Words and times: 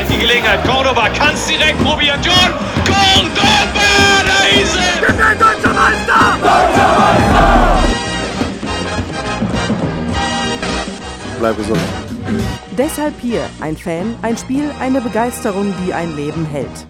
vielleicht 0.00 0.10
die 0.10 0.18
Gelegenheit. 0.18 0.64
Cordoba 0.64 1.08
kann 1.10 1.34
es 1.34 1.46
direkt 1.46 1.82
probieren. 1.82 2.20
John 2.22 2.52
Cordoba, 2.84 3.80
da 4.26 4.60
ist 4.60 4.76
er! 4.76 5.00
Wir 5.00 5.08
sind 5.08 5.40
deutscher 5.40 5.74
Meister! 5.74 6.38
Deutscher 6.40 6.98
Meister! 6.98 7.78
Bleib 11.38 11.56
gesund. 11.56 11.80
Deshalb 12.76 13.18
hier 13.20 13.48
ein 13.60 13.76
Fan, 13.76 14.14
ein 14.22 14.36
Spiel, 14.36 14.70
eine 14.78 15.00
Begeisterung, 15.00 15.74
die 15.84 15.92
ein 15.92 16.14
Leben 16.16 16.44
hält. 16.44 16.86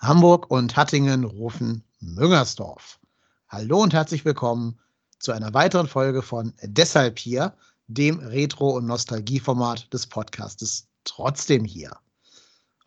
Hamburg 0.00 0.50
und 0.50 0.76
Hattingen 0.76 1.24
rufen 1.24 1.84
Müngersdorf. 2.00 2.98
Hallo 3.48 3.82
und 3.82 3.94
herzlich 3.94 4.24
willkommen 4.24 4.78
zu 5.18 5.32
einer 5.32 5.54
weiteren 5.54 5.88
Folge 5.88 6.22
von 6.22 6.52
Deshalb 6.62 7.18
hier, 7.18 7.54
dem 7.86 8.20
Retro- 8.20 8.76
und 8.76 8.86
Nostalgieformat 8.86 9.92
des 9.92 10.06
Podcastes 10.06 10.86
Trotzdem 11.04 11.64
hier. 11.64 11.96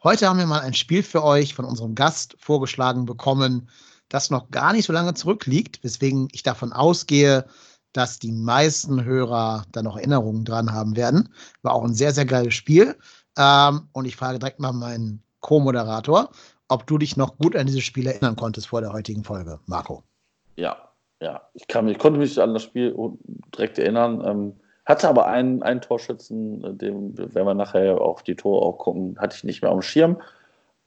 Heute 0.03 0.27
haben 0.27 0.39
wir 0.39 0.47
mal 0.47 0.61
ein 0.61 0.73
Spiel 0.73 1.03
für 1.03 1.23
euch 1.23 1.53
von 1.53 1.63
unserem 1.63 1.93
Gast 1.93 2.35
vorgeschlagen 2.39 3.05
bekommen, 3.05 3.69
das 4.09 4.31
noch 4.31 4.49
gar 4.49 4.73
nicht 4.73 4.85
so 4.85 4.93
lange 4.93 5.13
zurückliegt, 5.13 5.83
weswegen 5.83 6.27
ich 6.31 6.41
davon 6.41 6.73
ausgehe, 6.73 7.45
dass 7.93 8.17
die 8.17 8.31
meisten 8.31 9.03
Hörer 9.03 9.63
da 9.71 9.83
noch 9.83 9.97
Erinnerungen 9.97 10.43
dran 10.43 10.73
haben 10.73 10.95
werden. 10.95 11.29
War 11.61 11.73
auch 11.73 11.83
ein 11.83 11.93
sehr, 11.93 12.13
sehr 12.13 12.25
geiles 12.25 12.55
Spiel. 12.55 12.97
Ähm, 13.37 13.89
und 13.91 14.05
ich 14.05 14.15
frage 14.15 14.39
direkt 14.39 14.59
mal 14.59 14.73
meinen 14.73 15.21
Co-Moderator, 15.39 16.31
ob 16.67 16.87
du 16.87 16.97
dich 16.97 17.15
noch 17.15 17.37
gut 17.37 17.55
an 17.55 17.67
dieses 17.67 17.83
Spiel 17.83 18.07
erinnern 18.07 18.35
konntest 18.35 18.67
vor 18.67 18.81
der 18.81 18.93
heutigen 18.93 19.23
Folge, 19.23 19.59
Marco. 19.67 20.01
Ja, 20.55 20.77
ja. 21.21 21.41
Ich, 21.53 21.67
kann, 21.67 21.87
ich 21.87 21.99
konnte 21.99 22.17
mich 22.19 22.41
an 22.41 22.55
das 22.55 22.63
Spiel 22.63 22.95
direkt 23.53 23.77
erinnern. 23.77 24.23
Ähm, 24.25 24.60
hatte 24.85 25.07
aber 25.07 25.27
einen, 25.27 25.61
einen 25.63 25.81
Torschützen, 25.81 26.77
dem 26.77 27.17
werden 27.17 27.47
wir 27.47 27.53
nachher 27.53 28.01
auf 28.01 28.23
die 28.23 28.35
Tore 28.35 28.65
auch 28.65 28.77
gucken, 28.77 29.17
hatte 29.19 29.35
ich 29.35 29.43
nicht 29.43 29.61
mehr 29.61 29.71
auf 29.71 29.79
dem 29.79 29.83
Schirm. 29.83 30.21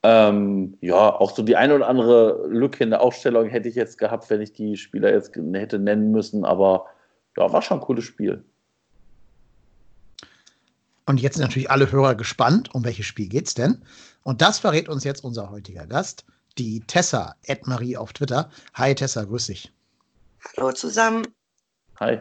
Ähm, 0.03 0.77
ja, 0.81 1.15
auch 1.15 1.35
so 1.35 1.41
die 1.41 1.55
eine 1.55 1.75
oder 1.75 1.87
andere 1.87 2.45
Lücke 2.47 2.83
in 2.83 2.91
der 2.91 3.01
Aufstellung 3.01 3.47
hätte 3.47 3.69
ich 3.69 3.75
jetzt 3.75 3.97
gehabt, 3.97 4.29
wenn 4.29 4.41
ich 4.41 4.53
die 4.53 4.77
Spieler 4.77 5.11
jetzt 5.11 5.35
hätte 5.35 5.79
nennen 5.79 6.11
müssen, 6.11 6.45
aber 6.45 6.85
ja, 7.37 7.51
war 7.51 7.61
schon 7.61 7.79
ein 7.79 7.83
cooles 7.83 8.03
Spiel. 8.03 8.43
Und 11.07 11.21
jetzt 11.21 11.35
sind 11.35 11.43
natürlich 11.43 11.71
alle 11.71 11.91
Hörer 11.91 12.15
gespannt, 12.15 12.73
um 12.73 12.83
welches 12.83 13.05
Spiel 13.05 13.29
geht's 13.29 13.53
denn? 13.53 13.81
Und 14.23 14.41
das 14.41 14.59
verrät 14.59 14.89
uns 14.89 15.03
jetzt 15.03 15.23
unser 15.23 15.51
heutiger 15.51 15.85
Gast, 15.85 16.25
die 16.57 16.81
Tessa, 16.81 17.35
Marie 17.63 17.97
auf 17.97 18.13
Twitter. 18.13 18.49
Hi 18.73 18.93
Tessa, 18.95 19.23
grüß 19.23 19.47
dich. 19.47 19.71
Hallo 20.57 20.71
zusammen. 20.71 21.27
Hi. 21.99 22.19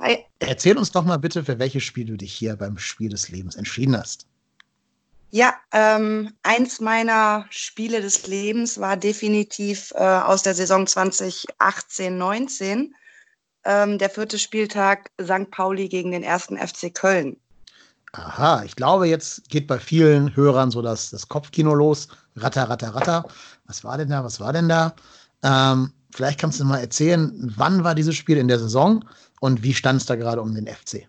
Hi. 0.00 0.24
Erzähl 0.38 0.78
uns 0.78 0.92
doch 0.92 1.04
mal 1.04 1.18
bitte, 1.18 1.44
für 1.44 1.58
welches 1.58 1.82
Spiel 1.82 2.06
du 2.06 2.16
dich 2.16 2.32
hier 2.32 2.56
beim 2.56 2.78
Spiel 2.78 3.10
des 3.10 3.28
Lebens 3.28 3.56
entschieden 3.56 3.94
hast. 3.96 4.26
Ja, 5.30 5.54
ähm, 5.72 6.32
eins 6.42 6.80
meiner 6.80 7.44
Spiele 7.50 8.00
des 8.00 8.26
Lebens 8.26 8.80
war 8.80 8.96
definitiv 8.96 9.92
äh, 9.94 9.98
aus 9.98 10.42
der 10.42 10.54
Saison 10.54 10.86
2018-19 10.86 12.92
ähm, 13.64 13.98
der 13.98 14.08
vierte 14.08 14.38
Spieltag 14.38 15.10
St. 15.22 15.50
Pauli 15.50 15.86
gegen 15.88 16.12
den 16.12 16.22
ersten 16.22 16.56
FC 16.56 16.94
Köln. 16.94 17.36
Aha, 18.12 18.62
ich 18.64 18.74
glaube, 18.74 19.06
jetzt 19.06 19.50
geht 19.50 19.66
bei 19.66 19.78
vielen 19.78 20.34
Hörern 20.34 20.70
so 20.70 20.80
das, 20.80 21.10
das 21.10 21.28
Kopfkino 21.28 21.74
los. 21.74 22.08
Ratter, 22.36 22.70
ratter, 22.70 22.94
ratter. 22.94 23.26
Was 23.66 23.84
war 23.84 23.98
denn 23.98 24.08
da? 24.08 24.24
Was 24.24 24.40
war 24.40 24.54
denn 24.54 24.70
da? 24.70 24.94
Ähm, 25.42 25.92
vielleicht 26.12 26.40
kannst 26.40 26.60
du 26.60 26.64
mal 26.64 26.78
erzählen, 26.80 27.32
wann 27.56 27.84
war 27.84 27.94
dieses 27.94 28.16
Spiel 28.16 28.36
in 28.36 28.48
der 28.48 28.58
Saison 28.58 29.04
und 29.40 29.62
wie 29.62 29.74
stand 29.74 30.00
es 30.00 30.06
da 30.06 30.16
gerade 30.16 30.42
um 30.42 30.54
den 30.54 30.66
FC? 30.66 31.08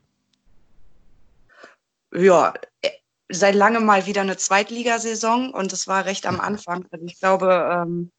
Ja, 2.13 2.53
äh, 2.81 2.89
seit 3.31 3.55
langem 3.55 3.85
mal 3.85 4.05
wieder 4.05 4.21
eine 4.21 4.37
Zweitligasaison 4.37 5.53
und 5.53 5.71
es 5.73 5.87
war 5.87 6.05
recht 6.05 6.25
am 6.25 6.39
Anfang. 6.39 6.85
Also 6.91 7.05
ich 7.05 7.19
glaube, 7.19 7.69
ähm, 7.71 8.11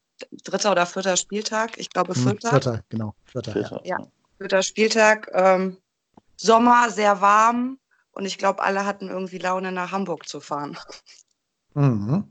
dritter 0.43 0.71
oder 0.71 0.85
vierter 0.85 1.17
Spieltag. 1.17 1.77
Ich 1.77 1.89
glaube, 1.89 2.13
Hm, 2.15 2.23
vierter. 2.23 2.49
Vierter, 2.49 2.83
genau. 2.89 3.15
Vierter, 3.25 3.51
Vierter. 3.51 3.81
Ja. 3.83 3.97
Ja, 3.99 4.07
vierter 4.37 4.63
Spieltag. 4.63 5.29
Ähm, 5.33 5.77
Sommer, 6.37 6.89
sehr 6.89 7.21
warm 7.21 7.77
und 8.13 8.25
ich 8.25 8.37
glaube, 8.37 8.63
alle 8.63 8.85
hatten 8.85 9.09
irgendwie 9.09 9.37
Laune, 9.37 9.71
nach 9.71 9.91
Hamburg 9.91 10.27
zu 10.27 10.39
fahren. 10.39 10.77
Mhm. 11.73 12.23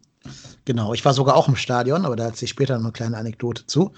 Genau, 0.64 0.92
ich 0.92 1.04
war 1.04 1.14
sogar 1.14 1.36
auch 1.36 1.48
im 1.48 1.56
Stadion, 1.56 2.04
aber 2.04 2.16
da 2.16 2.24
erzähle 2.24 2.44
ich 2.44 2.50
später 2.50 2.76
noch 2.76 2.84
eine 2.84 2.92
kleine 2.92 3.16
Anekdote 3.16 3.66
zu. 3.66 3.92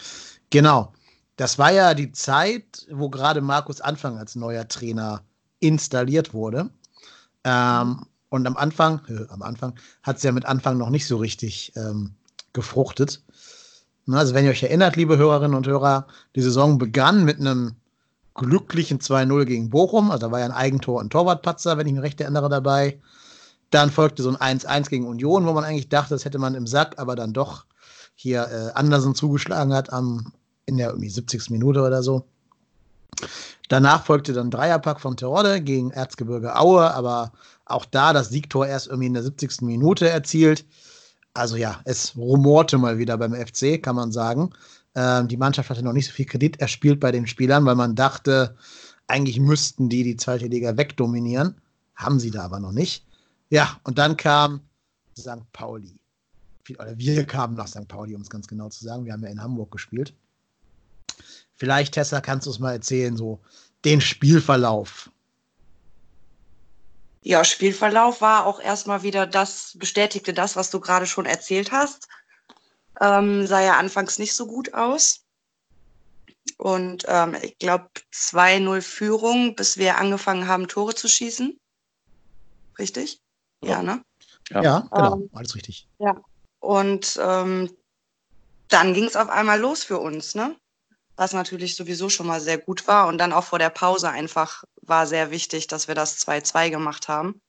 Genau, 0.53 0.93
das 1.37 1.59
war 1.59 1.73
ja 1.73 1.95
die 1.95 2.13
Zeit, 2.13 2.87
wo 2.91 3.09
gerade 3.09 3.41
Markus 3.41 3.81
Anfang 3.81 4.19
als 4.19 4.37
neuer 4.37 4.69
Trainer 4.69 5.23
installiert 5.61 6.35
wurde. 6.35 6.69
Ähm, 7.43 8.05
und 8.29 8.47
am 8.47 8.59
Anfang, 8.59 9.01
äh, 9.09 9.27
am 9.31 9.41
Anfang 9.41 9.75
hat 10.03 10.19
es 10.19 10.23
ja 10.25 10.31
mit 10.31 10.45
Anfang 10.45 10.77
noch 10.77 10.91
nicht 10.91 11.07
so 11.07 11.17
richtig 11.17 11.73
ähm, 11.77 12.15
gefruchtet. 12.53 13.23
Also 14.07 14.35
wenn 14.35 14.45
ihr 14.45 14.51
euch 14.51 14.63
erinnert, 14.63 14.97
liebe 14.97 15.17
Hörerinnen 15.17 15.57
und 15.57 15.67
Hörer, 15.67 16.07
die 16.37 16.43
Saison 16.43 16.77
begann 16.77 17.25
mit 17.25 17.41
einem 17.41 17.77
glücklichen 18.35 18.99
2-0 18.99 19.47
gegen 19.47 19.71
Bochum. 19.71 20.11
Also 20.11 20.27
da 20.27 20.33
war 20.33 20.41
ja 20.41 20.45
ein 20.45 20.53
Eigentor 20.53 21.01
und 21.01 21.11
Torwartpatzer, 21.11 21.79
wenn 21.79 21.87
ich 21.87 21.95
mich 21.95 22.03
recht 22.03 22.21
erinnere, 22.21 22.51
dabei. 22.51 23.01
Dann 23.71 23.91
folgte 23.91 24.23
so 24.23 24.37
ein 24.37 24.59
1-1 24.59 24.91
gegen 24.91 25.07
Union, 25.07 25.47
wo 25.47 25.55
man 25.55 25.65
eigentlich 25.65 25.89
dachte, 25.89 26.15
das 26.15 26.27
hätte 26.27 26.39
man 26.39 26.55
im 26.55 26.67
Sack, 26.67 26.99
aber 26.99 27.17
dann 27.17 27.33
doch 27.33 27.65
hier 28.15 28.49
äh, 28.49 28.79
Andersen 28.79 29.15
zugeschlagen 29.15 29.73
hat 29.73 29.93
am, 29.93 30.33
in 30.67 30.77
der 30.77 30.91
irgendwie 30.91 31.11
70. 31.11 31.51
Minute 31.51 31.83
oder 31.83 32.03
so. 32.03 32.25
Danach 33.69 34.05
folgte 34.05 34.33
dann 34.33 34.51
Dreierpack 34.51 35.01
von 35.01 35.17
Terodde 35.17 35.61
gegen 35.61 35.91
Erzgebirge 35.91 36.57
Aue, 36.57 36.93
aber 36.93 37.33
auch 37.65 37.85
da 37.85 38.13
das 38.13 38.29
Siegtor 38.29 38.67
erst 38.67 38.89
irgendwie 38.89 39.07
in 39.07 39.15
der 39.15 39.23
70. 39.23 39.63
Minute 39.63 40.09
erzielt. 40.09 40.65
Also 41.35 41.57
ja, 41.57 41.81
es 41.85 42.17
rumorte 42.17 42.79
mal 42.79 42.99
wieder 42.99 43.17
beim 43.17 43.35
FC, 43.35 43.83
kann 43.83 43.97
man 43.97 44.13
sagen. 44.13 44.51
Ähm, 44.95 45.29
die 45.29 45.37
Mannschaft 45.37 45.71
hatte 45.71 45.83
noch 45.83 45.95
nicht 45.95 46.07
so 46.07 46.13
viel 46.13 46.27
Kredit 46.27 46.61
erspielt 46.61 47.01
bei 47.01 47.13
den 47.13 47.27
Spielern, 47.27 47.65
weil 47.65 47.77
man 47.77 47.95
dachte, 47.95 48.57
eigentlich 49.07 49.41
müssten 49.41 49.89
die 49.89 50.05
die 50.05 50.17
zweite 50.17 50.47
Liga 50.47 50.77
wegdominieren. 50.77 51.61
Haben 51.95 52.21
sie 52.21 52.31
da 52.31 52.45
aber 52.45 52.61
noch 52.61 52.73
nicht. 52.73 53.07
Ja, 53.49 53.81
und 53.85 53.99
dann 53.99 54.17
kam 54.17 54.61
St. 55.19 55.51
Pauli. 55.53 55.99
Oder 56.79 56.97
wir 56.97 57.25
kamen 57.25 57.55
nach 57.55 57.69
St. 57.69 57.89
Pauli, 57.89 58.15
um 58.15 58.23
es 58.23 58.31
ganz 58.31 58.47
genau 58.47 58.69
zu 58.69 58.85
sagen. 58.85 59.05
Wir 59.05 59.13
haben 59.13 59.23
ja 59.23 59.31
in 59.31 59.43
Hamburg 59.43 59.71
gespielt. 59.71 60.15
Vielleicht, 61.55 61.95
Tessa, 61.95 62.21
kannst 62.21 62.47
du 62.47 62.51
es 62.51 62.59
mal 62.59 62.73
erzählen, 62.73 63.17
so 63.17 63.41
den 63.85 64.01
Spielverlauf. 64.01 65.11
Ja, 67.23 67.45
Spielverlauf 67.45 68.21
war 68.21 68.47
auch 68.47 68.61
erstmal 68.61 69.05
wieder 69.05 69.27
das, 69.27 69.77
bestätigte 69.79 70.35
das, 70.35 70.57
was 70.57 70.71
du 70.71 70.81
gerade 70.81 71.07
schon 71.07 71.25
erzählt 71.25 71.71
hast. 71.71 72.09
Ähm, 73.01 73.47
sah 73.47 73.61
ja 73.61 73.79
anfangs 73.79 74.19
nicht 74.19 74.35
so 74.35 74.47
gut 74.47 74.75
aus. 74.75 75.25
Und 76.59 77.05
ähm, 77.09 77.37
ich 77.41 77.59
glaube 77.59 77.89
2-0 78.13 78.83
Führung, 78.83 79.55
bis 79.55 79.79
wir 79.79 79.99
angefangen 79.99 80.49
haben, 80.49 80.69
Tore 80.69 80.95
zu 80.95 81.09
schießen. 81.09 81.59
Richtig? 82.79 83.21
Ja, 83.63 83.83
ne? 83.83 84.03
Ja, 84.51 84.63
ja 84.63 84.89
genau, 84.93 85.15
Ähm, 85.15 85.31
alles 85.33 85.55
richtig. 85.55 85.89
Ja. 85.99 86.21
Und 86.59 87.19
ähm, 87.23 87.71
dann 88.69 88.95
ging 88.95 89.05
es 89.05 89.17
auf 89.17 89.29
einmal 89.29 89.61
los 89.61 89.85
für 89.85 89.99
uns, 89.99 90.35
ne? 90.35 90.57
Was 91.17 91.33
natürlich 91.33 91.77
sowieso 91.77 92.09
schon 92.09 92.27
mal 92.27 92.41
sehr 92.41 92.59
gut 92.59 92.89
war. 92.89 93.07
Und 93.07 93.19
dann 93.19 93.33
auch 93.33 93.45
vor 93.45 93.59
der 93.59 93.71
Pause 93.71 94.11
einfach 94.11 94.65
war 94.81 95.07
sehr 95.07 95.31
wichtig, 95.31 95.67
dass 95.67 95.89
wir 95.89 95.95
das 95.95 96.19
2-2 96.19 96.71
gemacht 96.71 97.09
haben. 97.09 97.41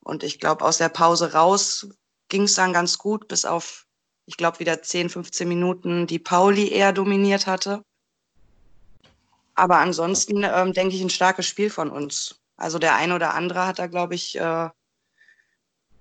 Und 0.00 0.22
ich 0.22 0.38
glaube, 0.38 0.64
aus 0.64 0.78
der 0.78 0.88
Pause 0.88 1.32
raus 1.32 1.88
ging 2.28 2.42
es 2.42 2.54
dann 2.54 2.72
ganz 2.72 2.98
gut, 2.98 3.28
bis 3.28 3.44
auf 3.44 3.86
ich 4.30 4.36
glaube, 4.36 4.60
wieder 4.60 4.80
10, 4.80 5.10
15 5.10 5.48
Minuten 5.48 6.06
die 6.06 6.20
Pauli 6.20 6.68
eher 6.70 6.92
dominiert 6.92 7.48
hatte. 7.48 7.82
Aber 9.56 9.78
ansonsten 9.78 10.44
ähm, 10.44 10.72
denke 10.72 10.94
ich 10.94 11.02
ein 11.02 11.10
starkes 11.10 11.46
Spiel 11.46 11.68
von 11.68 11.90
uns. 11.90 12.40
Also 12.56 12.78
der 12.78 12.94
eine 12.94 13.16
oder 13.16 13.34
andere 13.34 13.66
hat 13.66 13.80
da, 13.80 13.88
glaube 13.88 14.14
ich, 14.14 14.38
äh, 14.38 14.68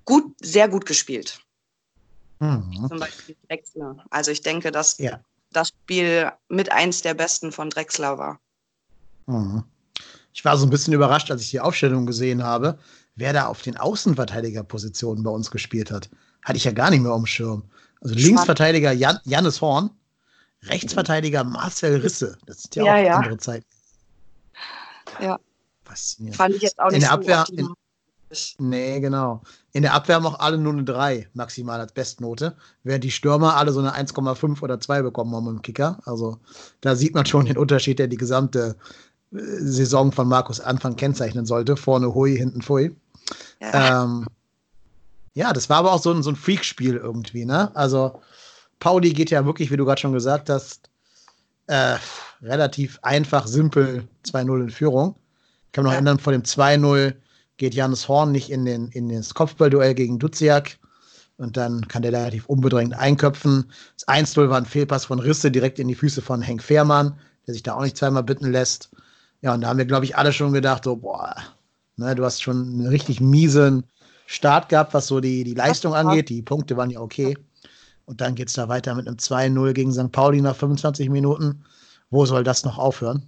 gut, 0.05 0.35
sehr 0.41 0.69
gut 0.69 0.85
gespielt. 0.85 1.41
Mhm. 2.39 2.85
Zum 2.87 2.99
Beispiel 2.99 3.35
Drexler. 3.47 4.05
Also 4.11 4.29
ich 4.29 4.41
denke, 4.41 4.71
dass 4.71 4.97
Ja. 4.99 5.23
Das 5.51 5.69
Spiel 5.69 6.31
mit 6.47 6.71
eins 6.71 7.01
der 7.01 7.13
besten 7.13 7.51
von 7.51 7.69
Drexler 7.69 8.17
war. 8.17 8.39
Mhm. 9.25 9.63
Ich 10.33 10.45
war 10.45 10.57
so 10.57 10.65
ein 10.65 10.69
bisschen 10.69 10.93
überrascht, 10.93 11.31
als 11.31 11.41
ich 11.41 11.49
die 11.51 11.59
Aufstellung 11.59 12.05
gesehen 12.05 12.43
habe, 12.43 12.77
wer 13.15 13.33
da 13.33 13.47
auf 13.47 13.61
den 13.61 13.77
Außenverteidigerpositionen 13.77 15.23
bei 15.23 15.31
uns 15.31 15.51
gespielt 15.51 15.91
hat. 15.91 16.09
Hatte 16.45 16.57
ich 16.57 16.63
ja 16.63 16.71
gar 16.71 16.89
nicht 16.91 17.01
mehr 17.01 17.11
auf 17.11 17.19
dem 17.21 17.25
Schirm. 17.25 17.63
Also 18.01 18.13
Spannend. 18.13 18.25
Linksverteidiger 18.27 18.91
Jan 18.93 19.19
Jannis 19.25 19.59
Horn, 19.59 19.89
Rechtsverteidiger 20.63 21.43
Marcel 21.43 21.97
Risse. 21.99 22.37
Das 22.45 22.59
ist 22.59 22.75
ja, 22.75 22.83
Ja, 22.85 22.93
auch 22.93 23.05
ja. 23.05 23.15
andere 23.17 23.37
Zeit. 23.37 23.65
Ja, 25.19 25.39
Faszinierend. 25.83 26.37
fand 26.37 26.55
ich 26.55 26.61
jetzt 26.61 26.79
auch 26.79 26.89
In 26.89 26.95
nicht 26.95 27.03
der 27.03 27.09
so 27.09 27.15
Abwehr- 27.15 27.41
optimal. 27.41 27.73
Nee, 28.59 28.99
genau. 28.99 29.41
In 29.71 29.81
der 29.81 29.93
Abwehr 29.93 30.15
haben 30.15 30.25
auch 30.25 30.39
alle 30.39 30.57
nur 30.57 30.73
eine 30.73 30.83
3 30.83 31.29
maximal 31.33 31.79
als 31.79 31.93
Bestnote, 31.93 32.55
während 32.83 33.03
die 33.03 33.11
Stürmer 33.11 33.55
alle 33.55 33.71
so 33.71 33.79
eine 33.79 33.95
1,5 33.95 34.61
oder 34.61 34.79
2 34.79 35.01
bekommen 35.01 35.35
haben 35.35 35.47
im 35.47 35.61
Kicker. 35.61 35.99
Also 36.05 36.39
da 36.81 36.95
sieht 36.95 37.15
man 37.15 37.25
schon 37.25 37.45
den 37.45 37.57
Unterschied, 37.57 37.97
der 37.97 38.07
die 38.07 38.17
gesamte 38.17 38.75
äh, 39.31 39.37
Saison 39.39 40.11
von 40.11 40.27
Markus 40.27 40.59
Anfang 40.59 40.95
kennzeichnen 40.95 41.47
sollte. 41.47 41.75
Vorne 41.75 42.13
Hui, 42.13 42.37
hinten 42.37 42.61
Pfui. 42.61 42.95
Ja. 43.59 44.03
Ähm, 44.03 44.27
ja, 45.33 45.51
das 45.51 45.69
war 45.69 45.77
aber 45.77 45.93
auch 45.93 46.01
so 46.01 46.11
ein, 46.11 46.21
so 46.21 46.29
ein 46.29 46.35
Freakspiel 46.35 46.97
irgendwie, 46.97 47.45
ne? 47.45 47.75
Also 47.75 48.21
Pauli 48.79 49.13
geht 49.13 49.31
ja 49.31 49.45
wirklich, 49.45 49.71
wie 49.71 49.77
du 49.77 49.85
gerade 49.85 50.01
schon 50.01 50.13
gesagt 50.13 50.49
hast, 50.49 50.89
äh, 51.67 51.97
relativ 52.41 52.99
einfach, 53.01 53.47
simpel 53.47 54.07
2-0 54.25 54.61
in 54.61 54.69
Führung. 54.69 55.15
Ich 55.65 55.71
kann 55.71 55.83
mich 55.83 55.91
noch 55.91 55.95
erinnern, 55.95 56.19
vor 56.19 56.33
dem 56.33 56.43
2-0 56.43 57.15
geht 57.59 57.75
Janis 57.75 58.07
Horn 58.07 58.31
nicht 58.31 58.49
in, 58.49 58.65
den, 58.65 58.87
in 58.87 59.09
das 59.09 59.35
Kopfballduell 59.35 59.93
gegen 59.93 60.17
Duziak. 60.17 60.79
Und 61.37 61.55
dann 61.55 61.87
kann 61.87 62.01
der 62.01 62.11
relativ 62.11 62.47
unbedrängt 62.47 62.93
einköpfen. 62.93 63.71
Das 63.95 64.07
1-0 64.07 64.49
war 64.49 64.57
ein 64.57 64.65
Fehlpass 64.65 65.05
von 65.05 65.19
Risse 65.19 65.51
direkt 65.51 65.79
in 65.79 65.87
die 65.87 65.95
Füße 65.95 66.21
von 66.21 66.41
Henk 66.41 66.63
Fehrmann, 66.63 67.17
der 67.45 67.53
sich 67.53 67.63
da 67.63 67.75
auch 67.75 67.81
nicht 67.81 67.95
zweimal 67.95 68.23
bitten 68.23 68.51
lässt. 68.51 68.89
Ja, 69.41 69.53
und 69.53 69.61
da 69.61 69.69
haben 69.69 69.77
wir, 69.77 69.85
glaube 69.85 70.03
ich, 70.03 70.17
alle 70.17 70.33
schon 70.33 70.51
gedacht, 70.51 70.83
so, 70.83 70.97
boah, 70.97 71.35
ne, 71.95 72.13
du 72.15 72.25
hast 72.25 72.41
schon 72.41 72.57
einen 72.57 72.87
richtig 72.87 73.21
miesen 73.21 73.83
Start 74.25 74.67
gehabt, 74.67 74.93
was 74.93 75.07
so 75.07 75.21
die, 75.21 75.43
die 75.43 75.53
Leistung 75.53 75.93
angeht. 75.93 76.27
Die 76.27 76.41
Punkte 76.41 76.75
waren 76.75 76.89
ja 76.89 76.99
okay. 76.99 77.37
Und 78.05 78.19
dann 78.21 78.35
geht 78.35 78.49
es 78.49 78.55
da 78.55 78.67
weiter 78.67 78.95
mit 78.95 79.07
einem 79.07 79.17
2-0 79.17 79.73
gegen 79.73 79.93
St. 79.93 80.11
Pauli 80.11 80.41
nach 80.41 80.55
25 80.55 81.09
Minuten. 81.09 81.63
Wo 82.09 82.25
soll 82.25 82.43
das 82.43 82.65
noch 82.65 82.77
aufhören? 82.77 83.23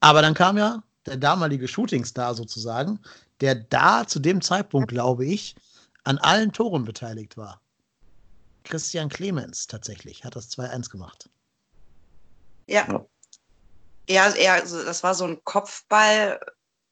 Aber 0.00 0.20
dann 0.20 0.34
kam 0.34 0.58
ja 0.58 0.82
der 1.06 1.16
damalige 1.16 1.68
Shootingstar 1.68 2.34
sozusagen, 2.34 3.00
der 3.40 3.54
da 3.54 4.06
zu 4.06 4.18
dem 4.18 4.40
Zeitpunkt, 4.40 4.88
glaube 4.90 5.26
ich, 5.26 5.54
an 6.04 6.18
allen 6.18 6.52
Toren 6.52 6.84
beteiligt 6.84 7.36
war. 7.36 7.60
Christian 8.64 9.08
Clemens 9.08 9.66
tatsächlich 9.66 10.24
hat 10.24 10.36
das 10.36 10.50
2-1 10.50 10.90
gemacht. 10.90 11.30
Ja. 12.66 13.06
Ja, 14.08 14.28
er, 14.30 14.54
also 14.54 14.82
das 14.84 15.02
war 15.02 15.14
so 15.14 15.24
ein 15.24 15.42
Kopfball 15.44 16.40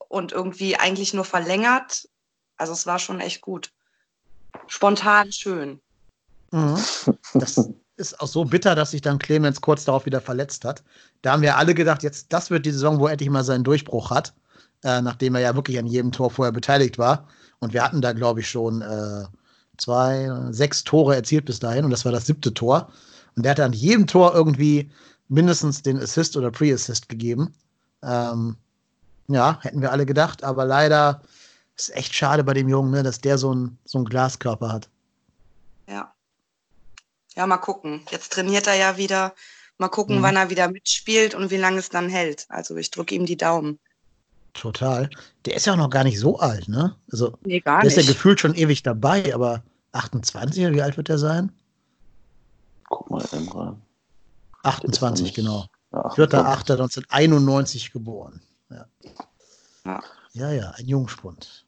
und 0.09 0.33
irgendwie 0.33 0.77
eigentlich 0.77 1.15
nur 1.15 1.25
verlängert. 1.25 2.09
Also 2.57 2.73
es 2.73 2.87
war 2.87 2.99
schon 2.99 3.21
echt 3.21 3.41
gut. 3.41 3.73
Spontan 4.67 5.33
schön. 5.33 5.81
Mhm. 6.51 6.83
Das 7.35 7.71
ist 7.99 8.21
auch 8.21 8.29
so 8.29 8.45
bitter, 8.45 8.75
dass 8.75 8.93
sich 8.93 9.03
dann 9.03 9.19
Clemens 9.19 9.61
kurz 9.61 9.85
darauf 9.85 10.07
wieder 10.07 10.21
verletzt 10.21 10.65
hat. 10.65 10.83
Da 11.23 11.33
haben 11.33 11.43
wir 11.43 11.57
alle 11.57 11.75
gedacht, 11.75 12.03
jetzt 12.03 12.33
das 12.33 12.51
wird 12.51 12.65
die 12.65 12.71
Saison, 12.71 13.01
wo 13.01 13.09
endlich 13.09 13.31
mal 13.31 13.45
seinen 13.45 13.65
Durchbruch 13.65 14.11
hat, 14.11 14.33
äh, 14.85 15.03
nachdem 15.03 15.35
er 15.35 15.41
ja 15.41 15.55
wirklich 15.55 15.79
an 15.79 15.87
jedem 15.87 16.13
Tor 16.13 16.31
vorher 16.31 16.53
beteiligt 16.53 16.99
war. 16.99 17.29
Und 17.59 17.73
wir 17.73 17.83
hatten 17.83 18.01
da, 18.01 18.13
glaube 18.13 18.41
ich, 18.41 18.49
schon 18.49 18.83
äh, 18.83 19.25
zwei, 19.79 20.31
sechs 20.51 20.85
Tore 20.85 21.17
erzielt 21.17 21.45
bis 21.45 21.59
dahin 21.59 21.85
und 21.85 21.91
das 21.91 22.05
war 22.05 22.13
das 22.13 22.27
siebte 22.27 22.55
Tor. 22.55 22.89
Und 23.37 23.45
der 23.45 23.51
hat 23.51 23.61
an 23.61 23.73
jedem 23.73 24.07
Tor 24.07 24.35
irgendwie 24.35 24.91
mindestens 25.29 25.83
den 25.83 25.99
Assist 25.99 26.37
oder 26.37 26.51
Pre-Assist 26.51 27.09
gegeben. 27.09 27.55
Ähm, 28.03 28.57
ja, 29.29 29.59
hätten 29.63 29.81
wir 29.81 29.93
alle 29.93 30.07
gedacht, 30.07 30.43
aber 30.43 30.65
leider 30.65 31.23
ist 31.77 31.95
echt 31.95 32.15
schade 32.15 32.43
bei 32.45 32.55
dem 32.55 32.69
Jungen, 32.69 32.91
ne, 32.91 33.03
dass 33.03 33.21
der 33.21 33.39
so 33.39 33.55
ein, 33.55 33.79
so 33.85 34.03
Glaskörper 34.03 34.73
hat. 34.73 34.89
Ja. 35.89 36.13
Ja, 37.39 37.47
mal 37.47 37.59
gucken. 37.59 38.03
Jetzt 38.11 38.33
trainiert 38.33 38.67
er 38.67 38.75
ja 38.75 38.97
wieder. 38.97 39.33
Mal 39.79 39.87
gucken, 39.89 40.19
Mhm. 40.19 40.23
wann 40.23 40.35
er 40.37 40.51
wieder 40.51 40.69
mitspielt 40.69 41.37
und 41.37 41.53
wie 41.53 41.57
lange 41.57 41.79
es 41.79 41.89
dann 41.89 42.09
hält. 42.09 42.47
Also 42.49 42.75
ich 42.77 42.91
drücke 42.91 43.15
ihm 43.15 43.27
die 43.27 43.37
Daumen. 43.37 43.79
Total. 44.55 45.09
Der 45.45 45.55
ist 45.55 45.67
ja 45.67 45.75
auch 45.75 45.77
noch 45.77 45.89
gar 45.91 46.03
nicht 46.03 46.19
so 46.19 46.41
alt, 46.41 46.67
ne? 46.69 46.97
Also, 47.13 47.39
Nee, 47.45 47.61
gar 47.61 47.81
der 47.83 47.87
ist 47.89 47.95
ja 47.97 48.03
nicht. 48.03 48.09
gefühlt 48.09 48.41
schon 48.41 48.57
ewig 48.57 48.83
dabei, 48.83 49.33
aber 49.33 49.63
28, 49.93 50.65
oder 50.67 50.75
wie 50.75 50.83
alt 50.83 50.97
wird 50.97 51.07
der 51.09 51.19
sein? 51.19 51.53
Guck 52.89 53.09
mal 53.09 53.25
eben 53.33 53.49
rein. 53.53 53.81
28, 54.65 55.33
genau. 55.33 55.67
Ja, 55.93 56.09
4.8.1991 56.17 57.93
geboren. 57.93 58.43
Ja. 58.71 58.87
Ja. 59.85 60.03
ja, 60.33 60.51
ja, 60.51 60.71
ein 60.71 60.89
Jungspund. 60.89 61.65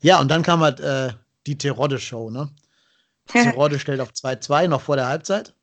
Ja, 0.00 0.20
und 0.20 0.28
dann 0.28 0.42
kam 0.42 0.60
halt 0.60 0.78
äh, 0.80 1.14
die 1.46 1.56
Terodde-Show, 1.56 2.28
ne? 2.30 2.50
Terodde 3.28 3.78
stellt 3.78 4.00
auf 4.00 4.10
2-2 4.10 4.68
noch 4.68 4.80
vor 4.80 4.96
der 4.96 5.06
Halbzeit. 5.08 5.54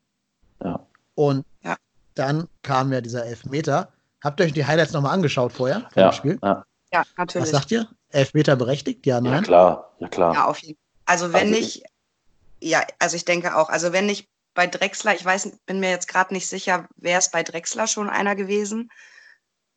Ja. 0.62 0.80
Und 1.14 1.44
Ja. 1.62 1.76
dann 2.14 2.48
kam 2.62 2.92
ja 2.92 3.00
dieser 3.00 3.24
Elfmeter. 3.26 3.92
Habt 4.22 4.40
ihr 4.40 4.46
euch 4.46 4.52
die 4.52 4.64
Highlights 4.66 4.92
nochmal 4.92 5.12
angeschaut 5.12 5.52
vorher 5.52 5.80
vom 5.92 6.02
Ja, 6.02 6.12
Spiel? 6.12 6.38
ja. 6.42 6.64
Ja, 6.92 7.00
Was 7.00 7.16
natürlich. 7.16 7.50
sagt 7.50 7.70
ihr? 7.72 7.88
Elfmeter 8.10 8.56
berechtigt? 8.56 9.04
Ja, 9.06 9.16
ja, 9.16 9.20
nein? 9.20 9.42
klar, 9.42 9.92
ja 9.98 10.08
klar. 10.08 10.34
Ja, 10.34 10.44
auf 10.46 10.58
jeden 10.58 10.76
Fall. 10.78 11.14
Also 11.14 11.32
wenn 11.32 11.48
Also 11.48 11.60
nicht, 11.60 11.82
ja, 12.60 12.84
also 12.98 13.16
ich 13.16 13.24
denke 13.24 13.56
auch, 13.56 13.68
also 13.68 13.92
wenn 13.92 14.06
nicht 14.06 14.28
bei 14.54 14.66
Drexler, 14.66 15.14
ich 15.14 15.24
weiß, 15.24 15.58
bin 15.66 15.80
mir 15.80 15.90
jetzt 15.90 16.08
gerade 16.08 16.32
nicht 16.32 16.48
sicher, 16.48 16.88
wäre 16.96 17.18
es 17.18 17.30
bei 17.30 17.42
Drexler 17.42 17.86
schon 17.86 18.08
einer 18.08 18.34
gewesen. 18.36 18.90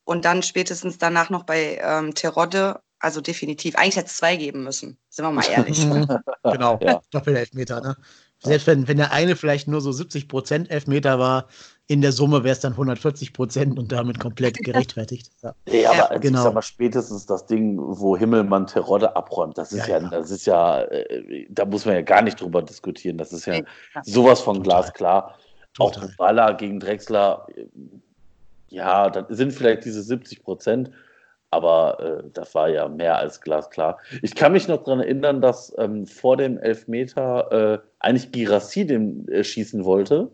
Und 0.05 0.23
dann 0.25 0.41
spätestens 0.43 0.97
danach 0.97 1.29
noch 1.29 1.43
bei 1.43 1.79
ähm, 1.83 2.15
Terodde, 2.15 2.79
also 2.99 3.21
definitiv. 3.21 3.75
Eigentlich 3.75 3.95
hätte 3.97 4.07
es 4.07 4.17
zwei 4.17 4.35
geben 4.35 4.63
müssen, 4.63 4.97
sind 5.09 5.25
wir 5.25 5.31
mal 5.31 5.45
ehrlich. 5.51 5.85
Mhm. 5.85 6.07
genau, 6.43 6.79
Ja. 6.81 7.01
Doppel-Elfmeter, 7.11 7.81
ne? 7.81 7.95
Selbst 8.41 8.67
wenn, 8.67 8.87
wenn 8.87 8.95
der 8.95 9.11
eine 9.11 9.35
vielleicht 9.35 9.67
nur 9.67 9.81
so 9.81 9.89
70% 9.89 10.69
Elfmeter 10.69 11.19
war, 11.19 11.47
in 11.87 11.99
der 12.01 12.13
Summe 12.13 12.45
wäre 12.45 12.53
es 12.53 12.61
dann 12.61 12.73
140% 12.73 13.77
und 13.77 13.91
damit 13.91 14.17
komplett 14.19 14.57
gerechtfertigt. 14.63 15.29
Ja. 15.43 15.53
Nee, 15.67 15.85
aber 15.85 15.95
Ja, 15.97 16.05
als 16.05 16.21
genau. 16.21 16.37
ich 16.39 16.43
sag 16.45 16.53
mal, 16.53 16.61
spätestens 16.61 17.25
das 17.25 17.45
Ding, 17.47 17.77
wo 17.77 18.15
Himmelmann 18.15 18.65
Terodde 18.67 19.13
abräumt, 19.13 19.57
das 19.57 19.73
ist 19.73 19.87
Ja, 19.87 19.97
ja, 19.97 20.03
ja. 20.03 20.09
das 20.09 20.31
ist 20.31 20.45
ja, 20.45 20.83
äh, 20.83 21.47
da 21.49 21.65
muss 21.65 21.85
man 21.85 21.95
ja 21.95 22.01
gar 22.01 22.21
nicht 22.21 22.39
drüber 22.39 22.61
diskutieren. 22.61 23.17
Das 23.17 23.33
ist 23.33 23.45
ja. 23.45 23.59
sowas 24.03 24.39
von 24.39 24.57
Total. 24.63 24.83
glasklar. 24.83 25.37
Total. 25.73 26.05
Auch 26.05 26.15
Baller 26.15 26.53
gegen 26.53 26.79
Drexler, 26.79 27.45
äh, 27.55 27.65
ja, 28.69 29.09
das 29.09 29.25
sind 29.37 29.51
vielleicht 29.51 29.83
diese 29.83 30.01
70 30.01 30.43
Prozent, 30.43 30.91
aber 31.51 31.99
äh, 31.99 32.29
das 32.33 32.53
war 32.55 32.69
ja 32.69 32.87
mehr 32.87 33.17
als 33.17 33.41
glasklar. 33.41 33.97
Ich 34.21 34.35
kann 34.35 34.51
mich 34.51 34.67
noch 34.67 34.83
daran 34.83 35.01
erinnern, 35.01 35.41
dass 35.41 35.73
ähm, 35.77 36.05
vor 36.05 36.37
dem 36.37 36.57
Elfmeter 36.57 37.51
äh, 37.51 37.79
eigentlich 37.99 38.31
Girassi 38.31 38.85
den 38.85 39.27
äh, 39.27 39.43
schießen 39.43 39.83
wollte 39.85 40.29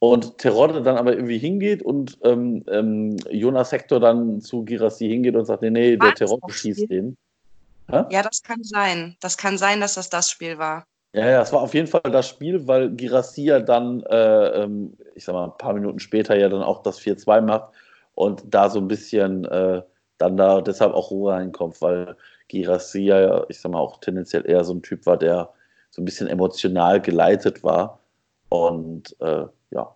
und 0.00 0.38
Terodde 0.38 0.82
dann 0.82 0.96
aber 0.96 1.12
irgendwie 1.14 1.38
hingeht 1.38 1.82
und 1.82 2.18
ähm, 2.24 2.64
ähm, 2.68 3.16
Jonas 3.30 3.70
Hector 3.70 4.00
dann 4.00 4.40
zu 4.40 4.64
Girassi 4.64 5.08
hingeht 5.08 5.36
und 5.36 5.44
sagt, 5.44 5.62
nee, 5.62 5.70
nee, 5.70 5.96
der 5.96 6.14
Terodde 6.14 6.52
schießt 6.52 6.90
den. 6.90 7.16
Ja, 7.88 8.22
das 8.22 8.42
kann 8.42 8.62
sein. 8.62 9.16
Das 9.20 9.36
kann 9.36 9.58
sein, 9.58 9.80
dass 9.80 9.94
das 9.94 10.08
das 10.08 10.30
Spiel 10.30 10.56
war. 10.56 10.86
Ja, 11.12 11.28
ja, 11.28 11.42
es 11.42 11.52
war 11.52 11.60
auf 11.60 11.74
jeden 11.74 11.86
Fall 11.86 12.00
das 12.10 12.26
Spiel, 12.26 12.66
weil 12.66 12.90
Girassi 12.90 13.44
ja 13.44 13.60
dann, 13.60 14.02
äh, 14.04 14.62
ähm, 14.62 14.96
ich 15.14 15.24
sag 15.24 15.34
mal, 15.34 15.44
ein 15.44 15.58
paar 15.58 15.74
Minuten 15.74 15.98
später 15.98 16.36
ja 16.36 16.48
dann 16.48 16.62
auch 16.62 16.82
das 16.82 16.98
4-2 16.98 17.42
macht 17.42 17.74
und 18.14 18.42
da 18.46 18.70
so 18.70 18.80
ein 18.80 18.88
bisschen 18.88 19.44
äh, 19.44 19.82
dann 20.22 20.36
da 20.36 20.60
deshalb 20.60 20.94
auch 20.94 21.10
Ruhe 21.10 21.32
reinkommt, 21.32 21.80
weil 21.82 22.16
Girassi 22.48 23.00
ja, 23.00 23.44
ich 23.48 23.60
sag 23.60 23.72
mal, 23.72 23.80
auch 23.80 23.98
tendenziell 24.00 24.48
eher 24.48 24.64
so 24.64 24.72
ein 24.72 24.82
Typ 24.82 25.04
war, 25.06 25.16
der 25.16 25.52
so 25.90 26.00
ein 26.00 26.04
bisschen 26.04 26.28
emotional 26.28 27.00
geleitet 27.00 27.62
war. 27.64 28.00
Und 28.48 29.16
äh, 29.20 29.46
ja, 29.70 29.94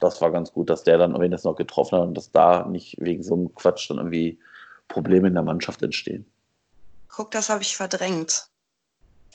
das 0.00 0.20
war 0.20 0.30
ganz 0.32 0.52
gut, 0.52 0.68
dass 0.68 0.82
der 0.82 0.98
dann 0.98 1.14
wenigstens 1.14 1.44
noch 1.44 1.56
getroffen 1.56 1.98
hat 1.98 2.08
und 2.08 2.14
dass 2.14 2.32
da 2.32 2.66
nicht 2.66 2.96
wegen 2.98 3.22
so 3.22 3.34
einem 3.34 3.54
Quatsch 3.54 3.88
dann 3.88 3.98
irgendwie 3.98 4.38
Probleme 4.88 5.28
in 5.28 5.34
der 5.34 5.42
Mannschaft 5.42 5.82
entstehen. 5.82 6.26
Guck, 7.08 7.30
das 7.30 7.48
habe 7.48 7.62
ich 7.62 7.76
verdrängt. 7.76 8.48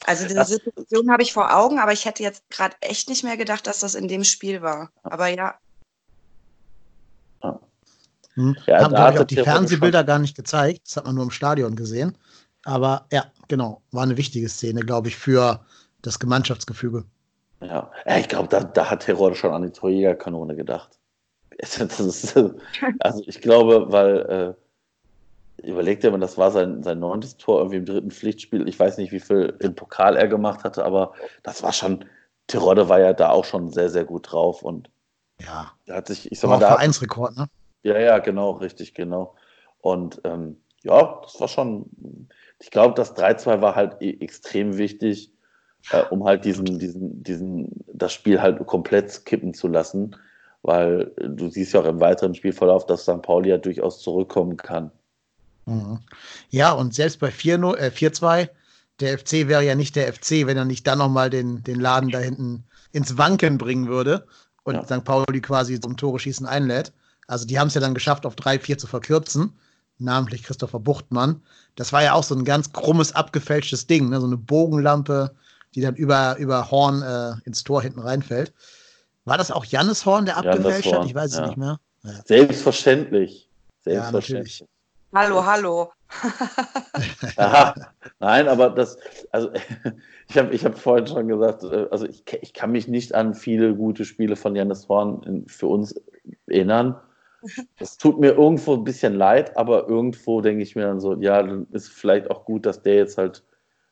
Also 0.05 0.27
diese 0.27 0.45
Situation 0.45 1.11
habe 1.11 1.23
ich 1.23 1.33
vor 1.33 1.55
Augen, 1.55 1.79
aber 1.79 1.91
ich 1.91 2.05
hätte 2.05 2.21
jetzt 2.21 2.47
gerade 2.49 2.75
echt 2.81 3.09
nicht 3.09 3.23
mehr 3.23 3.37
gedacht, 3.37 3.65
dass 3.65 3.79
das 3.79 3.95
in 3.95 4.07
dem 4.07 4.23
Spiel 4.23 4.61
war. 4.61 4.91
Aber 5.03 5.27
ja, 5.27 5.57
Hm. 8.37 8.55
Ja, 8.67 8.83
Haben, 8.83 8.93
glaube 8.93 9.13
ich, 9.13 9.19
auch 9.19 9.25
die 9.25 9.35
Fernsehbilder 9.37 10.03
gar 10.03 10.19
nicht 10.19 10.35
gezeigt. 10.35 10.81
Das 10.85 10.97
hat 10.97 11.05
man 11.05 11.15
nur 11.15 11.23
im 11.23 11.31
Stadion 11.31 11.75
gesehen. 11.75 12.15
Aber 12.63 13.07
ja, 13.11 13.25
genau, 13.47 13.81
war 13.91 14.03
eine 14.03 14.15
wichtige 14.15 14.47
Szene, 14.47 14.81
glaube 14.81 15.07
ich, 15.07 15.17
für 15.17 15.65
das 16.03 16.19
Gemeinschaftsgefüge. 16.19 17.03
Ja, 17.61 17.89
ich 18.17 18.27
glaube, 18.27 18.47
da, 18.49 18.63
da 18.63 18.91
hat 18.91 19.01
Terror 19.01 19.33
schon 19.33 19.53
an 19.53 19.63
die 19.63 19.71
Torjägerkanone 19.71 20.55
gedacht. 20.55 20.99
Ist, 21.57 22.37
also 22.99 23.23
ich 23.25 23.41
glaube, 23.41 23.91
weil 23.91 24.55
äh, 25.57 25.67
überlegt 25.67 26.03
mal, 26.03 26.19
das 26.19 26.37
war 26.37 26.51
sein, 26.51 26.83
sein 26.83 26.99
neuntes 26.99 27.37
Tor 27.37 27.59
irgendwie 27.61 27.77
im 27.77 27.85
dritten 27.85 28.11
Pflichtspiel. 28.11 28.67
Ich 28.67 28.79
weiß 28.79 28.99
nicht, 28.99 29.11
wie 29.11 29.19
viel 29.19 29.55
im 29.59 29.73
Pokal 29.73 30.15
er 30.15 30.27
gemacht 30.27 30.63
hatte, 30.63 30.85
aber 30.85 31.13
das 31.41 31.63
war 31.63 31.73
schon, 31.73 32.05
Tirode 32.45 32.89
war 32.89 32.99
ja 32.99 33.13
da 33.13 33.31
auch 33.31 33.45
schon 33.45 33.71
sehr, 33.71 33.89
sehr 33.89 34.05
gut 34.05 34.31
drauf 34.31 34.61
und 34.61 34.91
ja, 35.43 35.71
da 35.85 35.95
hat 35.95 36.07
sich, 36.07 36.31
ich 36.31 36.39
sag 36.39 36.49
mal, 36.49 36.59
da, 36.59 36.69
Vereinsrekord, 36.69 37.37
ne? 37.37 37.47
Ja, 37.87 37.97
ja, 37.97 38.19
genau, 38.19 38.51
richtig, 38.51 38.93
genau. 38.93 39.35
Und 39.79 40.19
ähm, 40.25 40.57
ja, 40.83 41.21
das 41.23 41.39
war 41.39 41.47
schon, 41.47 41.85
ich 42.59 42.69
glaube, 42.69 42.95
das 42.95 43.15
3-2 43.15 43.61
war 43.61 43.75
halt 43.75 44.01
e 44.01 44.17
extrem 44.19 44.77
wichtig, 44.77 45.31
äh, 45.91 46.03
um 46.09 46.25
halt 46.25 46.43
diesen, 46.43 46.79
diesen, 46.79 47.23
diesen, 47.23 47.85
das 47.93 48.11
Spiel 48.11 48.41
halt 48.41 48.65
komplett 48.67 49.23
kippen 49.23 49.53
zu 49.53 49.69
lassen, 49.69 50.17
weil 50.63 51.13
du 51.17 51.47
siehst 51.47 51.73
ja 51.73 51.79
auch 51.79 51.85
im 51.85 52.01
weiteren 52.01 52.35
Spielverlauf, 52.35 52.85
dass 52.85 53.03
St. 53.03 53.21
Pauli 53.21 53.51
ja 53.51 53.57
durchaus 53.57 54.01
zurückkommen 54.01 54.57
kann. 54.57 54.91
Mhm. 55.65 55.99
Ja, 56.49 56.73
und 56.73 56.93
selbst 56.93 57.21
bei 57.21 57.29
4-2, 57.29 58.41
äh, 58.41 58.47
der 58.99 59.17
FC 59.17 59.47
wäre 59.47 59.63
ja 59.63 59.75
nicht 59.75 59.95
der 59.95 60.11
FC, 60.13 60.45
wenn 60.45 60.57
er 60.57 60.65
nicht 60.65 60.85
dann 60.87 60.97
nochmal 60.97 61.29
den, 61.29 61.63
den 61.63 61.79
Laden 61.79 62.09
da 62.09 62.19
hinten 62.19 62.65
ins 62.91 63.17
Wanken 63.17 63.57
bringen 63.57 63.87
würde 63.87 64.27
und 64.63 64.75
ja. 64.75 64.83
St. 64.83 65.05
Pauli 65.05 65.39
quasi 65.39 65.79
zum 65.79 65.95
Tore 65.95 66.19
schießen 66.19 66.45
einlädt. 66.45 66.91
Also 67.27 67.45
die 67.45 67.59
haben 67.59 67.67
es 67.67 67.73
ja 67.73 67.81
dann 67.81 67.93
geschafft, 67.93 68.25
auf 68.25 68.35
3-4 68.35 68.77
zu 68.77 68.87
verkürzen, 68.87 69.53
namentlich 69.99 70.43
Christopher 70.43 70.79
Buchtmann. 70.79 71.41
Das 71.75 71.93
war 71.93 72.03
ja 72.03 72.13
auch 72.13 72.23
so 72.23 72.35
ein 72.35 72.45
ganz 72.45 72.71
krummes, 72.71 73.13
abgefälschtes 73.13 73.87
Ding, 73.87 74.09
ne? 74.09 74.19
so 74.19 74.27
eine 74.27 74.37
Bogenlampe, 74.37 75.35
die 75.75 75.81
dann 75.81 75.95
über, 75.95 76.37
über 76.37 76.71
Horn 76.71 77.01
äh, 77.01 77.33
ins 77.45 77.63
Tor 77.63 77.81
hinten 77.81 77.99
reinfällt. 77.99 78.53
War 79.25 79.37
das 79.37 79.51
auch 79.51 79.65
Jannis 79.65 80.05
Horn, 80.05 80.25
der 80.25 80.37
abgefälscht 80.37 80.91
hat? 80.91 81.05
Ich 81.05 81.13
weiß 81.13 81.31
es 81.31 81.37
ja. 81.37 81.47
nicht 81.47 81.57
mehr. 81.57 81.79
Ja. 82.03 82.11
Selbstverständlich. 82.25 83.49
Selbstverständlich. 83.83 84.59
Ja, 84.59 84.67
hallo, 85.13 85.45
hallo. 85.45 85.91
Aha. 87.35 87.75
Nein, 88.19 88.47
aber 88.47 88.69
das, 88.69 88.97
also 89.31 89.51
ich 90.29 90.37
habe 90.37 90.53
ich 90.53 90.63
hab 90.63 90.77
vorhin 90.77 91.07
schon 91.07 91.27
gesagt, 91.27 91.63
äh, 91.63 91.87
also 91.91 92.07
ich, 92.07 92.23
ich 92.41 92.53
kann 92.53 92.71
mich 92.71 92.87
nicht 92.87 93.13
an 93.13 93.33
viele 93.33 93.75
gute 93.75 94.05
Spiele 94.05 94.37
von 94.37 94.55
Jannis 94.55 94.87
Horn 94.87 95.21
in, 95.23 95.47
für 95.47 95.67
uns 95.67 95.99
erinnern. 96.47 96.95
Das 97.77 97.97
tut 97.97 98.19
mir 98.19 98.31
irgendwo 98.33 98.73
ein 98.73 98.83
bisschen 98.83 99.13
leid, 99.13 99.55
aber 99.57 99.87
irgendwo 99.87 100.41
denke 100.41 100.63
ich 100.63 100.75
mir 100.75 100.83
dann 100.83 100.99
so, 100.99 101.15
ja, 101.15 101.41
dann 101.41 101.67
ist 101.71 101.89
vielleicht 101.89 102.31
auch 102.31 102.45
gut, 102.45 102.65
dass 102.65 102.81
der 102.81 102.95
jetzt 102.95 103.17
halt 103.17 103.43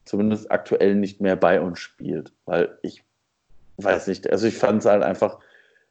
zumindest 0.03 0.51
aktuell 0.51 0.95
nicht 0.95 1.21
mehr 1.21 1.35
bei 1.35 1.61
uns 1.61 1.79
spielt, 1.79 2.33
weil 2.45 2.77
ich 2.81 3.03
weiß 3.77 4.07
nicht, 4.07 4.29
also 4.31 4.47
ich 4.47 4.57
fand 4.57 4.79
es 4.79 4.85
halt 4.85 5.03
einfach, 5.03 5.39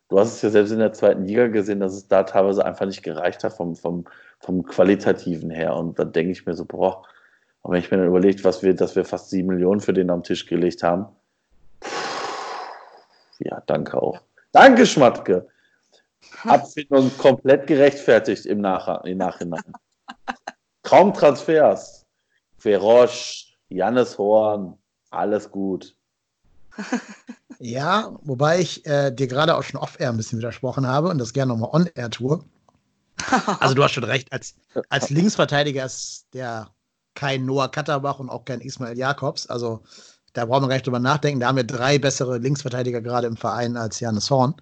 du 0.08 0.18
hast 0.18 0.34
es 0.34 0.42
ja 0.42 0.50
selbst 0.50 0.72
in 0.72 0.78
der 0.78 0.92
zweiten 0.92 1.24
Liga 1.24 1.48
gesehen, 1.48 1.80
dass 1.80 1.94
es 1.94 2.08
da 2.08 2.22
teilweise 2.22 2.64
einfach 2.64 2.86
nicht 2.86 3.02
gereicht 3.02 3.44
hat 3.44 3.52
vom, 3.52 3.76
vom, 3.76 4.04
vom 4.40 4.64
Qualitativen 4.64 5.50
her 5.50 5.76
und 5.76 5.98
dann 5.98 6.12
denke 6.12 6.32
ich 6.32 6.46
mir 6.46 6.54
so, 6.54 6.64
boah, 6.64 7.02
und 7.62 7.72
wenn 7.72 7.80
ich 7.80 7.90
mir 7.90 7.96
dann 7.96 8.08
überlegt, 8.08 8.44
was 8.44 8.62
wir, 8.62 8.74
dass 8.74 8.94
wir 8.94 9.04
fast 9.04 9.30
sieben 9.30 9.48
Millionen 9.48 9.80
für 9.80 9.92
den 9.92 10.10
am 10.10 10.22
Tisch 10.22 10.46
gelegt 10.46 10.82
haben, 10.82 11.06
ja, 13.38 13.62
danke 13.66 14.00
auch. 14.00 14.20
Danke, 14.52 14.86
Schmatke. 14.86 15.48
Abfindung 16.44 17.10
komplett 17.18 17.66
gerechtfertigt 17.66 18.46
im, 18.46 18.60
Nach 18.60 19.04
im 19.04 19.18
Nachhinein. 19.18 19.62
Kaum 20.82 21.14
Transfers. 21.14 22.04
Feroche, 22.58 23.46
Jannes 23.68 24.16
Horn, 24.18 24.78
alles 25.10 25.50
gut. 25.50 25.94
Ja, 27.60 28.18
wobei 28.22 28.58
ich 28.58 28.84
äh, 28.84 29.12
dir 29.12 29.28
gerade 29.28 29.56
auch 29.56 29.62
schon 29.62 29.80
off-air 29.80 30.10
ein 30.10 30.16
bisschen 30.16 30.38
widersprochen 30.38 30.86
habe 30.86 31.08
und 31.08 31.18
das 31.18 31.32
gerne 31.32 31.52
nochmal 31.52 31.70
on-air 31.72 32.10
tue. 32.10 32.44
Also 33.60 33.74
du 33.74 33.82
hast 33.82 33.92
schon 33.92 34.04
recht, 34.04 34.32
als, 34.32 34.56
als 34.88 35.08
Linksverteidiger 35.08 35.84
ist 35.84 36.26
der 36.34 36.68
kein 37.14 37.46
Noah 37.46 37.70
Katterbach 37.70 38.18
und 38.18 38.28
auch 38.28 38.44
kein 38.44 38.60
Ismail 38.60 38.98
Jakobs. 38.98 39.46
Also 39.46 39.82
da 40.34 40.44
brauchen 40.44 40.64
wir 40.64 40.68
gar 40.68 40.74
nicht 40.74 40.86
drüber 40.86 40.98
nachdenken. 40.98 41.40
Da 41.40 41.48
haben 41.48 41.56
wir 41.56 41.64
drei 41.64 41.98
bessere 41.98 42.38
Linksverteidiger 42.38 43.00
gerade 43.00 43.26
im 43.26 43.36
Verein 43.36 43.76
als 43.76 44.00
Janis 44.00 44.30
Horn. 44.30 44.54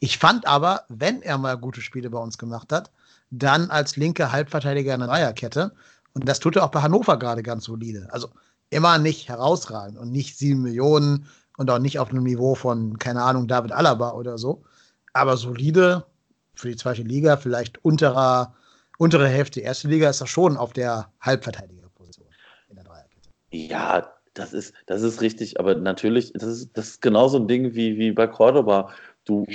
Ich 0.00 0.18
fand 0.18 0.46
aber, 0.46 0.84
wenn 0.88 1.22
er 1.22 1.38
mal 1.38 1.56
gute 1.56 1.82
Spiele 1.82 2.10
bei 2.10 2.18
uns 2.18 2.38
gemacht 2.38 2.72
hat, 2.72 2.90
dann 3.30 3.70
als 3.70 3.96
linke 3.96 4.32
Halbverteidiger 4.32 4.94
in 4.94 5.00
der 5.00 5.08
Dreierkette. 5.08 5.72
Und 6.14 6.26
das 6.26 6.40
tut 6.40 6.56
er 6.56 6.64
auch 6.64 6.70
bei 6.70 6.80
Hannover 6.80 7.18
gerade 7.18 7.42
ganz 7.42 7.64
solide. 7.64 8.08
Also 8.10 8.30
immer 8.70 8.98
nicht 8.98 9.28
herausragend 9.28 9.98
und 9.98 10.10
nicht 10.10 10.38
sieben 10.38 10.62
Millionen 10.62 11.26
und 11.58 11.70
auch 11.70 11.78
nicht 11.78 11.98
auf 11.98 12.10
einem 12.10 12.24
Niveau 12.24 12.54
von, 12.54 12.98
keine 12.98 13.22
Ahnung, 13.22 13.46
David 13.46 13.72
Alaba 13.72 14.12
oder 14.12 14.38
so. 14.38 14.64
Aber 15.12 15.36
solide 15.36 16.06
für 16.54 16.68
die 16.68 16.76
zweite 16.76 17.02
Liga, 17.02 17.36
vielleicht 17.36 17.84
unterer, 17.84 18.54
untere 18.96 19.28
Hälfte 19.28 19.60
erste 19.60 19.88
Liga 19.88 20.08
ist 20.08 20.22
er 20.22 20.26
schon 20.26 20.56
auf 20.56 20.72
der 20.72 21.12
Halbverteidigerposition 21.20 22.26
in 22.70 22.76
der 22.76 22.84
Dreierkette. 22.84 23.28
Ja, 23.50 24.19
das 24.34 24.52
ist, 24.52 24.74
das 24.86 25.02
ist 25.02 25.20
richtig, 25.20 25.58
aber 25.58 25.74
natürlich, 25.74 26.32
das 26.32 26.44
ist, 26.44 26.70
das 26.76 26.88
ist 26.88 27.02
genauso 27.02 27.38
ein 27.38 27.48
Ding 27.48 27.74
wie, 27.74 27.98
wie 27.98 28.12
bei 28.12 28.26
Cordoba 28.26 28.90
du 29.24 29.46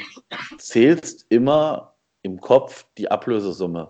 zählst 0.58 1.26
immer 1.30 1.96
im 2.22 2.40
Kopf 2.40 2.86
die 2.98 3.10
Ablösesumme. 3.10 3.90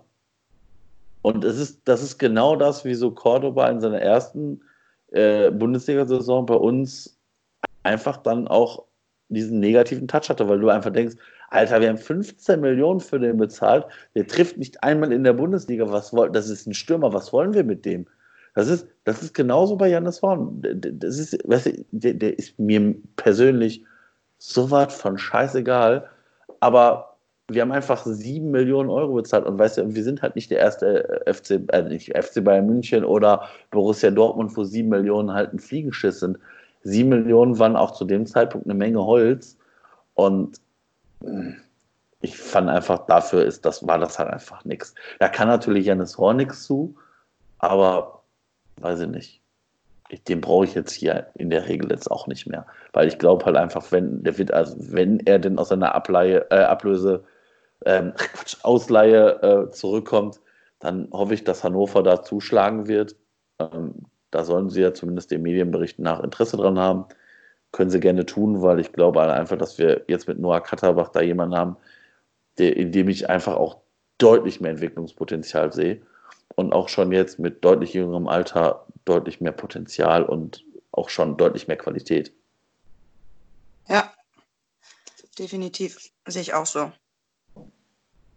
Und 1.22 1.44
es 1.44 1.58
ist, 1.58 1.80
das 1.84 2.02
ist 2.02 2.18
genau 2.18 2.56
das, 2.56 2.84
wie 2.84 2.94
so 2.94 3.10
Cordoba 3.10 3.68
in 3.68 3.80
seiner 3.80 4.00
ersten 4.00 4.60
äh, 5.12 5.50
Bundesliga-Saison 5.50 6.46
bei 6.46 6.54
uns 6.54 7.18
einfach 7.82 8.18
dann 8.18 8.46
auch 8.48 8.84
diesen 9.28 9.58
negativen 9.58 10.06
Touch 10.06 10.28
hatte, 10.28 10.48
weil 10.48 10.60
du 10.60 10.68
einfach 10.68 10.92
denkst, 10.92 11.16
Alter, 11.50 11.80
wir 11.80 11.88
haben 11.88 11.98
15 11.98 12.60
Millionen 12.60 13.00
für 13.00 13.18
den 13.18 13.36
bezahlt, 13.36 13.86
der 14.14 14.26
trifft 14.26 14.56
nicht 14.56 14.82
einmal 14.82 15.12
in 15.12 15.24
der 15.24 15.32
Bundesliga, 15.32 15.90
was 15.90 16.12
wollen, 16.12 16.32
das 16.32 16.48
ist 16.48 16.66
ein 16.66 16.74
Stürmer, 16.74 17.12
was 17.12 17.32
wollen 17.32 17.54
wir 17.54 17.64
mit 17.64 17.84
dem? 17.84 18.06
Das 18.56 18.68
ist, 18.68 18.88
das 19.04 19.22
ist 19.22 19.34
genauso 19.34 19.76
bei 19.76 19.88
Janis 19.88 20.22
Horn. 20.22 20.62
Das 20.62 21.18
ist, 21.18 21.38
weißt 21.46 21.66
du, 21.66 21.84
der, 21.92 22.14
der 22.14 22.38
ist 22.38 22.58
mir 22.58 22.94
persönlich 23.16 23.84
so 24.38 24.70
was 24.70 24.94
von 24.94 25.18
scheißegal. 25.18 26.08
Aber 26.60 27.16
wir 27.48 27.60
haben 27.60 27.70
einfach 27.70 28.02
sieben 28.06 28.50
Millionen 28.50 28.88
Euro 28.88 29.12
bezahlt 29.12 29.44
und 29.44 29.58
weißt 29.58 29.76
du, 29.76 29.94
wir 29.94 30.02
sind 30.02 30.22
halt 30.22 30.36
nicht 30.36 30.50
der 30.50 30.60
erste 30.60 31.26
äh, 31.26 31.34
FC, 31.34 31.70
äh, 31.70 31.82
nicht 31.82 32.16
FC 32.16 32.42
Bayern 32.42 32.66
München 32.66 33.04
oder 33.04 33.46
Borussia 33.72 34.10
Dortmund, 34.10 34.56
wo 34.56 34.64
sieben 34.64 34.88
Millionen 34.88 35.34
halt 35.34 35.52
ein 35.52 35.58
Fliegenschiss 35.58 36.20
sind. 36.20 36.38
Sieben 36.82 37.10
Millionen 37.10 37.58
waren 37.58 37.76
auch 37.76 37.90
zu 37.90 38.06
dem 38.06 38.24
Zeitpunkt 38.24 38.66
eine 38.66 38.74
Menge 38.74 39.04
Holz 39.04 39.58
und 40.14 40.62
hm, 41.22 41.56
ich 42.22 42.38
fand 42.38 42.70
einfach, 42.70 43.04
dafür 43.06 43.44
ist 43.44 43.66
das, 43.66 43.86
war 43.86 43.98
das 43.98 44.18
halt 44.18 44.30
einfach 44.30 44.64
nichts. 44.64 44.94
Da 45.18 45.28
kann 45.28 45.46
natürlich 45.46 45.84
Janis 45.84 46.16
Horn 46.16 46.38
nichts 46.38 46.64
zu, 46.64 46.96
aber 47.58 48.15
weiß 48.80 49.00
ich 49.00 49.08
nicht 49.08 49.42
den 50.28 50.40
brauche 50.40 50.64
ich 50.64 50.74
jetzt 50.74 50.92
hier 50.92 51.26
in 51.34 51.50
der 51.50 51.68
Regel 51.68 51.90
jetzt 51.90 52.10
auch 52.10 52.26
nicht 52.26 52.46
mehr. 52.46 52.66
Weil 52.92 53.08
ich 53.08 53.18
glaube 53.18 53.44
halt 53.44 53.56
einfach, 53.56 53.90
wenn 53.90 54.22
der 54.22 54.38
wird, 54.38 54.52
also 54.52 54.76
wenn 54.78 55.20
er 55.20 55.38
denn 55.38 55.58
aus 55.58 55.68
seiner 55.68 55.94
Ableihe, 55.94 56.46
äh, 56.50 56.62
Ablöse, 56.62 57.24
ähm, 57.84 58.12
Quatsch, 58.16 58.56
Ausleihe 58.62 59.42
äh, 59.42 59.70
zurückkommt, 59.70 60.40
dann 60.78 61.08
hoffe 61.12 61.34
ich, 61.34 61.44
dass 61.44 61.64
Hannover 61.64 62.02
da 62.02 62.22
zuschlagen 62.22 62.86
wird. 62.86 63.16
Ähm, 63.58 63.94
da 64.30 64.44
sollen 64.44 64.70
sie 64.70 64.82
ja 64.82 64.94
zumindest 64.94 65.30
den 65.30 65.42
Medienberichten 65.42 66.04
nach 66.04 66.22
Interesse 66.22 66.56
dran 66.56 66.78
haben. 66.78 67.06
Können 67.72 67.90
sie 67.90 68.00
gerne 68.00 68.26
tun, 68.26 68.62
weil 68.62 68.80
ich 68.80 68.92
glaube 68.92 69.20
halt 69.20 69.30
einfach, 69.30 69.58
dass 69.58 69.78
wir 69.78 70.04
jetzt 70.08 70.28
mit 70.28 70.38
Noah 70.38 70.60
Katterbach 70.60 71.08
da 71.08 71.20
jemanden 71.20 71.56
haben, 71.56 71.76
der, 72.58 72.76
in 72.76 72.92
dem 72.92 73.08
ich 73.08 73.28
einfach 73.28 73.56
auch 73.56 73.78
deutlich 74.18 74.60
mehr 74.60 74.70
Entwicklungspotenzial 74.70 75.72
sehe 75.72 76.00
und 76.56 76.72
auch 76.72 76.88
schon 76.88 77.12
jetzt 77.12 77.38
mit 77.38 77.64
deutlich 77.64 77.92
jüngerem 77.94 78.26
Alter 78.26 78.86
deutlich 79.04 79.40
mehr 79.40 79.52
Potenzial 79.52 80.24
und 80.24 80.64
auch 80.90 81.08
schon 81.08 81.36
deutlich 81.36 81.68
mehr 81.68 81.76
Qualität. 81.76 82.32
Ja, 83.88 84.12
definitiv. 85.38 86.10
Sehe 86.26 86.42
ich 86.42 86.54
auch 86.54 86.66
so. 86.66 86.90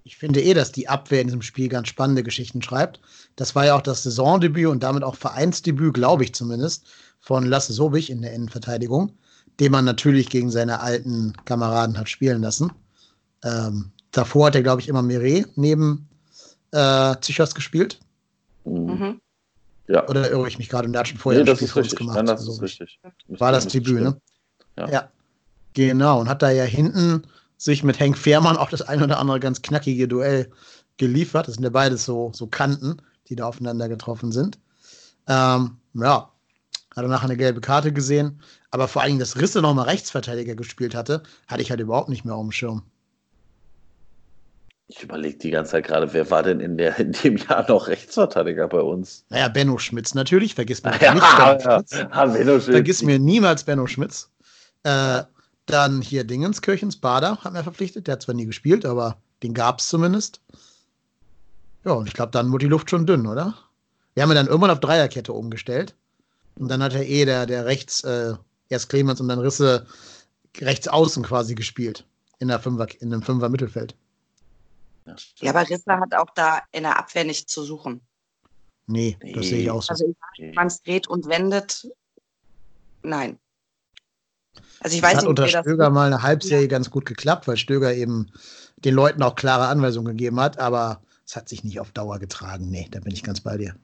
Ich 0.04 0.18
finde 0.18 0.42
eh, 0.42 0.54
dass 0.54 0.72
die 0.72 0.88
Abwehr 0.88 1.22
in 1.22 1.28
diesem 1.28 1.42
Spiel 1.42 1.70
ganz 1.70 1.88
spannende 1.88 2.24
Geschichten 2.24 2.62
schreibt. 2.62 3.00
Das 3.36 3.56
war 3.56 3.66
ja 3.66 3.76
auch 3.76 3.82
das 3.82 4.04
Saisondebüt 4.04 4.68
und 4.68 4.84
damit 4.84 5.04
auch 5.04 5.16
Vereinsdebüt, 5.16 5.94
glaube 5.94 6.24
ich 6.24 6.34
zumindest, 6.34 6.88
von 7.20 7.46
Lasse 7.46 7.74
Sobich 7.74 8.10
in 8.10 8.22
der 8.22 8.34
Innenverteidigung, 8.34 9.14
den 9.60 9.72
man 9.72 9.86
natürlich 9.86 10.30
gegen 10.30 10.52
seine 10.52 10.82
alten 10.82 11.34
Kameraden 11.46 11.98
hat 11.98 12.10
spielen 12.10 12.42
lassen. 12.42 12.72
Ähm, 13.44 13.92
davor 14.12 14.48
hat 14.48 14.56
er, 14.56 14.64
glaube 14.64 14.82
ich, 14.82 14.90
immer 14.90 15.02
Meret 15.02 15.58
neben 15.58 16.10
äh, 16.72 17.16
Zichos 17.22 17.56
gespielt. 17.56 18.00
Mhm. 18.70 19.22
Ja. 19.88 20.08
Oder 20.08 20.30
irre 20.30 20.48
ich 20.48 20.60
mich 20.60 20.70
gerade? 20.70 20.86
Und 20.86 20.94
der 20.94 21.02
hat 21.02 21.08
schon 21.08 21.18
vorher 21.18 21.42
nee, 21.42 21.50
das 21.50 21.62
ist 21.62 21.76
richtig. 21.76 21.98
gemacht. 21.98 22.16
Nein, 22.16 22.28
das 22.28 22.48
ist 22.48 22.62
richtig. 22.62 23.00
War 23.28 23.52
das 23.52 23.68
Debüt, 23.68 24.02
ne? 24.02 24.22
Ja. 24.78 24.90
ja. 24.90 25.10
Genau. 25.74 26.20
Und 26.20 26.30
hat 26.30 26.42
da 26.42 26.52
ja 26.52 26.64
hinten 26.64 27.24
sich 27.58 27.84
mit 27.84 28.00
Henk 28.00 28.18
Fehrmann 28.18 28.58
auch 28.58 28.70
das 28.70 28.82
ein 28.82 29.02
oder 29.02 29.20
andere 29.20 29.40
ganz 29.40 29.62
knackige 29.62 30.08
Duell 30.08 30.52
geliefert. 30.98 31.48
Das 31.48 31.56
sind 31.56 31.64
ja 31.64 31.70
beides 31.70 32.06
so, 32.06 32.32
so 32.34 32.48
Kanten, 32.48 33.02
die 33.28 33.36
da 33.36 33.46
aufeinander 33.46 33.90
getroffen 33.90 34.32
sind. 34.32 34.60
Ähm, 35.28 35.78
ja, 35.94 36.32
hat 36.96 37.04
er 37.04 37.08
nachher 37.08 37.26
eine 37.26 37.38
gelbe 37.38 37.62
Karte 37.62 37.92
gesehen. 37.92 38.42
Aber 38.72 38.88
vor 38.88 39.02
allen 39.02 39.10
Dingen, 39.10 39.20
dass 39.20 39.38
Risse 39.38 39.62
nochmal 39.62 39.86
Rechtsverteidiger 39.86 40.56
gespielt 40.56 40.94
hatte, 40.94 41.24
hatte 41.48 41.62
ich 41.62 41.72
halt 41.72 41.80
überhaupt 41.80 42.10
nicht 42.10 42.26
mehr 42.26 42.36
auf 42.36 42.44
dem 42.44 42.52
Schirm. 42.52 42.84
Ich 44.92 45.04
überlege 45.04 45.38
die 45.38 45.52
ganze 45.52 45.74
Zeit 45.74 45.86
gerade, 45.86 46.12
wer 46.14 46.32
war 46.32 46.42
denn 46.42 46.60
in, 46.60 46.76
der, 46.76 46.98
in 46.98 47.12
dem 47.12 47.38
Jahr 47.38 47.64
noch 47.70 47.88
Rechtsverteidiger 47.88 48.68
bei 48.68 48.82
uns? 48.82 49.24
Naja, 49.30 49.48
Benno 49.48 49.78
Schmitz 49.78 50.16
natürlich, 50.16 50.56
vergiss 50.56 50.84
mir 50.84 50.98
ja, 51.02 51.14
nicht. 51.14 51.38
Benno 51.38 51.60
ja, 51.64 51.84
ja, 51.92 52.26
Benno 52.26 52.60
Schmitz. 52.60 52.66
Vergiss 52.66 53.04
mir 53.04 53.20
niemals 53.20 53.64
Benno 53.64 53.86
Schmitz. 53.86 54.32
Äh, 54.82 55.22
dann 55.68 56.02
hier 56.02 56.24
Dingenskirchens, 56.24 56.98
Bader 56.98 57.38
hat 57.38 57.54
mir 57.54 57.62
verpflichtet. 57.62 58.08
Der 58.08 58.14
hat 58.14 58.24
zwar 58.24 58.34
nie 58.34 58.48
gespielt, 58.48 58.84
aber 58.84 59.18
den 59.44 59.54
gab 59.54 59.80
es 59.80 59.90
zumindest. 59.90 60.42
Ja, 61.86 61.92
und 61.92 62.08
ich 62.08 62.14
glaube, 62.14 62.32
dann 62.32 62.52
wurde 62.52 62.66
die 62.66 62.72
Luft 62.72 62.90
schon 62.90 63.06
dünn, 63.06 63.28
oder? 63.28 63.54
Wir 64.16 64.24
haben 64.24 64.30
ja 64.32 64.36
dann 64.36 64.48
irgendwann 64.48 64.72
auf 64.72 64.80
Dreierkette 64.80 65.34
umgestellt. 65.34 65.94
Und 66.58 66.68
dann 66.68 66.82
hat 66.82 66.96
er 66.96 67.08
eh 67.08 67.26
der, 67.26 67.46
der 67.46 67.66
rechts, 67.66 68.04
äh, 68.04 68.34
erst 68.70 68.90
Clemens 68.90 69.22
und 69.22 69.28
dann 69.28 69.40
Risse 69.40 69.86
rechts 70.60 70.88
außen 70.88 71.22
quasi 71.22 71.54
gespielt. 71.54 72.06
In, 72.40 72.48
der 72.48 72.60
Fünfer, 72.60 72.88
in 73.00 73.14
einem 73.14 73.22
Fünfer 73.22 73.50
Mittelfeld. 73.50 73.96
Ja, 75.40 75.52
aber 75.52 75.70
Risse 75.70 75.92
hat 75.92 76.14
auch 76.16 76.30
da 76.36 76.62
in 76.72 76.84
der 76.84 76.98
Abwehr 76.98 77.24
nichts 77.24 77.52
zu 77.52 77.64
suchen. 77.64 78.02
Nee, 78.88 79.18
das 79.20 79.30
nee. 79.32 79.42
sehe 79.44 79.62
ich 79.62 79.72
auch 79.72 79.84
so. 79.84 79.92
Also, 79.92 80.16
man 80.56 80.68
es 80.68 80.82
dreht 80.82 81.08
und 81.08 81.28
wendet, 81.28 81.88
nein. 83.04 83.38
Also 84.80 84.96
ich 84.96 85.04
weiß 85.04 85.12
das 85.12 85.18
hat 85.18 85.30
nicht, 85.30 85.30
unter 85.30 85.48
Stöger 85.48 85.90
mal 85.90 86.08
eine 86.08 86.24
Halbserie 86.24 86.64
ja. 86.64 86.68
ganz 86.68 86.90
gut 86.90 87.06
geklappt, 87.06 87.48
weil 87.48 87.58
Stöger 87.58 87.94
eben 87.94 88.32
den 88.78 88.96
Leuten 88.96 89.22
auch 89.24 89.36
klare 89.36 89.68
Anweisungen 89.68 90.18
gegeben 90.18 90.40
hat, 90.40 90.58
aber 90.58 91.02
es 91.26 91.36
hat 91.36 91.50
sich 91.50 91.64
nicht 91.64 91.80
auf 91.80 91.92
Dauer 91.92 92.20
getragen. 92.20 92.70
Nee, 92.70 92.88
da 92.90 93.00
bin 93.00 93.14
ich 93.14 93.24
ganz 93.24 93.42
bei 93.42 93.58
dir. 93.58 93.76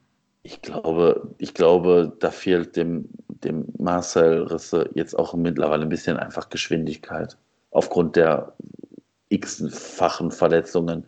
Ich 0.42 0.62
glaube, 0.62 1.34
ich 1.38 1.54
glaube, 1.54 2.16
da 2.20 2.30
fehlt 2.30 2.76
dem, 2.76 3.08
dem 3.28 3.66
Marcel 3.78 4.44
Risse 4.44 4.90
jetzt 4.94 5.18
auch 5.18 5.34
mittlerweile 5.34 5.82
ein 5.82 5.88
bisschen 5.88 6.16
einfach 6.16 6.48
Geschwindigkeit 6.48 7.36
aufgrund 7.70 8.16
der 8.16 8.54
x-fachen 9.28 10.30
Verletzungen. 10.30 11.04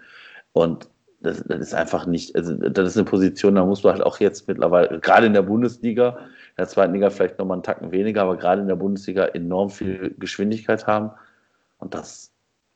Und 0.53 0.89
das, 1.21 1.43
das, 1.47 1.61
ist 1.61 1.75
einfach 1.75 2.07
nicht, 2.07 2.37
also 2.37 2.55
das 2.55 2.91
ist 2.91 2.97
eine 2.97 3.05
Position, 3.05 3.57
da 3.57 3.65
muss 3.65 3.83
man 3.83 3.95
halt 3.95 4.05
auch 4.05 4.21
jetzt 4.21 4.47
mittlerweile, 4.47 5.01
gerade 5.01 5.27
in 5.27 5.33
der 5.33 5.43
Bundesliga, 5.43 6.11
in 6.11 6.57
der 6.59 6.69
zweiten 6.69 6.95
Liga 6.95 7.11
vielleicht 7.11 7.39
nochmal 7.39 7.57
einen 7.57 7.65
Tacken 7.65 7.91
weniger, 7.91 8.23
aber 8.23 8.37
gerade 8.37 8.61
in 8.63 8.69
der 8.69 8.77
Bundesliga 8.77 9.25
enorm 9.27 9.71
viel 9.71 10.15
Geschwindigkeit 10.19 10.87
haben. 10.87 11.11
Und 11.79 11.95
das 11.95 12.31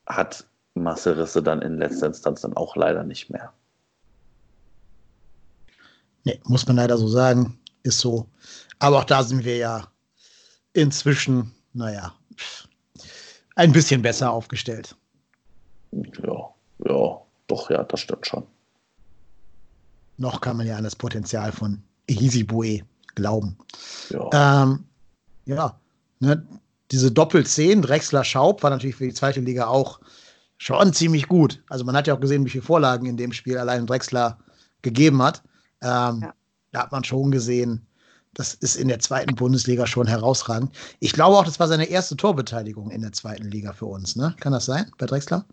hat 0.05 0.45
Marcel 0.73 1.13
Risse 1.13 1.41
dann 1.41 1.61
in 1.61 1.77
letzter 1.77 2.07
Instanz 2.07 2.41
dann 2.41 2.55
auch 2.55 2.75
leider 2.75 3.03
nicht 3.03 3.29
mehr. 3.29 3.53
Nee, 6.25 6.39
muss 6.45 6.65
man 6.67 6.77
leider 6.77 6.97
so 6.97 7.07
sagen. 7.07 7.59
Ist 7.83 7.99
so. 7.99 8.27
Aber 8.79 8.99
auch 8.99 9.03
da 9.03 9.23
sind 9.23 9.43
wir 9.43 9.57
ja 9.57 9.87
inzwischen, 10.71 11.51
naja, 11.73 12.13
ein 13.55 13.73
bisschen 13.73 14.01
besser 14.01 14.31
aufgestellt. 14.31 14.95
Ja, 16.23 16.53
ja, 16.85 17.21
doch, 17.47 17.69
ja, 17.69 17.83
das 17.83 17.99
stimmt 17.99 18.25
schon. 18.25 18.45
Noch 20.17 20.41
kann 20.41 20.57
man 20.57 20.67
ja 20.67 20.77
an 20.77 20.83
das 20.83 20.95
Potenzial 20.95 21.51
von 21.51 21.81
Easybue 22.07 22.81
glauben. 23.15 23.57
Ja, 24.09 24.63
ähm, 24.63 24.85
ja 25.45 25.79
ne, 26.19 26.45
diese 26.91 27.11
Doppel-10, 27.11 27.81
Drexler 27.81 28.23
Schaub, 28.23 28.63
war 28.63 28.69
natürlich 28.69 28.95
für 28.95 29.07
die 29.07 29.13
zweite 29.13 29.39
Liga 29.39 29.67
auch 29.67 29.99
schon 30.57 30.93
ziemlich 30.93 31.27
gut. 31.27 31.63
Also 31.69 31.83
man 31.83 31.95
hat 31.95 32.07
ja 32.07 32.15
auch 32.15 32.19
gesehen, 32.19 32.45
wie 32.45 32.49
viele 32.49 32.63
Vorlagen 32.63 33.05
in 33.05 33.17
dem 33.17 33.33
Spiel 33.33 33.57
allein 33.57 33.87
Drexler 33.87 34.37
gegeben 34.81 35.21
hat. 35.21 35.43
Ähm, 35.81 36.21
ja. 36.21 36.33
Da 36.71 36.83
hat 36.83 36.91
man 36.91 37.03
schon 37.03 37.31
gesehen, 37.31 37.85
das 38.33 38.53
ist 38.55 38.75
in 38.75 38.87
der 38.87 38.99
zweiten 38.99 39.35
Bundesliga 39.35 39.85
schon 39.85 40.07
herausragend. 40.07 40.75
Ich 40.99 41.13
glaube 41.13 41.37
auch, 41.37 41.45
das 41.45 41.59
war 41.59 41.67
seine 41.67 41.85
erste 41.85 42.15
Torbeteiligung 42.15 42.89
in 42.89 43.01
der 43.01 43.11
zweiten 43.11 43.49
Liga 43.49 43.73
für 43.73 43.85
uns. 43.85 44.15
Ne? 44.15 44.35
Kann 44.39 44.53
das 44.53 44.65
sein, 44.65 44.91
bei 44.97 45.05
Drexler? 45.05 45.45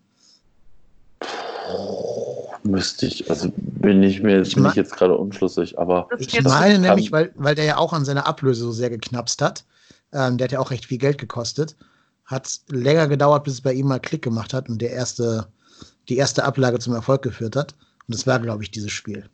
Müsste 2.63 3.07
ich, 3.07 3.31
also 3.31 3.51
bin 3.57 4.03
ich 4.03 4.23
mir 4.23 4.43
ich 4.43 4.55
bin 4.55 4.67
ich 4.67 4.75
jetzt 4.75 4.95
gerade 4.95 5.17
unschlüssig, 5.17 5.79
aber. 5.79 6.09
Ich 6.19 6.43
meine 6.43 6.79
nämlich, 6.79 7.11
weil, 7.11 7.33
weil 7.35 7.55
der 7.55 7.65
ja 7.65 7.77
auch 7.79 7.93
an 7.93 8.05
seiner 8.05 8.27
Ablöse 8.27 8.65
so 8.65 8.73
sehr 8.73 8.91
geknapst 8.91 9.41
hat. 9.41 9.65
Ähm, 10.13 10.37
der 10.37 10.47
hat 10.47 10.53
ja 10.53 10.59
auch 10.59 10.71
recht 10.71 10.87
viel 10.87 10.99
Geld 10.99 11.19
gekostet. 11.19 11.77
Hat 12.27 12.61
länger 12.69 13.09
gedauert, 13.09 13.45
bis 13.45 13.55
es 13.55 13.61
bei 13.61 13.73
ihm 13.73 13.89
mal 13.89 13.99
Klick 13.99 14.23
gemacht 14.23 14.53
hat 14.53 14.69
und 14.69 14.81
der 14.83 14.91
erste, 14.91 15.47
die 16.09 16.17
erste 16.17 16.45
Ablage 16.45 16.79
zum 16.79 16.95
Erfolg 16.95 17.23
geführt 17.23 17.57
hat. 17.57 17.75
Und 18.07 18.15
das 18.15 18.27
war, 18.27 18.39
glaube 18.39 18.63
ich, 18.63 18.71
dieses 18.71 18.93
Spiel. 18.93 19.29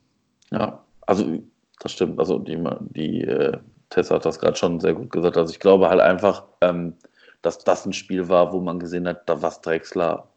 Ja, 0.51 0.83
also 1.07 1.43
das 1.81 1.93
stimmt. 1.93 2.21
Also 2.21 2.39
die, 2.39 2.63
die 2.95 3.23
äh, 3.23 3.59
Tessa 3.91 4.17
hat 4.17 4.25
das 4.25 4.39
gerade 4.39 4.57
schon 4.57 4.81
sehr 4.81 4.95
gut 4.95 5.11
gesagt. 5.11 5.37
Also 5.37 5.53
ich 5.53 5.61
glaube 5.61 5.89
halt 5.89 6.01
einfach, 6.01 6.45
ähm, 6.61 6.95
dass 7.43 7.59
das 7.59 7.87
ein 7.87 7.93
Spiel 7.93 8.29
war, 8.29 8.53
wo 8.53 8.61
man 8.61 8.79
gesehen 8.79 9.09
hat, 9.09 9.29
da 9.29 9.43
was 9.43 9.61
Drexler 9.61 10.29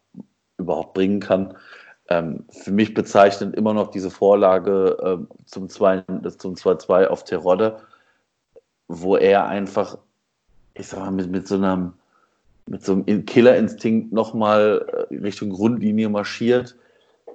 überhaupt 0.60 0.94
bringen 0.94 1.20
kann. 1.20 1.56
Ähm, 2.08 2.44
für 2.50 2.72
mich 2.72 2.94
bezeichnet 2.94 3.54
immer 3.54 3.74
noch 3.74 3.88
diese 3.88 4.10
Vorlage 4.10 4.96
ähm, 5.02 5.28
zum 5.46 5.66
2-2 5.66 7.06
auf 7.06 7.24
Terodde, 7.24 7.78
wo 8.88 9.16
er 9.16 9.46
einfach, 9.46 9.98
ich 10.74 10.88
sag 10.88 11.00
mal, 11.00 11.12
mit, 11.12 11.30
mit 11.30 11.48
so 11.48 11.56
einem 11.56 11.94
mit 12.70 12.84
so 12.84 12.92
einem 12.92 13.26
Killerinstinkt 13.26 14.12
nochmal 14.12 15.08
äh, 15.10 15.16
Richtung 15.16 15.50
Grundlinie 15.50 16.08
marschiert, 16.08 16.76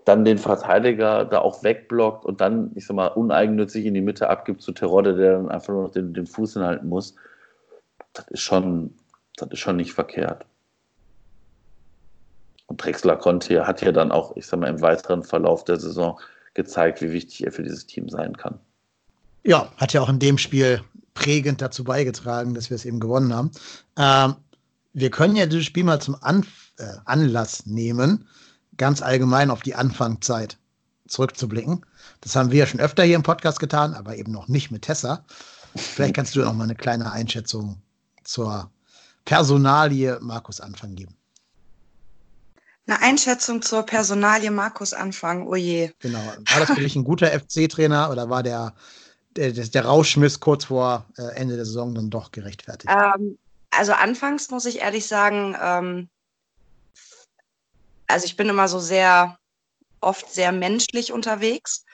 dann 0.06 0.24
den 0.24 0.38
Verteidiger 0.38 1.26
da 1.26 1.40
auch 1.40 1.62
wegblockt 1.62 2.26
und 2.26 2.40
dann, 2.40 2.72
ich 2.76 2.86
sag 2.86 2.96
mal, 2.96 3.08
uneigennützig 3.08 3.86
in 3.86 3.94
die 3.94 4.02
Mitte 4.02 4.30
abgibt 4.30 4.62
zu 4.62 4.72
Terodde, 4.72 5.16
der 5.16 5.34
dann 5.34 5.50
einfach 5.50 5.74
nur 5.74 5.84
noch 5.84 5.92
den, 5.92 6.14
den 6.14 6.26
Fuß 6.26 6.54
hinhalten 6.54 6.88
muss. 6.88 7.16
Das 8.14 8.28
ist 8.30 8.42
schon, 8.42 8.96
das 9.36 9.50
ist 9.52 9.60
schon 9.60 9.76
nicht 9.76 9.94
verkehrt. 9.94 10.46
Drexler 12.78 13.16
konnte, 13.16 13.66
hat 13.66 13.82
ja 13.82 13.92
dann 13.92 14.12
auch, 14.12 14.36
ich 14.36 14.48
sag 14.48 14.60
mal, 14.60 14.70
im 14.70 14.82
weiteren 14.82 15.24
Verlauf 15.24 15.64
der 15.64 15.80
Saison 15.80 16.20
gezeigt, 16.54 17.02
wie 17.02 17.12
wichtig 17.12 17.46
er 17.46 17.52
für 17.52 17.64
dieses 17.64 17.86
Team 17.86 18.10
sein 18.10 18.36
kann. 18.38 18.60
Ja, 19.44 19.72
hat 19.78 19.94
ja 19.94 20.02
auch 20.02 20.10
in 20.10 20.20
dem 20.20 20.38
Spiel 20.38 20.82
prägend 21.14 21.62
dazu 21.62 21.84
beigetragen, 21.84 22.54
dass 22.54 22.70
wir 22.70 22.76
es 22.76 22.86
eben 22.86 23.00
gewonnen 23.00 23.34
haben. 23.34 23.52
Ähm, 23.98 24.36
wir 24.94 25.12
können 25.12 25.36
ja 25.36 25.46
dieses 25.46 25.66
Spiel 25.66 25.84
mal 25.84 26.02
zum 26.02 26.16
Anf 26.22 26.74
äh, 26.78 26.86
Anlass 27.06 27.66
nehmen, 27.66 28.28
ganz 28.78 29.02
allgemein 29.02 29.52
auf 29.52 29.62
die 29.62 29.76
Anfangszeit 29.76 30.58
zurückzublicken. 31.08 31.86
Das 32.22 32.36
haben 32.36 32.52
wir 32.52 32.60
ja 32.60 32.66
schon 32.66 32.80
öfter 32.80 33.04
hier 33.04 33.16
im 33.16 33.24
Podcast 33.24 33.60
getan, 33.60 33.94
aber 33.94 34.18
eben 34.18 34.32
noch 34.32 34.48
nicht 34.48 34.72
mit 34.72 34.84
Tessa. 34.84 35.26
Vielleicht 35.76 36.16
kannst 36.16 36.36
du 36.36 36.42
noch 36.42 36.54
mal 36.54 36.64
eine 36.64 36.76
kleine 36.76 37.12
Einschätzung 37.12 37.82
zur 38.24 38.72
Personalie 39.26 40.18
Markus 40.22 40.62
Anfang 40.62 40.96
geben. 40.96 41.16
Eine 42.88 43.02
Einschätzung 43.02 43.62
zur 43.62 43.84
Personalie 43.84 44.52
Markus 44.52 44.94
Anfang, 44.94 45.48
oh 45.48 45.56
je. 45.56 45.92
Genau. 46.00 46.20
War 46.20 46.60
das 46.60 46.72
für 46.72 46.82
dich 46.82 46.96
ein 46.96 47.04
guter 47.04 47.28
FC-Trainer 47.28 48.12
oder 48.12 48.30
war 48.30 48.44
der, 48.44 48.76
der, 49.36 49.52
der 49.52 49.86
Rauschmiss 49.86 50.40
kurz 50.40 50.66
vor 50.66 51.06
äh, 51.18 51.36
Ende 51.36 51.56
der 51.56 51.66
Saison 51.66 51.96
dann 51.96 52.12
doch 52.12 52.32
gerechtfertigt? 52.32 52.94
Ähm, 52.96 53.40
also 53.72 53.94
anfangs 53.94 54.52
muss 54.52 54.66
ich 54.66 54.82
ehrlich 54.82 55.08
sagen, 55.08 55.56
ähm, 55.60 56.10
also 58.08 58.26
ich 58.26 58.38
bin 58.38 58.50
immer 58.50 58.68
so 58.68 58.80
sehr, 58.80 59.38
oft 60.00 60.32
sehr 60.32 60.52
menschlich 60.52 61.12
unterwegs 61.12 61.86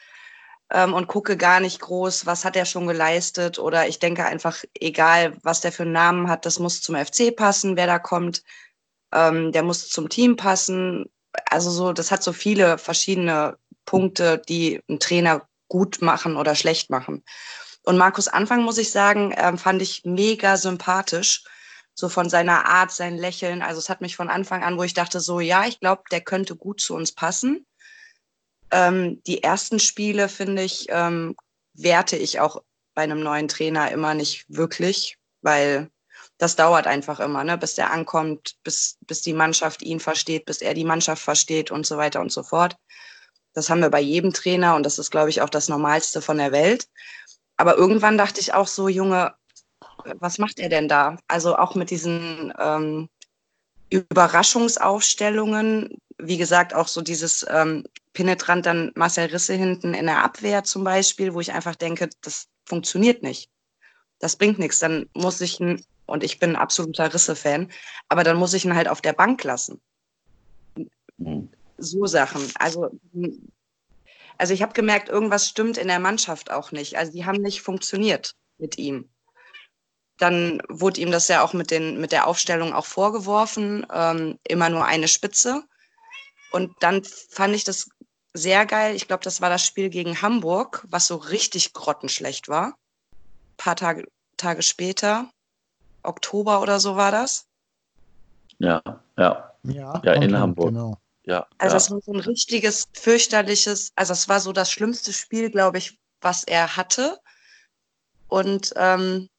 ähm, 0.70 0.94
und 0.94 1.08
gucke 1.08 1.38
gar 1.38 1.62
nicht 1.62 1.80
groß, 1.80 2.26
was 2.26 2.44
hat 2.44 2.56
er 2.56 2.66
schon 2.66 2.88
geleistet 2.88 3.58
oder 3.58 3.88
ich 3.88 4.00
denke 4.00 4.26
einfach, 4.26 4.64
egal 4.80 5.38
was 5.44 5.62
der 5.62 5.72
für 5.72 5.84
einen 5.84 5.94
Namen 5.94 6.30
hat, 6.30 6.46
das 6.46 6.60
muss 6.60 6.82
zum 6.82 6.96
FC 6.96 7.34
passen, 7.36 7.78
wer 7.78 7.88
da 7.88 8.00
kommt 8.00 8.44
ähm, 9.14 9.52
der 9.52 9.64
muss 9.64 9.90
zum 9.90 10.10
Team 10.10 10.36
passen. 10.36 11.06
Also 11.46 11.70
so, 11.70 11.94
das 11.94 12.12
hat 12.12 12.24
so 12.24 12.34
viele 12.34 12.78
verschiedene 12.78 13.58
Punkte, 13.86 14.42
die 14.48 14.82
einen 14.88 15.00
Trainer 15.00 15.48
gut 15.68 16.02
machen 16.02 16.36
oder 16.36 16.56
schlecht 16.56 16.90
machen. 16.90 17.24
Und 17.84 17.98
Markus 17.98 18.28
Anfang, 18.28 18.64
muss 18.64 18.78
ich 18.78 18.92
sagen, 18.92 19.34
ähm, 19.38 19.58
fand 19.58 19.82
ich 19.82 20.04
mega 20.06 20.58
sympathisch. 20.58 21.44
So 21.94 22.08
von 22.10 22.30
seiner 22.30 22.66
Art, 22.66 22.92
sein 22.92 23.18
Lächeln. 23.18 23.62
Also 23.62 23.80
es 23.80 23.90
hat 23.90 24.02
mich 24.02 24.16
von 24.16 24.30
Anfang 24.30 24.64
an, 24.64 24.78
wo 24.78 24.84
ich 24.84 24.94
dachte, 24.94 25.20
so 25.20 25.40
ja, 25.40 25.66
ich 25.66 25.80
glaube, 25.80 26.04
der 26.12 26.22
könnte 26.22 26.56
gut 26.56 26.80
zu 26.80 26.96
uns 26.96 27.12
passen. 27.12 27.66
Ähm, 28.72 29.22
die 29.28 29.44
ersten 29.44 29.80
Spiele, 29.80 30.30
finde 30.30 30.64
ich, 30.64 30.88
ähm, 30.90 31.36
werte 31.74 32.16
ich 32.16 32.40
auch 32.40 32.64
bei 32.94 33.04
einem 33.04 33.22
neuen 33.22 33.48
Trainer 33.48 33.92
immer 33.92 34.14
nicht 34.14 34.46
wirklich, 34.48 35.18
weil 35.42 35.90
das 36.42 36.56
dauert 36.56 36.88
einfach 36.88 37.20
immer, 37.20 37.44
ne, 37.44 37.56
bis 37.56 37.76
der 37.76 37.92
ankommt, 37.92 38.56
bis, 38.64 38.98
bis 39.02 39.22
die 39.22 39.34
Mannschaft 39.34 39.84
ihn 39.84 40.00
versteht, 40.00 40.46
bis 40.46 40.64
er 40.64 40.74
die 40.74 40.84
Mannschaft 40.84 41.22
versteht 41.22 41.70
und 41.70 41.86
so 41.86 41.98
weiter 41.98 42.20
und 42.20 42.32
so 42.32 42.42
fort. 42.42 42.78
Das 43.54 43.70
haben 43.70 43.82
wir 43.82 43.92
bei 43.92 44.02
jedem 44.02 44.34
Trainer 44.34 44.76
und 44.76 44.84
das 44.84 44.98
ist, 44.98 45.12
glaube 45.12 45.30
ich, 45.30 45.44
auch 45.44 45.52
das 45.52 45.70
Normalste 45.70 46.20
von 46.20 46.40
der 46.40 46.52
Welt. 46.52 46.88
Aber 47.58 47.78
irgendwann 47.78 48.18
dachte 48.18 48.40
ich 48.40 48.56
auch 48.56 48.66
so, 48.66 48.88
Junge, 48.88 49.36
was 50.16 50.40
macht 50.40 50.58
er 50.58 50.70
denn 50.70 50.88
da? 50.88 51.18
Also 51.28 51.58
auch 51.58 51.76
mit 51.76 51.92
diesen 51.92 52.52
ähm, 52.58 53.08
Überraschungsaufstellungen, 53.92 55.96
wie 56.18 56.38
gesagt, 56.38 56.74
auch 56.74 56.88
so 56.88 57.02
dieses 57.02 57.46
ähm, 57.52 57.86
penetrant 58.14 58.66
dann 58.66 58.92
Marcel 58.96 59.28
Risse 59.28 59.54
hinten 59.54 59.94
in 59.94 60.08
der 60.08 60.24
Abwehr 60.24 60.64
zum 60.64 60.84
Beispiel, 60.84 61.36
wo 61.36 61.40
ich 61.40 61.52
einfach 61.52 61.76
denke, 61.76 62.10
das 62.22 62.48
funktioniert 62.66 63.22
nicht. 63.22 63.52
Das 64.18 64.38
bringt 64.38 64.58
nichts. 64.58 64.80
Dann 64.80 65.08
muss 65.14 65.40
ich 65.42 65.60
ihn, 65.60 65.86
und 66.06 66.24
ich 66.24 66.40
bin 66.40 66.52
ein 66.52 66.56
absoluter 66.62 67.14
Risse-Fan, 67.14 67.72
aber 68.10 68.24
dann 68.24 68.38
muss 68.38 68.54
ich 68.54 68.66
ihn 68.66 68.76
halt 68.76 68.88
auf 68.88 69.02
der 69.02 69.14
Bank 69.14 69.44
lassen. 69.44 69.82
Mhm. 71.18 71.50
So 71.78 72.06
Sachen. 72.06 72.52
Also, 72.60 72.90
also 74.38 74.54
ich 74.54 74.62
habe 74.62 74.74
gemerkt, 74.74 75.10
irgendwas 75.10 75.48
stimmt 75.48 75.78
in 75.78 75.88
der 75.88 76.00
Mannschaft 76.00 76.52
auch 76.52 76.72
nicht. 76.72 76.98
Also 76.98 77.12
die 77.12 77.26
haben 77.26 77.42
nicht 77.42 77.62
funktioniert 77.62 78.36
mit 78.58 78.78
ihm. 78.78 79.10
Dann 80.18 80.62
wurde 80.70 81.02
ihm 81.02 81.12
das 81.12 81.28
ja 81.28 81.42
auch 81.44 81.54
mit, 81.54 81.72
den, 81.72 82.00
mit 82.00 82.12
der 82.12 82.28
Aufstellung 82.28 82.74
auch 82.74 82.86
vorgeworfen, 82.86 83.86
ähm, 83.92 84.38
immer 84.48 84.70
nur 84.70 84.86
eine 84.86 85.08
Spitze. 85.08 85.64
Und 86.52 86.72
dann 86.82 87.04
fand 87.04 87.56
ich 87.56 87.64
das 87.64 87.90
sehr 88.34 88.66
geil. 88.66 88.96
Ich 88.96 89.08
glaube, 89.08 89.24
das 89.24 89.42
war 89.42 89.50
das 89.50 89.66
Spiel 89.66 89.90
gegen 89.90 90.22
Hamburg, 90.22 90.86
was 90.88 91.08
so 91.08 91.16
richtig 91.16 91.74
grottenschlecht 91.74 92.50
war. 92.50 92.78
Ein 93.14 93.58
paar 93.58 93.76
Tage, 93.76 94.08
Tage 94.38 94.62
später, 94.62 95.32
Oktober 96.04 96.62
oder 96.62 96.80
so 96.80 96.96
war 96.96 97.12
das. 97.12 97.48
Ja, 98.60 98.82
ja. 99.18 99.52
Ja, 99.64 100.02
Ja, 100.04 100.14
in 100.14 100.38
Hamburg. 100.38 100.70
Genau. 100.70 100.98
Ja, 101.24 101.48
Also 101.60 101.74
ja. 101.74 101.78
es 101.78 101.92
war 101.92 102.02
so 102.02 102.14
ein 102.14 102.20
richtiges, 102.20 102.88
fürchterliches, 102.94 103.92
also 103.96 104.14
es 104.14 104.28
war 104.28 104.40
so 104.40 104.52
das 104.54 104.72
schlimmste 104.72 105.14
Spiel, 105.14 105.52
glaube 105.52 105.78
ich, 105.78 106.00
was 106.20 106.44
er 106.44 106.76
hatte. 106.78 107.20
Und 108.28 108.74
ähm, 108.76 109.30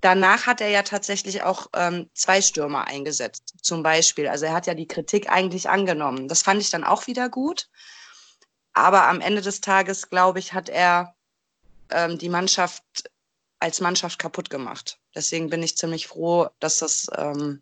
danach 0.00 0.46
hat 0.46 0.60
er 0.60 0.70
ja 0.70 0.82
tatsächlich 0.82 1.42
auch 1.42 1.68
ähm, 1.74 2.10
zwei 2.14 2.40
Stürmer 2.42 2.86
eingesetzt, 2.86 3.54
zum 3.62 3.82
Beispiel. 3.82 4.28
Also 4.28 4.46
er 4.46 4.54
hat 4.54 4.66
ja 4.66 4.74
die 4.74 4.88
Kritik 4.88 5.30
eigentlich 5.30 5.68
angenommen. 5.68 6.26
Das 6.26 6.42
fand 6.42 6.60
ich 6.60 6.70
dann 6.70 6.84
auch 6.84 7.06
wieder 7.06 7.28
gut. 7.28 7.68
Aber 8.72 9.08
am 9.08 9.20
Ende 9.20 9.42
des 9.42 9.60
Tages, 9.60 10.10
glaube 10.10 10.38
ich, 10.38 10.52
hat 10.52 10.68
er 10.68 11.14
ähm, 11.90 12.18
die 12.18 12.28
Mannschaft 12.28 12.82
als 13.58 13.80
Mannschaft 13.80 14.18
kaputt 14.18 14.48
gemacht. 14.48 14.99
Deswegen 15.14 15.50
bin 15.50 15.62
ich 15.62 15.76
ziemlich 15.76 16.06
froh, 16.06 16.48
dass 16.60 16.78
das 16.78 17.06
ähm, 17.16 17.60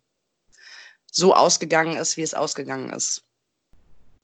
so 1.11 1.33
ausgegangen 1.33 1.97
ist, 1.97 2.17
wie 2.17 2.21
es 2.21 2.33
ausgegangen 2.33 2.91
ist. 2.91 3.23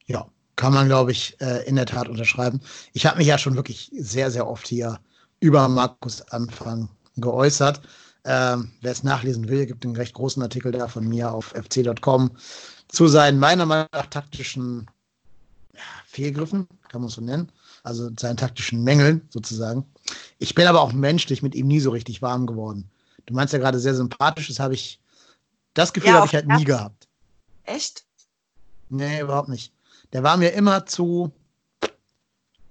Ja, 0.05 0.29
kann 0.55 0.73
man, 0.73 0.87
glaube 0.87 1.11
ich, 1.11 1.39
äh, 1.41 1.67
in 1.67 1.75
der 1.75 1.87
Tat 1.87 2.07
unterschreiben. 2.07 2.61
Ich 2.93 3.05
habe 3.05 3.17
mich 3.17 3.27
ja 3.27 3.37
schon 3.37 3.55
wirklich 3.55 3.91
sehr, 3.97 4.29
sehr 4.31 4.47
oft 4.47 4.67
hier 4.67 4.99
über 5.39 5.67
Markus 5.67 6.21
Anfang 6.21 6.89
geäußert. 7.17 7.81
Ähm, 8.23 8.71
Wer 8.81 8.91
es 8.91 9.03
nachlesen 9.03 9.47
will, 9.47 9.65
gibt 9.65 9.85
einen 9.85 9.95
recht 9.95 10.13
großen 10.13 10.41
Artikel 10.41 10.71
da 10.71 10.87
von 10.87 11.07
mir 11.07 11.31
auf 11.31 11.53
fc.com 11.53 12.31
zu 12.87 13.07
seinen 13.07 13.39
meiner 13.39 13.65
Meinung 13.65 13.87
nach 13.91 14.07
taktischen 14.07 14.89
Fehlgriffen, 16.05 16.67
kann 16.89 17.01
man 17.01 17.09
es 17.09 17.15
so 17.15 17.21
nennen. 17.21 17.51
Also 17.83 18.09
seinen 18.17 18.37
taktischen 18.37 18.83
Mängeln 18.83 19.27
sozusagen. 19.29 19.85
Ich 20.39 20.55
bin 20.55 20.65
aber 20.65 20.81
auch 20.81 20.93
menschlich 20.93 21.43
mit 21.43 21.53
ihm 21.53 21.67
nie 21.67 21.79
so 21.79 21.91
richtig 21.91 22.21
warm 22.21 22.47
geworden. 22.47 22.89
Du 23.25 23.33
meinst 23.33 23.53
ja 23.53 23.59
gerade 23.59 23.79
sehr 23.79 23.95
sympathisch, 23.95 24.47
das 24.47 24.59
habe 24.59 24.73
ich, 24.73 24.99
das 25.73 25.93
Gefühl 25.93 26.09
Ja, 26.11 26.15
habe 26.17 26.27
ich 26.27 26.35
halt 26.35 26.47
nie 26.47 26.63
gehabt. 26.63 27.07
Echt? 27.63 28.05
Nee, 28.89 29.21
überhaupt 29.21 29.49
nicht. 29.49 29.73
Der 30.13 30.23
war 30.23 30.37
mir 30.37 30.49
immer 30.53 30.85
zu, 30.85 31.31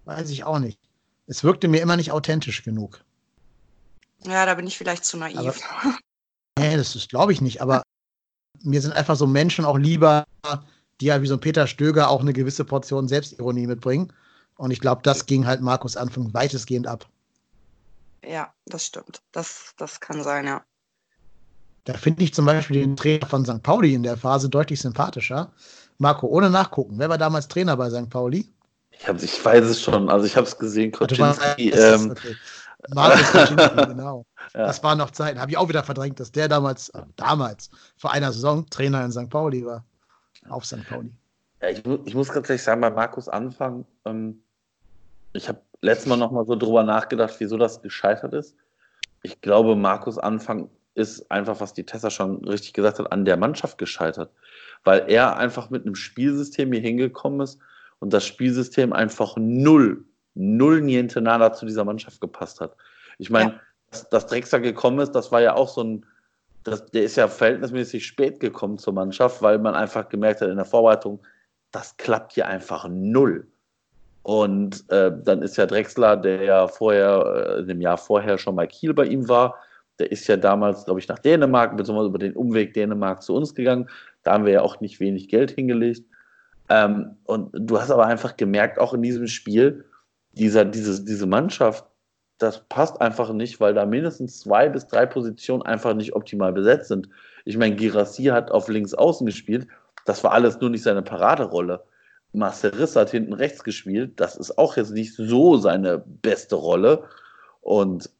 weiß 0.04 0.30
ich 0.30 0.44
auch 0.44 0.58
nicht. 0.58 0.78
Es 1.26 1.42
wirkte 1.42 1.68
mir 1.68 1.80
immer 1.80 1.96
nicht 1.96 2.12
authentisch 2.12 2.62
genug. 2.62 3.02
Ja, 4.24 4.46
da 4.46 4.54
bin 4.54 4.66
ich 4.66 4.78
vielleicht 4.78 5.04
zu 5.04 5.16
naiv. 5.16 5.36
Aber- 5.38 5.54
Nee, 6.58 6.76
das 6.76 6.94
ist, 6.94 7.08
glaube 7.08 7.32
ich 7.32 7.40
nicht, 7.40 7.60
aber 7.60 7.82
mir 8.62 8.80
sind 8.80 8.92
einfach 8.92 9.16
so 9.16 9.26
Menschen 9.26 9.64
auch 9.64 9.76
lieber, 9.76 10.24
die 11.00 11.06
ja 11.06 11.20
wie 11.20 11.26
so 11.26 11.34
ein 11.34 11.40
Peter 11.40 11.66
Stöger 11.66 12.08
auch 12.08 12.20
eine 12.20 12.32
gewisse 12.32 12.64
Portion 12.64 13.08
Selbstironie 13.08 13.66
mitbringen. 13.66 14.12
Und 14.56 14.70
ich 14.70 14.78
glaube, 14.78 15.02
das 15.02 15.26
ging 15.26 15.46
halt 15.46 15.60
Markus 15.62 15.96
Anfang 15.96 16.32
weitestgehend 16.32 16.86
ab. 16.86 17.08
Ja, 18.26 18.52
das 18.66 18.86
stimmt. 18.86 19.22
Das, 19.32 19.74
das 19.76 20.00
kann 20.00 20.22
sein, 20.22 20.46
ja. 20.46 20.64
Da 21.84 21.94
finde 21.94 22.24
ich 22.24 22.32
zum 22.32 22.46
Beispiel 22.46 22.80
den 22.80 22.96
Trainer 22.96 23.26
von 23.26 23.44
St. 23.44 23.62
Pauli 23.62 23.94
in 23.94 24.02
der 24.02 24.16
Phase 24.16 24.48
deutlich 24.48 24.80
sympathischer. 24.80 25.52
Marco, 25.98 26.26
ohne 26.26 26.48
nachgucken. 26.50 26.98
Wer 26.98 27.08
war 27.10 27.18
damals 27.18 27.48
Trainer 27.48 27.76
bei 27.76 27.90
St. 27.90 28.08
Pauli? 28.08 28.50
Ich, 28.90 29.06
hab, 29.06 29.22
ich 29.22 29.44
weiß 29.44 29.64
es 29.64 29.82
schon, 29.82 30.08
also 30.08 30.24
ich 30.24 30.36
habe 30.36 30.46
es 30.46 30.56
gesehen, 30.56 30.92
Koczynski. 30.92 31.70
es, 31.70 32.00
Ähm, 32.00 32.10
okay. 32.10 32.34
Markus 32.94 33.30
Koczynski, 33.32 33.86
genau. 33.88 34.24
Ja. 34.54 34.66
Das 34.66 34.82
waren 34.82 34.98
noch 34.98 35.10
Zeiten. 35.10 35.40
Habe 35.40 35.50
ich 35.50 35.58
auch 35.58 35.68
wieder 35.68 35.82
verdrängt, 35.82 36.20
dass 36.20 36.32
der 36.32 36.48
damals, 36.48 36.88
äh, 36.90 37.02
damals, 37.16 37.70
vor 37.96 38.12
einer 38.12 38.32
Saison 38.32 38.68
Trainer 38.70 39.04
in 39.04 39.12
St. 39.12 39.28
Pauli 39.28 39.64
war. 39.64 39.84
Auf 40.48 40.64
St. 40.64 40.86
Pauli. 40.88 41.10
Ja, 41.60 41.68
ich, 41.68 41.82
ich 42.06 42.14
muss 42.14 42.28
ganz 42.28 42.48
ehrlich 42.48 42.62
sagen, 42.62 42.80
bei 42.80 42.90
Markus 42.90 43.28
Anfang, 43.28 43.84
ähm, 44.04 44.42
ich 45.32 45.48
habe 45.48 45.60
letztes 45.84 46.06
Mal 46.06 46.16
nochmal 46.16 46.46
so 46.46 46.56
drüber 46.56 46.82
nachgedacht, 46.82 47.34
wieso 47.38 47.58
das 47.58 47.82
gescheitert 47.82 48.32
ist. 48.32 48.56
Ich 49.22 49.40
glaube, 49.40 49.76
Markus 49.76 50.18
Anfang 50.18 50.70
ist 50.94 51.30
einfach, 51.30 51.60
was 51.60 51.74
die 51.74 51.84
Tessa 51.84 52.10
schon 52.10 52.44
richtig 52.44 52.72
gesagt 52.72 52.98
hat, 52.98 53.12
an 53.12 53.24
der 53.24 53.36
Mannschaft 53.36 53.78
gescheitert. 53.78 54.30
Weil 54.84 55.04
er 55.08 55.36
einfach 55.36 55.70
mit 55.70 55.84
einem 55.84 55.94
Spielsystem 55.94 56.72
hier 56.72 56.80
hingekommen 56.80 57.40
ist 57.40 57.58
und 57.98 58.12
das 58.12 58.24
Spielsystem 58.26 58.92
einfach 58.92 59.36
null, 59.36 60.04
null 60.34 60.80
niente 60.80 61.20
nada 61.20 61.52
zu 61.52 61.66
dieser 61.66 61.84
Mannschaft 61.84 62.20
gepasst 62.20 62.60
hat. 62.60 62.76
Ich 63.18 63.30
meine, 63.30 63.60
dass, 63.90 64.08
dass 64.08 64.26
Drexler 64.26 64.60
gekommen 64.60 65.00
ist, 65.00 65.12
das 65.12 65.32
war 65.32 65.42
ja 65.42 65.54
auch 65.54 65.68
so 65.68 65.82
ein, 65.82 66.06
das, 66.62 66.86
der 66.86 67.04
ist 67.04 67.16
ja 67.16 67.28
verhältnismäßig 67.28 68.06
spät 68.06 68.40
gekommen 68.40 68.78
zur 68.78 68.94
Mannschaft, 68.94 69.42
weil 69.42 69.58
man 69.58 69.74
einfach 69.74 70.08
gemerkt 70.08 70.40
hat 70.40 70.48
in 70.48 70.56
der 70.56 70.64
Vorbereitung, 70.64 71.20
das 71.72 71.96
klappt 71.96 72.32
hier 72.32 72.48
einfach 72.48 72.88
null. 72.88 73.48
Und 74.24 74.90
äh, 74.90 75.12
dann 75.22 75.42
ist 75.42 75.58
ja 75.58 75.66
Drexler, 75.66 76.16
der 76.16 76.42
ja 76.42 76.66
vorher, 76.66 77.58
äh, 77.58 77.66
dem 77.66 77.82
Jahr 77.82 77.98
vorher 77.98 78.38
schon 78.38 78.54
mal 78.54 78.66
Kiel 78.66 78.94
bei 78.94 79.04
ihm 79.04 79.28
war, 79.28 79.56
der 79.98 80.10
ist 80.10 80.26
ja 80.26 80.38
damals, 80.38 80.86
glaube 80.86 80.98
ich, 80.98 81.08
nach 81.08 81.18
Dänemark, 81.18 81.76
beziehungsweise 81.76 82.08
über 82.08 82.18
den 82.18 82.34
Umweg 82.34 82.72
Dänemark 82.72 83.22
zu 83.22 83.34
uns 83.34 83.54
gegangen. 83.54 83.88
Da 84.22 84.32
haben 84.32 84.46
wir 84.46 84.54
ja 84.54 84.62
auch 84.62 84.80
nicht 84.80 84.98
wenig 84.98 85.28
Geld 85.28 85.50
hingelegt. 85.50 86.08
Ähm, 86.70 87.18
und 87.24 87.50
du 87.52 87.78
hast 87.78 87.90
aber 87.90 88.06
einfach 88.06 88.38
gemerkt, 88.38 88.78
auch 88.78 88.94
in 88.94 89.02
diesem 89.02 89.26
Spiel, 89.26 89.84
dieser, 90.32 90.64
diese, 90.64 91.04
diese 91.04 91.26
Mannschaft, 91.26 91.84
das 92.38 92.66
passt 92.68 93.02
einfach 93.02 93.30
nicht, 93.30 93.60
weil 93.60 93.74
da 93.74 93.84
mindestens 93.84 94.40
zwei 94.40 94.70
bis 94.70 94.86
drei 94.86 95.04
Positionen 95.04 95.62
einfach 95.62 95.92
nicht 95.92 96.16
optimal 96.16 96.54
besetzt 96.54 96.88
sind. 96.88 97.10
Ich 97.44 97.58
meine, 97.58 97.76
Girassi 97.76 98.24
hat 98.24 98.50
auf 98.50 98.68
links 98.68 98.94
außen 98.94 99.26
gespielt. 99.26 99.68
Das 100.06 100.24
war 100.24 100.32
alles 100.32 100.58
nur 100.60 100.70
nicht 100.70 100.82
seine 100.82 101.02
Paraderolle. 101.02 101.84
Marcel 102.34 102.70
Riss 102.74 102.96
hat 102.96 103.10
hinten 103.10 103.32
rechts 103.32 103.64
gespielt. 103.64 104.20
Das 104.20 104.36
ist 104.36 104.58
auch 104.58 104.76
jetzt 104.76 104.92
nicht 104.92 105.14
so 105.14 105.56
seine 105.56 105.98
beste 105.98 106.56
Rolle. 106.56 107.04
Und 107.60 108.10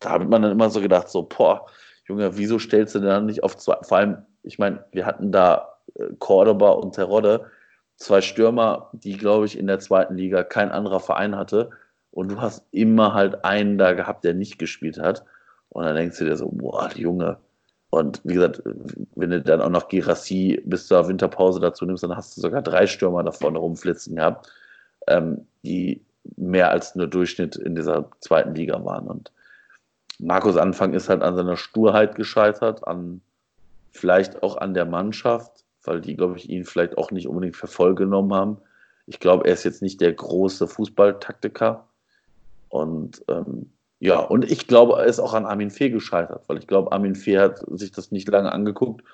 da 0.00 0.10
hat 0.10 0.28
man 0.28 0.42
dann 0.42 0.52
immer 0.52 0.70
so 0.70 0.80
gedacht, 0.80 1.08
so, 1.08 1.22
boah, 1.22 1.66
Junge, 2.06 2.36
wieso 2.36 2.58
stellst 2.58 2.94
du 2.94 3.00
denn 3.00 3.08
dann 3.08 3.26
nicht 3.26 3.42
auf 3.42 3.56
zwei? 3.56 3.76
Vor 3.82 3.98
allem, 3.98 4.18
ich 4.42 4.58
meine, 4.58 4.84
wir 4.92 5.06
hatten 5.06 5.32
da 5.32 5.78
äh, 5.94 6.08
Cordoba 6.18 6.70
und 6.70 6.94
Terodde, 6.94 7.50
zwei 7.96 8.20
Stürmer, 8.20 8.90
die, 8.92 9.16
glaube 9.16 9.46
ich, 9.46 9.58
in 9.58 9.66
der 9.66 9.78
zweiten 9.78 10.16
Liga 10.16 10.42
kein 10.42 10.70
anderer 10.70 11.00
Verein 11.00 11.36
hatte. 11.36 11.70
Und 12.10 12.30
du 12.30 12.40
hast 12.40 12.66
immer 12.70 13.14
halt 13.14 13.44
einen 13.44 13.78
da 13.78 13.92
gehabt, 13.92 14.24
der 14.24 14.34
nicht 14.34 14.58
gespielt 14.58 14.98
hat. 14.98 15.24
Und 15.68 15.84
dann 15.84 15.96
denkst 15.96 16.18
du 16.18 16.24
dir 16.24 16.36
so, 16.36 16.48
boah, 16.50 16.90
Junge. 16.94 17.38
Und 17.92 18.22
wie 18.24 18.32
gesagt, 18.32 18.62
wenn 19.16 19.28
du 19.28 19.42
dann 19.42 19.60
auch 19.60 19.68
noch 19.68 19.88
Girassi 19.88 20.62
bis 20.64 20.86
zur 20.86 21.08
Winterpause 21.08 21.60
dazu 21.60 21.84
nimmst, 21.84 22.02
dann 22.02 22.16
hast 22.16 22.34
du 22.34 22.40
sogar 22.40 22.62
drei 22.62 22.86
Stürmer 22.86 23.22
da 23.22 23.32
vorne 23.32 23.58
rumflitzen 23.58 24.16
gehabt, 24.16 24.50
ähm, 25.08 25.46
die 25.62 26.00
mehr 26.36 26.70
als 26.70 26.94
nur 26.94 27.06
Durchschnitt 27.06 27.54
in 27.56 27.74
dieser 27.74 28.10
zweiten 28.20 28.54
Liga 28.54 28.82
waren. 28.82 29.08
Und 29.08 29.30
Markus 30.18 30.56
Anfang 30.56 30.94
ist 30.94 31.10
halt 31.10 31.20
an 31.20 31.36
seiner 31.36 31.58
Sturheit 31.58 32.14
gescheitert, 32.14 32.86
an 32.88 33.20
vielleicht 33.92 34.42
auch 34.42 34.56
an 34.56 34.72
der 34.72 34.86
Mannschaft, 34.86 35.66
weil 35.84 36.00
die, 36.00 36.16
glaube 36.16 36.38
ich, 36.38 36.48
ihn 36.48 36.64
vielleicht 36.64 36.96
auch 36.96 37.10
nicht 37.10 37.28
unbedingt 37.28 37.56
für 37.56 37.66
voll 37.66 37.94
genommen 37.94 38.32
haben. 38.32 38.56
Ich 39.06 39.20
glaube, 39.20 39.44
er 39.46 39.52
ist 39.52 39.64
jetzt 39.64 39.82
nicht 39.82 40.00
der 40.00 40.14
große 40.14 40.66
Fußballtaktiker. 40.66 41.86
Und 42.70 43.22
ähm, 43.28 43.70
ja, 44.02 44.18
und 44.18 44.50
ich 44.50 44.66
glaube, 44.66 44.94
er 44.94 45.04
ist 45.04 45.20
auch 45.20 45.32
an 45.32 45.46
Armin 45.46 45.70
Fee 45.70 45.88
gescheitert, 45.88 46.42
weil 46.48 46.58
ich 46.58 46.66
glaube, 46.66 46.90
Armin 46.90 47.14
Fee 47.14 47.38
hat 47.38 47.62
sich 47.70 47.92
das 47.92 48.10
nicht 48.10 48.28
lange 48.28 48.50
angeguckt. 48.50 49.04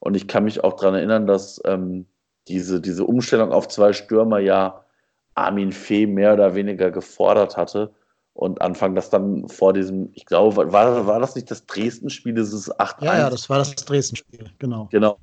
Und 0.00 0.14
ich 0.16 0.28
kann 0.28 0.44
mich 0.44 0.62
auch 0.62 0.74
daran 0.74 0.96
erinnern, 0.96 1.26
dass 1.26 1.62
ähm, 1.64 2.04
diese, 2.46 2.78
diese 2.82 3.04
Umstellung 3.04 3.52
auf 3.52 3.68
zwei 3.68 3.94
Stürmer 3.94 4.40
ja 4.40 4.84
Armin 5.34 5.72
Fee 5.72 6.06
mehr 6.06 6.34
oder 6.34 6.54
weniger 6.54 6.90
gefordert 6.90 7.56
hatte. 7.56 7.94
Und 8.34 8.60
Anfang 8.60 8.94
das 8.94 9.08
dann 9.08 9.48
vor 9.48 9.72
diesem, 9.72 10.10
ich 10.12 10.26
glaube, 10.26 10.70
war, 10.70 11.06
war 11.06 11.20
das 11.20 11.34
nicht 11.36 11.50
das 11.50 11.64
Dresden-Spiel, 11.64 12.34
dieses 12.34 12.70
8-1? 12.70 13.04
Ja, 13.04 13.16
ja, 13.16 13.30
das 13.30 13.48
war 13.48 13.56
das 13.56 13.74
Dresden-Spiel, 13.74 14.50
genau. 14.58 14.88
Genau. 14.92 15.16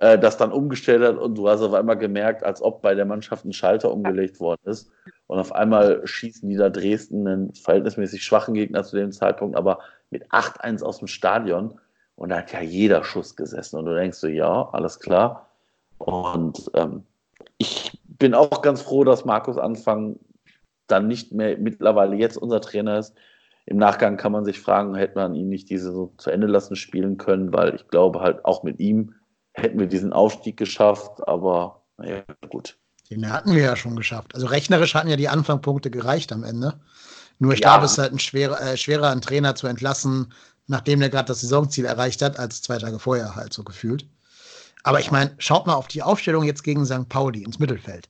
Äh, 0.00 0.16
das 0.18 0.36
dann 0.36 0.52
umgestellt 0.52 1.02
hat 1.02 1.16
und 1.18 1.36
du 1.36 1.48
hast 1.48 1.60
auf 1.60 1.74
einmal 1.74 1.98
gemerkt, 1.98 2.44
als 2.44 2.62
ob 2.62 2.82
bei 2.82 2.94
der 2.94 3.04
Mannschaft 3.04 3.44
ein 3.44 3.52
Schalter 3.52 3.92
umgelegt 3.92 4.38
worden 4.38 4.60
ist. 4.64 4.92
Und 5.26 5.40
auf 5.40 5.52
einmal 5.52 6.06
schießen 6.06 6.48
die 6.48 6.56
da 6.56 6.70
Dresden 6.70 7.26
einen 7.26 7.54
verhältnismäßig 7.54 8.22
schwachen 8.22 8.54
Gegner 8.54 8.84
zu 8.84 8.96
dem 8.96 9.10
Zeitpunkt, 9.10 9.56
aber 9.56 9.80
mit 10.10 10.30
8-1 10.30 10.84
aus 10.84 10.98
dem 10.98 11.08
Stadion. 11.08 11.80
Und 12.14 12.28
da 12.28 12.38
hat 12.38 12.52
ja 12.52 12.60
jeder 12.60 13.02
Schuss 13.02 13.34
gesessen. 13.34 13.76
Und 13.76 13.86
du 13.86 13.94
denkst 13.94 14.18
so, 14.18 14.28
ja, 14.28 14.68
alles 14.70 15.00
klar. 15.00 15.48
Und 15.98 16.70
ähm, 16.74 17.02
ich 17.58 18.00
bin 18.04 18.34
auch 18.34 18.62
ganz 18.62 18.82
froh, 18.82 19.02
dass 19.02 19.24
Markus 19.24 19.58
Anfang 19.58 20.20
dann 20.86 21.08
nicht 21.08 21.32
mehr 21.32 21.58
mittlerweile 21.58 22.14
jetzt 22.14 22.36
unser 22.36 22.60
Trainer 22.60 22.98
ist. 22.98 23.14
im 23.66 23.78
Nachgang 23.78 24.16
kann 24.16 24.32
man 24.32 24.44
sich 24.44 24.60
fragen, 24.60 24.94
hätte 24.94 25.16
man 25.16 25.34
ihn 25.34 25.48
nicht 25.48 25.70
diese 25.70 25.92
so 25.92 26.12
zu 26.18 26.30
Ende 26.30 26.46
lassen 26.46 26.76
spielen 26.76 27.18
können, 27.18 27.52
weil 27.52 27.74
ich 27.74 27.88
glaube 27.88 28.20
halt 28.20 28.44
auch 28.44 28.62
mit 28.62 28.78
ihm 28.78 29.14
hätten 29.58 29.78
wir 29.78 29.86
diesen 29.86 30.12
Aufstieg 30.12 30.56
geschafft, 30.56 31.26
aber 31.26 31.82
naja, 31.96 32.22
gut. 32.48 32.78
Den 33.10 33.30
hatten 33.32 33.54
wir 33.54 33.62
ja 33.62 33.76
schon 33.76 33.96
geschafft. 33.96 34.34
Also 34.34 34.46
rechnerisch 34.46 34.94
hatten 34.94 35.08
ja 35.08 35.16
die 35.16 35.28
Anfangpunkte 35.28 35.90
gereicht 35.90 36.32
am 36.32 36.44
Ende. 36.44 36.78
Nur 37.38 37.52
ich 37.52 37.60
Ja. 37.60 37.70
glaube, 37.70 37.86
es 37.86 37.92
ist 37.92 37.98
halt 37.98 38.12
ein 38.12 38.18
schwerer, 38.18 38.60
äh, 38.60 38.76
schwerer, 38.76 39.10
einen 39.10 39.20
Trainer 39.22 39.54
zu 39.54 39.66
entlassen, 39.66 40.32
nachdem 40.66 41.00
der 41.00 41.08
gerade 41.08 41.26
das 41.28 41.40
Saisonziel 41.40 41.86
erreicht 41.86 42.20
hat, 42.22 42.38
als 42.38 42.60
zwei 42.62 42.78
Tage 42.78 42.98
vorher 42.98 43.34
halt 43.34 43.52
so 43.52 43.64
gefühlt. 43.64 44.06
Aber 44.82 45.00
ich 45.00 45.10
meine, 45.10 45.34
schaut 45.38 45.66
mal 45.66 45.74
auf 45.74 45.88
die 45.88 46.02
Aufstellung 46.02 46.44
jetzt 46.44 46.62
gegen 46.62 46.84
St. 46.84 47.08
Pauli 47.08 47.42
ins 47.42 47.58
Mittelfeld. 47.58 48.08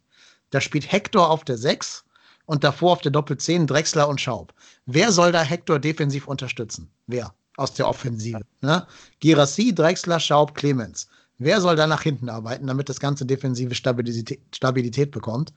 Da 0.50 0.60
spielt 0.60 0.90
Hector 0.90 1.30
auf 1.30 1.44
der 1.44 1.58
6 1.58 2.04
und 2.46 2.64
davor 2.64 2.92
auf 2.92 3.00
der 3.00 3.12
Doppel-10 3.12 3.66
Drexler 3.66 4.08
und 4.08 4.20
Schaub. 4.20 4.52
Wer 4.86 5.12
soll 5.12 5.32
da 5.32 5.42
Hector 5.42 5.78
defensiv 5.78 6.26
unterstützen? 6.26 6.90
Wer? 7.06 7.32
Aus 7.56 7.74
der 7.74 7.88
Offensive. 7.88 8.40
Ne? 8.60 8.86
Girassi, 9.20 9.74
Drexler, 9.74 10.20
Schaub, 10.20 10.54
Clemens. 10.54 11.08
Wer 11.38 11.60
soll 11.60 11.76
da 11.76 11.86
nach 11.86 12.02
hinten 12.02 12.28
arbeiten, 12.28 12.66
damit 12.66 12.88
das 12.88 12.98
ganze 13.00 13.24
defensive 13.24 13.74
Stabilität, 13.74 14.40
Stabilität 14.54 15.10
bekommt? 15.12 15.52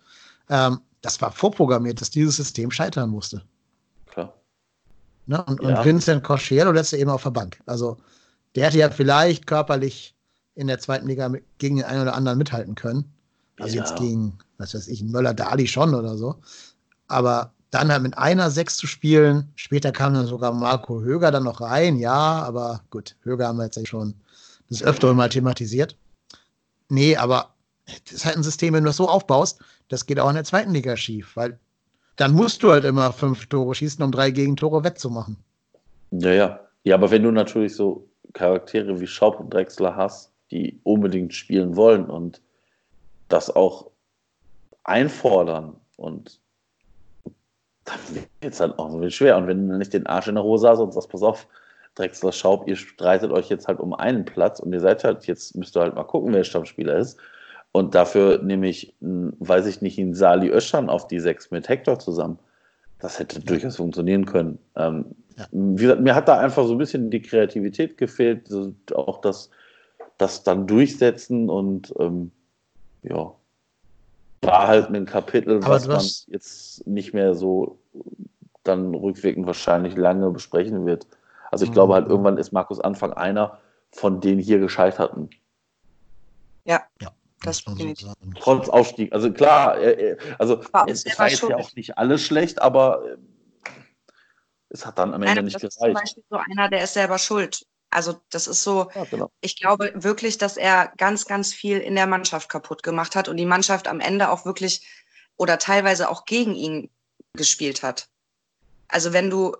Ähm, 0.49 0.79
das 1.01 1.19
war 1.21 1.31
vorprogrammiert, 1.31 1.99
dass 1.99 2.11
dieses 2.11 2.35
System 2.35 2.69
scheitern 2.71 3.09
musste. 3.09 3.43
Klar. 4.05 4.33
Ne? 5.25 5.43
Und, 5.45 5.61
Ja. 5.61 5.79
und 5.79 5.85
Vincent 5.85 6.23
Cosciello 6.23 6.71
lässt 6.71 6.93
er 6.93 6.99
eben 6.99 7.09
auf 7.09 7.23
der 7.23 7.31
Bank. 7.31 7.59
Also 7.65 7.97
der 8.55 8.67
hätte 8.67 8.77
ja 8.77 8.89
vielleicht 8.91 9.47
körperlich 9.47 10.15
in 10.55 10.67
der 10.67 10.79
zweiten 10.79 11.07
Liga 11.07 11.31
gegen 11.57 11.77
den 11.77 11.85
einen 11.85 12.01
oder 12.01 12.13
anderen 12.13 12.37
mithalten 12.37 12.75
können. 12.75 13.11
Also 13.59 13.75
Ja. 13.75 13.81
jetzt 13.81 13.95
gegen, 13.95 14.37
was 14.57 14.73
weiß 14.75 14.87
ich, 14.87 15.03
Möller 15.03 15.33
Dali 15.33 15.67
schon 15.67 15.95
oder 15.95 16.17
so. 16.17 16.35
Aber 17.07 17.53
dann 17.71 17.91
halt 17.91 18.03
mit 18.03 18.17
einer 18.17 18.51
Sechs 18.51 18.75
zu 18.77 18.85
spielen, 18.85 19.51
später 19.55 19.91
kam 19.91 20.13
dann 20.13 20.27
sogar 20.27 20.53
Marco 20.53 21.01
Höger 21.01 21.31
dann 21.31 21.43
noch 21.43 21.61
rein, 21.61 21.97
ja, 21.97 22.43
aber 22.43 22.81
gut, 22.89 23.15
Höger 23.23 23.47
haben 23.47 23.57
wir 23.57 23.65
jetzt 23.65 23.87
schon 23.87 24.15
das 24.71 24.81
öftere 24.81 25.13
mal 25.13 25.29
thematisiert. 25.29 25.95
Nee, 26.89 27.17
aber 27.17 27.53
das 28.05 28.13
ist 28.13 28.25
halt 28.25 28.37
ein 28.37 28.43
System, 28.43 28.73
wenn 28.73 28.83
du 28.83 28.89
das 28.89 28.97
so 28.97 29.07
aufbaust, 29.07 29.59
das 29.89 30.05
geht 30.05 30.19
auch 30.19 30.29
in 30.29 30.35
der 30.35 30.45
zweiten 30.45 30.71
Liga 30.71 30.95
schief, 30.95 31.35
weil 31.35 31.59
dann 32.15 32.33
musst 32.33 32.63
du 32.63 32.71
halt 32.71 32.85
immer 32.85 33.11
fünf 33.11 33.45
Tore 33.47 33.75
schießen, 33.75 34.03
um 34.03 34.11
drei 34.11 34.31
Gegentore 34.31 34.83
wettzumachen. 34.83 35.37
Ja, 36.11 36.31
ja. 36.31 36.59
Ja, 36.83 36.95
aber 36.95 37.11
wenn 37.11 37.23
du 37.23 37.31
natürlich 37.31 37.75
so 37.75 38.07
Charaktere 38.33 38.99
wie 38.99 39.07
Schaub 39.07 39.39
und 39.39 39.53
Drexler 39.53 39.95
hast, 39.95 40.31
die 40.49 40.79
unbedingt 40.83 41.33
spielen 41.33 41.75
wollen 41.75 42.05
und 42.05 42.41
das 43.29 43.53
auch 43.55 43.91
einfordern 44.83 45.75
und 45.97 46.39
dann 47.85 47.99
wird 48.13 48.53
es 48.53 48.57
dann 48.57 48.73
auch 48.73 48.91
so 48.91 49.09
schwer. 49.09 49.37
Und 49.37 49.47
wenn 49.47 49.67
du 49.67 49.77
nicht 49.77 49.93
den 49.93 50.07
Arsch 50.07 50.27
in 50.27 50.35
der 50.35 50.43
Hose 50.43 50.69
hast 50.69 50.79
und 50.79 50.93
sagst, 50.93 51.09
pass 51.09 51.23
auf, 51.23 51.47
Drexler 51.95 52.31
Schaub, 52.31 52.67
ihr 52.67 52.75
streitet 52.75 53.31
euch 53.31 53.49
jetzt 53.49 53.67
halt 53.67 53.79
um 53.79 53.93
einen 53.93 54.25
Platz 54.25 54.59
und 54.59 54.71
ihr 54.73 54.79
seid 54.79 55.03
halt, 55.03 55.27
jetzt 55.27 55.55
müsst 55.55 55.75
ihr 55.75 55.81
halt 55.81 55.95
mal 55.95 56.03
gucken, 56.03 56.33
wer 56.33 56.43
Stammspieler 56.43 56.97
ist. 56.97 57.17
Und 57.73 57.95
dafür 57.95 58.41
nehme 58.41 58.67
ich, 58.67 58.95
einen, 59.01 59.33
weiß 59.39 59.65
ich 59.65 59.81
nicht, 59.81 59.99
einen 59.99 60.13
Sali 60.13 60.49
Öschern 60.49 60.89
auf 60.89 61.07
die 61.07 61.19
sechs 61.19 61.51
mit 61.51 61.69
Hector 61.69 61.99
zusammen. 61.99 62.39
Das 62.99 63.19
hätte 63.19 63.39
durchaus 63.39 63.77
funktionieren 63.77 64.25
können. 64.25 64.59
Ähm, 64.75 65.05
Wie 65.51 65.83
gesagt, 65.83 66.01
mir 66.01 66.15
hat 66.15 66.27
da 66.27 66.39
einfach 66.39 66.65
so 66.65 66.73
ein 66.73 66.77
bisschen 66.77 67.09
die 67.09 67.21
Kreativität 67.21 67.97
gefehlt, 67.97 68.49
auch 68.93 69.21
das, 69.21 69.49
das 70.17 70.43
dann 70.43 70.67
durchsetzen 70.67 71.49
und 71.49 71.93
ähm, 71.99 72.31
ja, 73.03 73.33
war 74.41 74.67
halt 74.67 74.89
ein 74.89 75.05
Kapitel, 75.05 75.65
was 75.65 75.87
man 75.87 76.03
jetzt 76.27 76.85
nicht 76.87 77.13
mehr 77.13 77.35
so 77.35 77.79
dann 78.63 78.93
rückwirkend 78.93 79.47
wahrscheinlich 79.47 79.95
lange 79.95 80.29
besprechen 80.29 80.85
wird. 80.85 81.07
Also 81.51 81.65
ich 81.65 81.69
Mhm. 81.69 81.75
glaube 81.75 81.93
halt, 81.93 82.07
irgendwann 82.07 82.37
ist 82.37 82.51
Markus 82.51 82.79
Anfang 82.79 83.13
einer 83.13 83.59
von 83.91 84.21
den 84.21 84.39
hier 84.39 84.59
Gescheiterten. 84.59 85.29
Ja, 86.63 86.81
Ja, 87.01 87.11
das 87.43 87.57
so. 87.57 87.93
Trotz 88.39 88.69
Aufstieg. 88.69 89.11
Also 89.13 89.31
klar, 89.31 89.77
äh, 89.77 90.11
äh, 90.11 90.17
also 90.39 90.63
War 90.73 90.87
es, 90.87 91.05
es 91.05 91.19
war 91.19 91.29
jetzt 91.29 91.41
ja 91.43 91.57
auch 91.57 91.73
nicht 91.75 91.97
alles 91.97 92.21
schlecht, 92.21 92.61
aber 92.61 93.03
äh, 93.05 93.17
es 94.69 94.85
hat 94.85 94.97
dann 94.97 95.13
am 95.13 95.21
Ende 95.23 95.35
Nein, 95.35 95.45
nicht 95.45 95.55
das 95.55 95.63
ist 95.63 95.73
zum 95.73 95.87
gereicht. 95.87 96.01
Beispiel 96.01 96.23
so 96.29 96.37
einer, 96.37 96.69
der 96.69 96.83
ist 96.83 96.93
selber 96.93 97.17
schuld. 97.17 97.65
Also 97.89 98.21
das 98.29 98.47
ist 98.47 98.63
so, 98.63 98.89
Ja, 98.95 99.03
genau. 99.03 99.29
ich 99.41 99.57
glaube 99.59 99.91
wirklich, 99.95 100.37
dass 100.37 100.55
er 100.55 100.93
ganz, 100.97 101.25
ganz 101.25 101.53
viel 101.53 101.79
in 101.79 101.95
der 101.95 102.07
Mannschaft 102.07 102.47
kaputt 102.47 102.83
gemacht 102.83 103.17
hat 103.17 103.27
und 103.27 103.35
die 103.35 103.45
Mannschaft 103.45 103.89
am 103.89 103.99
Ende 103.99 104.29
auch 104.29 104.45
wirklich 104.45 104.87
oder 105.35 105.57
teilweise 105.57 106.09
auch 106.09 106.23
gegen 106.23 106.55
ihn 106.55 106.89
gespielt 107.33 107.83
hat. 107.83 108.07
Also 108.87 109.11
wenn 109.11 109.29
du, 109.29 109.57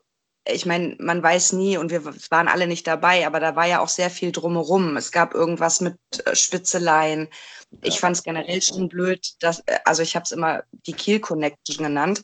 ich 0.48 0.66
meine, 0.66 0.96
man 1.00 1.22
weiß 1.22 1.54
nie 1.54 1.78
und 1.78 1.92
wir 1.92 2.04
waren 2.06 2.48
alle 2.48 2.68
nicht 2.68 2.88
dabei, 2.88 3.28
aber 3.28 3.40
da 3.40 3.56
war 3.56 3.68
ja 3.68 3.80
auch 3.80 3.90
sehr 3.90 4.10
viel 4.10 4.32
drumherum. 4.32 4.98
Es 4.98 5.12
gab 5.12 5.34
irgendwas 5.34 5.82
mit 5.82 5.98
äh, 6.26 6.36
Spitzeleien. 6.36 7.28
Ich 7.82 8.00
fand 8.00 8.18
es 8.18 8.24
generell 8.24 8.62
schon 8.62 8.90
blöd, 8.90 9.36
dass, 9.40 9.60
äh, 9.68 9.80
also 9.86 10.02
ich 10.02 10.16
habe 10.16 10.24
es 10.24 10.32
immer 10.32 10.64
die 10.88 10.94
Kiel 10.94 11.20
Connection 11.20 11.86
genannt. 11.86 12.24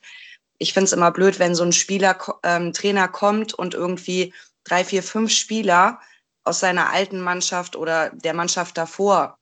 Ich 0.57 0.73
finde 0.73 0.85
es 0.85 0.93
immer 0.93 1.11
blöd, 1.11 1.37
wenn 1.37 1.53
so 1.53 1.63
ein 1.63 1.71
Spieler, 1.71 2.17
ähm, 2.43 2.73
Trainer 2.73 3.07
kommt 3.07 3.53
und 3.53 3.75
irgendwie 3.75 4.33
drei, 4.63 4.83
vier, 4.83 5.03
fünf 5.03 5.31
Spieler 5.31 5.99
aus 6.43 6.59
seiner 6.59 6.89
alten 6.91 7.21
Mannschaft 7.21 7.75
oder 7.75 8.09
der 8.09 8.33
Mannschaft 8.33 8.77
davor 8.77 9.37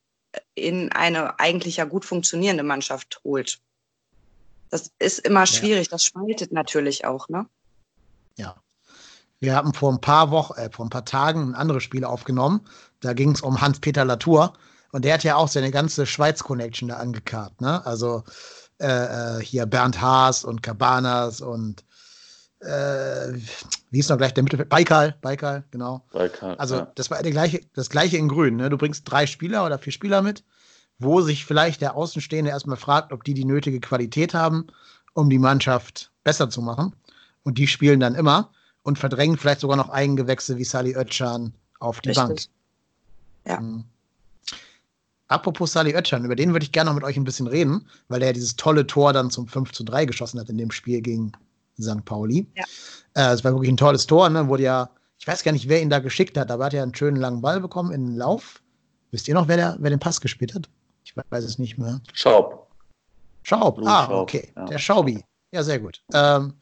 in 0.54 0.92
eine 0.92 1.40
eigentlich 1.40 1.78
ja 1.78 1.86
gut 1.86 2.04
funktionierende 2.04 2.64
Mannschaft 2.64 3.22
holt. 3.24 3.60
Das 4.70 4.92
ist 5.00 5.20
immer 5.20 5.46
schwierig, 5.46 5.88
das 5.88 6.04
spaltet 6.04 6.52
natürlich 6.52 7.06
auch, 7.06 7.30
ne? 7.30 7.48
Ja. 8.36 8.62
Wir 9.40 9.56
haben 9.56 9.74
vor 9.74 9.92
ein 9.92 10.02
paar 10.02 10.32
Wochen, 10.32 10.54
äh, 10.60 10.70
vor 10.72 10.86
ein 10.86 10.90
paar 10.90 11.06
Tagen 11.06 11.50
ein 11.50 11.56
anderes 11.56 11.84
Spiel 11.84 12.06
aufgenommen. 12.06 12.62
Da 13.02 13.14
ging 13.14 13.32
es 13.32 13.42
um 13.42 13.62
Hans-Peter 13.62 14.06
Latour. 14.06 14.54
Und 14.92 15.04
der 15.04 15.16
hat 15.16 15.24
ja 15.24 15.36
auch 15.36 15.50
seine 15.50 15.72
ganze 15.72 16.06
Schweiz-Connection 16.06 16.90
da 16.90 16.98
angekarrt. 16.98 17.60
Ne? 17.60 17.86
Also 17.86 18.24
äh, 18.80 18.88
äh, 18.88 19.42
hier 19.42 19.66
Bernd 19.66 20.02
Haas 20.02 20.44
und 20.44 20.62
Cabanas 20.64 21.42
und 21.42 21.84
äh, 22.60 23.34
wie 23.92 24.00
ist 24.00 24.10
noch 24.10 24.18
gleich 24.18 24.34
der 24.34 24.44
Mittelfeld? 24.44 24.70
Baikal, 24.70 25.16
Baikal, 25.22 25.64
genau. 25.72 26.06
Balkan, 26.12 26.58
Also 26.58 26.76
ja. 26.78 26.92
das 26.96 27.12
war 27.12 27.22
der 27.22 27.32
gleiche, 27.32 27.62
das 27.74 27.90
gleiche 27.90 28.18
in 28.18 28.28
Grün. 28.28 28.56
Ne? 28.56 28.70
Du 28.70 28.78
bringst 28.78 29.10
drei 29.10 29.28
Spieler 29.28 29.66
oder 29.66 29.78
vier 29.78 29.94
Spieler 29.94 30.22
mit, 30.22 30.44
wo 30.98 31.22
sich 31.22 31.46
vielleicht 31.46 31.82
der 31.82 31.96
Außenstehende 31.96 32.52
erstmal 32.52 32.78
fragt, 32.78 33.14
ob 33.14 33.24
die 33.24 33.34
die 33.34 33.46
nötige 33.46 33.80
Qualität 33.80 34.34
haben, 34.34 34.68
um 35.14 35.30
die 35.30 35.40
Mannschaft 35.40 36.12
besser 36.24 36.50
zu 36.50 36.62
machen. 36.62 36.96
Und 37.44 37.58
die 37.58 37.68
spielen 37.68 38.00
dann 38.00 38.16
immer 38.16 38.52
und 38.86 39.00
verdrängen 39.00 39.36
vielleicht 39.36 39.62
sogar 39.62 39.78
noch 39.78 39.90
Eigengewächse 39.90 40.58
wie 40.58 40.64
Sali 40.64 40.96
Özcan 40.96 41.52
auf 41.80 42.02
die 42.02 42.10
Richtig. 42.10 42.26
Bank. 42.26 42.42
Ja. 43.48 43.60
Mhm. 43.60 43.84
Apropos 45.28 45.74
Sali 45.74 45.96
Özcan, 45.96 46.24
über 46.24 46.36
den 46.36 46.54
würde 46.54 46.66
ich 46.66 46.72
gerne 46.72 46.92
noch 46.92 46.96
mit 46.96 47.04
euch 47.04 47.18
ein 47.18 47.24
bisschen 47.24 47.48
reden, 47.48 47.88
weil 48.10 48.22
er 48.22 48.28
ja 48.28 48.34
dieses 48.34 48.56
tolle 48.56 48.86
Tor 48.86 49.12
dann 49.12 49.32
zum 49.32 49.48
5 49.48 49.72
zu 49.72 49.84
3 49.84 50.06
geschossen 50.06 50.40
hat 50.40 50.50
in 50.50 50.60
dem 50.60 50.70
Spiel 50.70 51.02
gegen 51.02 51.32
St. 51.82 52.06
Pauli. 52.06 52.46
Ja. 52.56 52.64
Äh, 53.16 53.34
es 53.34 53.44
war 53.44 53.54
wirklich 53.54 53.72
ein 53.72 53.78
tolles 53.78 54.06
Tor, 54.06 54.30
ne? 54.30 54.48
Wurde 54.48 54.64
ja, 54.64 54.92
ich 55.18 55.28
weiß 55.28 55.44
gar 55.44 55.52
nicht, 55.52 55.68
wer 55.68 55.82
ihn 55.82 55.90
da 55.90 55.98
geschickt 55.98 56.38
hat, 56.38 56.52
aber 56.52 56.64
er 56.64 56.68
hat 56.68 56.74
ja 56.74 56.84
einen 56.84 56.94
schönen 56.94 57.18
langen 57.18 57.42
Ball 57.42 57.60
bekommen 57.60 57.92
in 57.92 58.06
den 58.06 58.16
Lauf. 58.18 58.62
Wisst 59.10 59.28
ihr 59.28 59.34
noch, 59.34 59.48
wer, 59.48 59.58
der, 59.58 59.78
wer 59.80 59.90
den 59.90 60.00
Pass 60.00 60.22
gespielt 60.22 60.54
hat? 60.54 60.70
Ich 61.04 61.18
weiß 61.18 61.44
es 61.44 61.58
nicht 61.58 61.80
mehr. 61.80 62.02
Schaub. 62.14 62.68
Schaub, 63.42 63.80
ah, 63.84 64.06
Schaub, 64.06 64.22
okay. 64.22 64.54
ja. 64.56 64.66
Der 64.66 64.78
Schaubi. 64.78 65.24
Ja, 65.52 65.64
sehr 65.64 65.80
gut. 65.80 66.04
Ähm, 66.14 66.54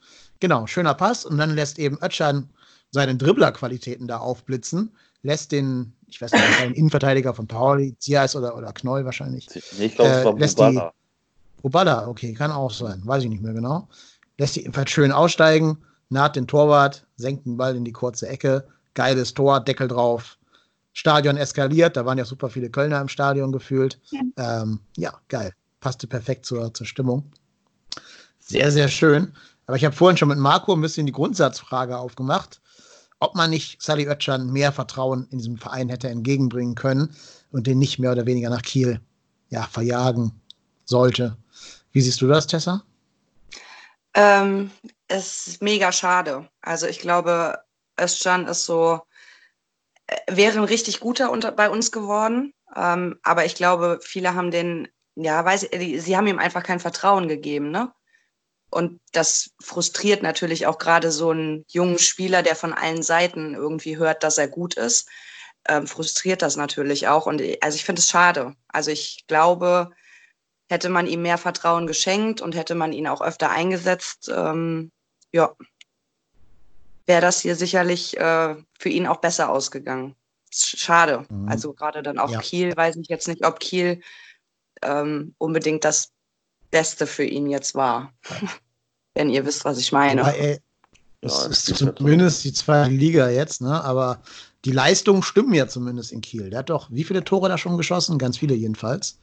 genau, 0.43 0.67
schöner 0.67 0.93
Pass. 0.93 1.25
Und 1.25 1.37
dann 1.37 1.55
lässt 1.55 1.79
eben 1.79 1.97
Özcan 2.03 2.49
seine 2.91 3.15
Dribblerqualitäten 3.15 4.07
da 4.09 4.17
aufblitzen, 4.17 4.91
lässt 5.21 5.53
den, 5.53 5.93
ich 6.07 6.21
weiß 6.21 6.33
nicht, 6.33 6.59
den 6.59 6.73
Innenverteidiger 6.73 7.33
von 7.33 7.47
Pauli, 7.47 7.95
Zias 7.97 8.35
oder, 8.35 8.57
oder 8.57 8.73
Knoll 8.73 9.05
wahrscheinlich. 9.05 9.47
Nee, 9.77 9.85
ich 9.85 9.95
glaube, 9.95 10.11
es 10.11 10.17
Äh, 10.17 10.25
war 10.25 10.37
lässt 10.37 10.57
Bubala. 10.57 10.93
Rubada, 11.63 12.07
okay, 12.07 12.33
kann 12.33 12.51
auch 12.51 12.71
sein, 12.71 13.01
weiß 13.05 13.23
ich 13.23 13.29
nicht 13.29 13.41
mehr 13.41 13.53
genau. 13.53 13.87
Lässt 14.37 14.57
die 14.57 14.59
jedenfalls 14.59 14.91
schön 14.91 15.13
aussteigen, 15.13 15.77
naht 16.09 16.35
den 16.35 16.45
Torwart, 16.45 17.07
senkt 17.15 17.45
den 17.45 17.55
Ball 17.55 17.77
in 17.77 17.85
die 17.85 17.93
kurze 17.93 18.27
Ecke, 18.27 18.67
geiles 18.95 19.33
Tor, 19.33 19.61
Deckel 19.61 19.87
drauf. 19.87 20.37
Stadion 20.91 21.37
eskaliert, 21.37 21.95
da 21.95 22.05
waren 22.05 22.17
ja 22.17 22.25
super 22.25 22.49
viele 22.49 22.69
Kölner 22.69 22.99
im 22.99 23.07
Stadion 23.07 23.53
gefühlt. 23.53 23.97
Ähm, 24.35 24.81
ja, 24.97 25.13
geil. 25.29 25.53
Passte 25.79 26.05
perfekt 26.05 26.45
zur, 26.45 26.73
zur 26.73 26.85
Stimmung. 26.85 27.31
Sehr, 28.39 28.71
sehr 28.71 28.89
schön. 28.89 29.33
Aber 29.65 29.77
ich 29.77 29.85
habe 29.85 29.95
vorhin 29.95 30.17
schon 30.17 30.29
mit 30.29 30.37
Marco 30.37 30.73
ein 30.73 30.81
bisschen 30.81 31.05
die 31.05 31.11
Grundsatzfrage 31.11 31.97
aufgemacht, 31.97 32.61
ob 33.19 33.35
man 33.35 33.49
nicht 33.49 33.81
Sally 33.81 34.07
Oetschan 34.07 34.51
mehr 34.51 34.71
Vertrauen 34.71 35.27
in 35.31 35.37
diesem 35.37 35.57
Verein 35.57 35.89
hätte 35.89 36.09
entgegenbringen 36.09 36.75
können 36.75 37.15
und 37.51 37.67
den 37.67 37.79
nicht 37.79 37.99
mehr 37.99 38.11
oder 38.11 38.25
weniger 38.25 38.49
nach 38.49 38.61
Kiel 38.61 38.99
ja, 39.49 39.63
verjagen 39.63 40.41
sollte. 40.83 41.37
Wie 41.91 42.01
siehst 42.01 42.21
du 42.21 42.27
das, 42.27 42.47
Tessa? 42.47 42.83
Ähm, 44.13 44.71
es 45.07 45.47
ist 45.47 45.61
mega 45.61 45.91
schade. 45.91 46.49
Also 46.61 46.87
ich 46.87 46.99
glaube, 46.99 47.59
Özcan 47.99 48.47
ist 48.47 48.65
so, 48.65 49.01
äh, 50.07 50.17
wäre 50.35 50.57
ein 50.57 50.65
richtig 50.65 50.99
guter 50.99 51.31
unter, 51.31 51.51
bei 51.51 51.69
uns 51.69 51.91
geworden. 51.91 52.53
Ähm, 52.75 53.19
aber 53.23 53.45
ich 53.45 53.55
glaube, 53.55 53.99
viele 54.01 54.35
haben 54.35 54.51
den, 54.51 54.87
ja, 55.15 55.43
weiß 55.45 55.63
ich, 55.63 55.69
die- 55.71 55.99
sie 55.99 56.17
haben 56.17 56.27
ihm 56.27 56.39
einfach 56.39 56.63
kein 56.63 56.79
Vertrauen 56.79 57.27
gegeben, 57.27 57.71
ne? 57.71 57.91
Und 58.73 58.99
das 59.11 59.51
frustriert 59.61 60.23
natürlich 60.23 60.65
auch 60.65 60.79
gerade 60.79 61.11
so 61.11 61.29
einen 61.29 61.63
jungen 61.67 61.99
Spieler, 61.99 62.41
der 62.41 62.55
von 62.55 62.73
allen 62.73 63.03
Seiten 63.03 63.53
irgendwie 63.53 63.97
hört, 63.97 64.23
dass 64.23 64.37
er 64.37 64.47
gut 64.47 64.73
ist. 64.73 65.07
Ähm, 65.67 65.87
frustriert 65.87 66.41
das 66.41 66.57
natürlich 66.57 67.07
auch. 67.07 67.25
Und 67.25 67.41
also 67.61 67.75
ich 67.75 67.85
finde 67.85 67.99
es 67.99 68.09
schade. 68.09 68.55
Also 68.67 68.91
ich 68.91 69.25
glaube, 69.27 69.91
hätte 70.69 70.89
man 70.89 71.07
ihm 71.07 71.21
mehr 71.21 71.37
Vertrauen 71.37 71.87
geschenkt 71.87 72.41
und 72.41 72.55
hätte 72.55 72.75
man 72.75 72.93
ihn 72.93 73.07
auch 73.07 73.21
öfter 73.21 73.51
eingesetzt, 73.51 74.31
ähm, 74.33 74.91
ja, 75.31 75.55
wäre 77.05 77.21
das 77.21 77.41
hier 77.41 77.55
sicherlich 77.55 78.17
äh, 78.17 78.55
für 78.79 78.89
ihn 78.89 79.07
auch 79.07 79.17
besser 79.17 79.49
ausgegangen. 79.49 80.15
Schade. 80.51 81.25
Mhm. 81.29 81.47
Also 81.47 81.73
gerade 81.73 82.01
dann 82.01 82.19
auch 82.19 82.31
ja. 82.31 82.39
Kiel, 82.39 82.75
weiß 82.75 82.95
ich 82.95 83.07
jetzt 83.07 83.27
nicht, 83.27 83.45
ob 83.45 83.59
Kiel 83.59 84.01
ähm, 84.81 85.35
unbedingt 85.37 85.83
das 85.85 86.12
Beste 86.73 87.05
für 87.05 87.23
ihn 87.23 87.49
jetzt 87.49 87.75
war. 87.75 88.11
Wenn 89.13 89.29
ihr 89.29 89.45
wisst, 89.45 89.63
was 89.63 89.77
ich 89.77 89.91
meine. 89.91 90.21
Aber, 90.21 90.35
ey, 90.35 90.59
das 91.21 91.43
ja, 91.43 91.49
ist 91.51 91.97
zumindest 91.97 92.43
die 92.43 92.51
zweite 92.51 92.89
Liga 92.89 93.29
jetzt, 93.29 93.61
ne? 93.61 93.81
Aber 93.83 94.21
die 94.65 94.71
Leistungen 94.71 95.21
stimmen 95.21 95.53
ja 95.53 95.67
zumindest 95.67 96.11
in 96.11 96.21
Kiel. 96.21 96.49
Der 96.49 96.59
hat 96.59 96.71
doch 96.71 96.89
wie 96.89 97.03
viele 97.03 97.23
Tore 97.23 97.47
da 97.47 97.59
schon 97.59 97.77
geschossen? 97.77 98.17
Ganz 98.17 98.39
viele 98.39 98.55
jedenfalls. 98.55 99.19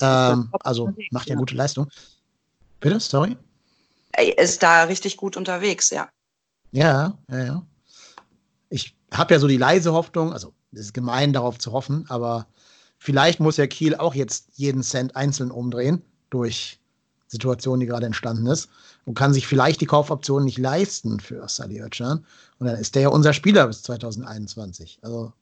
Ähm, 0.00 0.48
also 0.60 0.92
macht 1.10 1.28
ja 1.28 1.34
gute 1.34 1.56
Leistung. 1.56 1.90
Bitte, 2.78 3.00
sorry? 3.00 3.36
Er 4.12 4.38
ist 4.38 4.62
da 4.62 4.84
richtig 4.84 5.16
gut 5.16 5.36
unterwegs, 5.36 5.90
ja. 5.90 6.08
Ja, 6.70 7.18
ja, 7.30 7.44
ja. 7.44 7.66
Ich 8.70 8.94
habe 9.12 9.34
ja 9.34 9.40
so 9.40 9.48
die 9.48 9.56
leise 9.56 9.92
Hoffnung, 9.92 10.32
also 10.32 10.52
es 10.72 10.80
ist 10.80 10.94
gemein 10.94 11.32
darauf 11.32 11.58
zu 11.58 11.72
hoffen, 11.72 12.04
aber 12.08 12.46
vielleicht 12.98 13.40
muss 13.40 13.56
ja 13.56 13.66
Kiel 13.66 13.96
auch 13.96 14.14
jetzt 14.14 14.50
jeden 14.54 14.84
Cent 14.84 15.16
einzeln 15.16 15.50
umdrehen 15.50 16.02
durch 16.34 16.78
Situation, 17.28 17.80
die 17.80 17.86
gerade 17.86 18.06
entstanden 18.06 18.46
ist 18.46 18.68
und 19.04 19.14
kann 19.14 19.32
sich 19.32 19.46
vielleicht 19.46 19.80
die 19.80 19.86
Kaufoption 19.86 20.44
nicht 20.44 20.58
leisten 20.58 21.20
für 21.20 21.48
Sally 21.48 21.80
Özcan. 21.80 22.24
Und 22.58 22.66
dann 22.66 22.76
ist 22.76 22.94
der 22.94 23.02
ja 23.02 23.08
unser 23.08 23.32
Spieler 23.32 23.66
bis 23.66 23.82
2021. 23.82 24.98
Also 25.02 25.32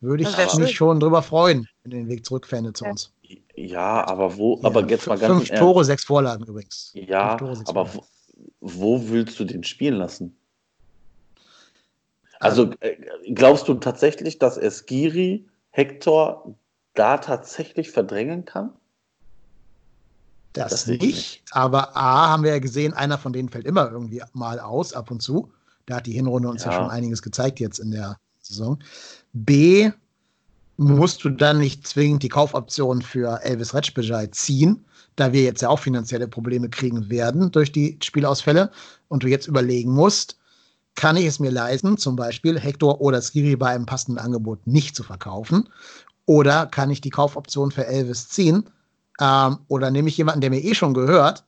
würde 0.00 0.22
ich 0.22 0.54
mich 0.58 0.76
schon 0.76 1.00
drüber 1.00 1.22
freuen, 1.22 1.68
wenn 1.82 1.90
den 1.90 2.08
Weg 2.08 2.26
zurückfände 2.26 2.72
zu 2.72 2.84
uns. 2.84 3.12
Ja, 3.54 4.06
aber 4.06 4.36
wo, 4.36 4.58
ja, 4.60 4.64
aber 4.64 4.88
jetzt 4.88 5.06
mal 5.06 5.18
ganz 5.18 5.48
Fünf 5.48 5.58
Tore, 5.58 5.78
ernst. 5.78 5.86
sechs 5.86 6.04
Vorlagen 6.04 6.44
übrigens. 6.44 6.90
Ja, 6.94 7.36
Tore, 7.36 7.62
aber 7.66 7.94
wo, 7.94 8.04
wo, 8.60 9.08
willst 9.08 9.38
du 9.40 9.44
den 9.44 9.64
spielen 9.64 9.94
lassen? 9.94 10.36
Also, 12.40 12.70
äh, 12.80 12.96
glaubst 13.32 13.68
du 13.68 13.74
tatsächlich, 13.74 14.38
dass 14.38 14.58
Eskiri 14.58 15.46
Hector 15.70 16.54
da 16.94 17.18
tatsächlich 17.18 17.90
verdrängen 17.90 18.44
kann? 18.44 18.72
Das, 20.54 20.70
das 20.70 20.86
nicht, 20.86 21.42
aber 21.50 21.96
A, 21.96 22.28
haben 22.28 22.44
wir 22.44 22.52
ja 22.52 22.60
gesehen, 22.60 22.94
einer 22.94 23.18
von 23.18 23.32
denen 23.32 23.48
fällt 23.48 23.66
immer 23.66 23.90
irgendwie 23.90 24.22
mal 24.32 24.60
aus, 24.60 24.92
ab 24.92 25.10
und 25.10 25.20
zu. 25.20 25.50
Da 25.86 25.96
hat 25.96 26.06
die 26.06 26.12
Hinrunde 26.12 26.48
uns 26.48 26.64
ja, 26.64 26.70
ja 26.70 26.78
schon 26.78 26.90
einiges 26.90 27.22
gezeigt 27.22 27.60
jetzt 27.60 27.80
in 27.80 27.90
der 27.90 28.18
Saison. 28.40 28.78
B, 29.32 29.90
musst 30.76 31.24
du 31.24 31.30
dann 31.30 31.58
nicht 31.58 31.86
zwingend 31.86 32.22
die 32.22 32.28
Kaufoption 32.28 33.02
für 33.02 33.42
Elvis 33.42 33.74
Retschbejai 33.74 34.28
ziehen, 34.28 34.84
da 35.16 35.32
wir 35.32 35.42
jetzt 35.42 35.62
ja 35.62 35.68
auch 35.68 35.78
finanzielle 35.78 36.28
Probleme 36.28 36.68
kriegen 36.68 37.10
werden 37.10 37.50
durch 37.52 37.70
die 37.72 37.98
Spielausfälle 38.02 38.70
und 39.08 39.22
du 39.22 39.28
jetzt 39.28 39.46
überlegen 39.46 39.92
musst, 39.92 40.38
kann 40.94 41.16
ich 41.16 41.26
es 41.26 41.40
mir 41.40 41.50
leisten, 41.50 41.98
zum 41.98 42.14
Beispiel 42.14 42.58
Hector 42.58 43.00
oder 43.00 43.20
Skiri 43.20 43.56
bei 43.56 43.70
einem 43.70 43.86
passenden 43.86 44.18
Angebot 44.18 44.66
nicht 44.66 44.94
zu 44.94 45.02
verkaufen? 45.02 45.68
Oder 46.26 46.66
kann 46.66 46.90
ich 46.90 47.00
die 47.00 47.10
Kaufoption 47.10 47.72
für 47.72 47.86
Elvis 47.86 48.28
ziehen? 48.28 48.64
Ähm, 49.20 49.58
oder 49.68 49.90
nehme 49.90 50.08
ich 50.08 50.16
jemanden, 50.16 50.40
der 50.40 50.50
mir 50.50 50.62
eh 50.62 50.74
schon 50.74 50.94
gehört 50.94 51.44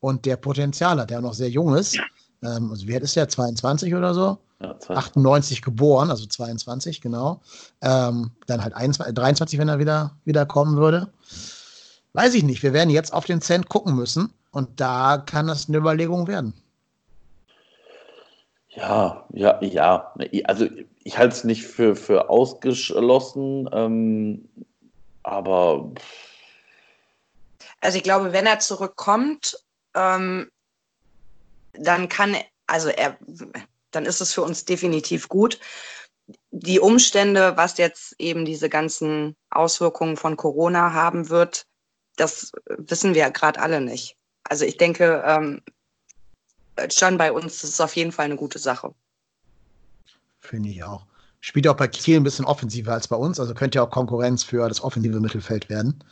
und 0.00 0.24
der 0.24 0.36
Potenzial 0.36 1.00
hat, 1.00 1.10
der 1.10 1.20
noch 1.20 1.34
sehr 1.34 1.50
jung 1.50 1.74
ist? 1.74 1.98
Ähm, 2.42 2.70
also, 2.70 2.86
wer 2.86 3.00
ist 3.02 3.16
der? 3.16 3.28
22 3.28 3.94
oder 3.94 4.14
so? 4.14 4.38
Ja, 4.60 4.74
98 4.88 5.60
geboren, 5.60 6.10
also 6.10 6.26
22, 6.26 7.00
genau. 7.00 7.42
Ähm, 7.82 8.30
dann 8.46 8.62
halt 8.62 8.74
21, 8.74 9.14
23, 9.14 9.58
wenn 9.58 9.68
er 9.68 9.78
wieder, 9.78 10.12
wieder 10.24 10.46
kommen 10.46 10.76
würde. 10.76 11.08
Weiß 12.14 12.34
ich 12.34 12.42
nicht. 12.42 12.62
Wir 12.62 12.72
werden 12.72 12.88
jetzt 12.88 13.12
auf 13.12 13.26
den 13.26 13.42
Cent 13.42 13.68
gucken 13.68 13.94
müssen 13.94 14.32
und 14.52 14.80
da 14.80 15.18
kann 15.18 15.46
das 15.46 15.68
eine 15.68 15.76
Überlegung 15.76 16.26
werden. 16.26 16.54
Ja, 18.70 19.24
ja, 19.32 19.62
ja. 19.62 20.14
Also 20.44 20.66
ich 21.04 21.18
halte 21.18 21.34
es 21.34 21.44
nicht 21.44 21.64
für, 21.64 21.96
für 21.96 22.30
ausgeschlossen, 22.30 23.68
ähm, 23.72 24.48
aber. 25.22 25.92
Also 27.80 27.98
ich 27.98 28.04
glaube, 28.04 28.32
wenn 28.32 28.46
er 28.46 28.58
zurückkommt, 28.58 29.56
ähm, 29.94 30.50
dann 31.72 32.08
kann, 32.08 32.36
also 32.66 32.88
er, 32.88 33.18
dann 33.90 34.06
ist 34.06 34.20
es 34.20 34.32
für 34.32 34.42
uns 34.42 34.64
definitiv 34.64 35.28
gut. 35.28 35.58
Die 36.50 36.80
Umstände, 36.80 37.56
was 37.56 37.78
jetzt 37.78 38.14
eben 38.18 38.44
diese 38.44 38.68
ganzen 38.68 39.36
Auswirkungen 39.50 40.16
von 40.16 40.36
Corona 40.36 40.92
haben 40.92 41.28
wird, 41.28 41.66
das 42.16 42.52
wissen 42.66 43.14
wir 43.14 43.30
gerade 43.30 43.60
alle 43.60 43.80
nicht. 43.80 44.16
Also 44.44 44.64
ich 44.64 44.76
denke, 44.76 45.22
ähm, 45.26 45.62
schon 46.92 47.18
bei 47.18 47.30
uns 47.32 47.62
ist 47.62 47.74
es 47.74 47.80
auf 47.80 47.94
jeden 47.94 48.12
Fall 48.12 48.24
eine 48.26 48.36
gute 48.36 48.58
Sache. 48.58 48.94
Finde 50.40 50.70
ich 50.70 50.82
auch. 50.82 51.06
Spielt 51.40 51.68
auch 51.68 51.76
bei 51.76 51.88
Kiel 51.88 52.16
ein 52.16 52.24
bisschen 52.24 52.44
offensiver 52.44 52.92
als 52.92 53.08
bei 53.08 53.16
uns, 53.16 53.38
also 53.38 53.54
könnte 53.54 53.76
ja 53.76 53.84
auch 53.84 53.90
Konkurrenz 53.90 54.42
für 54.42 54.66
das 54.68 54.80
offensive 54.80 55.20
Mittelfeld 55.20 55.68
werden. 55.68 56.02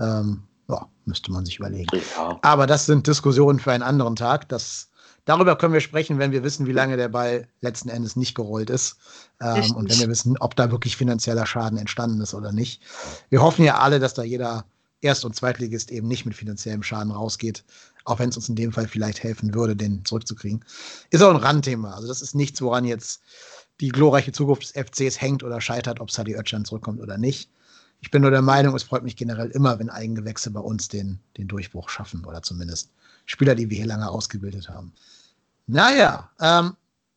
Ähm, 0.00 0.42
ja, 0.70 0.88
müsste 1.04 1.32
man 1.32 1.44
sich 1.44 1.58
überlegen. 1.58 2.00
Ja. 2.16 2.38
Aber 2.42 2.66
das 2.66 2.86
sind 2.86 3.06
Diskussionen 3.06 3.58
für 3.58 3.72
einen 3.72 3.82
anderen 3.82 4.16
Tag. 4.16 4.48
Das, 4.48 4.88
darüber 5.24 5.56
können 5.56 5.72
wir 5.72 5.80
sprechen, 5.80 6.18
wenn 6.18 6.32
wir 6.32 6.42
wissen, 6.42 6.66
wie 6.66 6.72
lange 6.72 6.96
der 6.96 7.08
Ball 7.08 7.48
letzten 7.60 7.88
Endes 7.88 8.16
nicht 8.16 8.34
gerollt 8.34 8.70
ist. 8.70 8.96
Ähm, 9.40 9.74
und 9.74 9.90
wenn 9.90 9.98
wir 9.98 10.08
wissen, 10.08 10.36
ob 10.38 10.56
da 10.56 10.70
wirklich 10.70 10.96
finanzieller 10.96 11.46
Schaden 11.46 11.78
entstanden 11.78 12.20
ist 12.20 12.34
oder 12.34 12.52
nicht. 12.52 12.82
Wir 13.28 13.42
hoffen 13.42 13.64
ja 13.64 13.78
alle, 13.78 13.98
dass 13.98 14.14
da 14.14 14.22
jeder 14.22 14.64
Erst- 15.00 15.24
und 15.24 15.34
Zweitligist 15.34 15.90
eben 15.90 16.08
nicht 16.08 16.26
mit 16.26 16.34
finanziellem 16.34 16.82
Schaden 16.82 17.10
rausgeht, 17.10 17.64
auch 18.04 18.18
wenn 18.18 18.28
es 18.28 18.36
uns 18.36 18.48
in 18.48 18.56
dem 18.56 18.72
Fall 18.72 18.86
vielleicht 18.86 19.22
helfen 19.22 19.54
würde, 19.54 19.74
den 19.74 20.04
zurückzukriegen. 20.04 20.64
Ist 21.10 21.22
auch 21.22 21.30
ein 21.30 21.36
Randthema. 21.36 21.94
Also 21.94 22.06
das 22.06 22.22
ist 22.22 22.34
nichts, 22.34 22.60
woran 22.60 22.84
jetzt 22.84 23.22
die 23.80 23.88
glorreiche 23.88 24.32
Zukunft 24.32 24.62
des 24.62 24.72
FCs 24.72 25.20
hängt 25.20 25.42
oder 25.42 25.60
scheitert, 25.60 26.00
ob 26.00 26.10
Sadi 26.10 26.36
Özcan 26.36 26.64
zurückkommt 26.64 27.00
oder 27.00 27.16
nicht. 27.16 27.50
Ich 28.00 28.10
bin 28.10 28.22
nur 28.22 28.30
der 28.30 28.42
Meinung, 28.42 28.74
es 28.74 28.82
freut 28.82 29.02
mich 29.02 29.16
generell 29.16 29.50
immer, 29.50 29.78
wenn 29.78 29.90
Eigengewächse 29.90 30.50
bei 30.50 30.60
uns 30.60 30.88
den, 30.88 31.18
den 31.36 31.48
Durchbruch 31.48 31.88
schaffen 31.88 32.24
oder 32.24 32.42
zumindest 32.42 32.90
Spieler, 33.26 33.54
die 33.54 33.68
wir 33.68 33.76
hier 33.76 33.86
lange 33.86 34.08
ausgebildet 34.08 34.68
haben. 34.68 34.92
Naja, 35.66 36.30
ähm, 36.40 36.74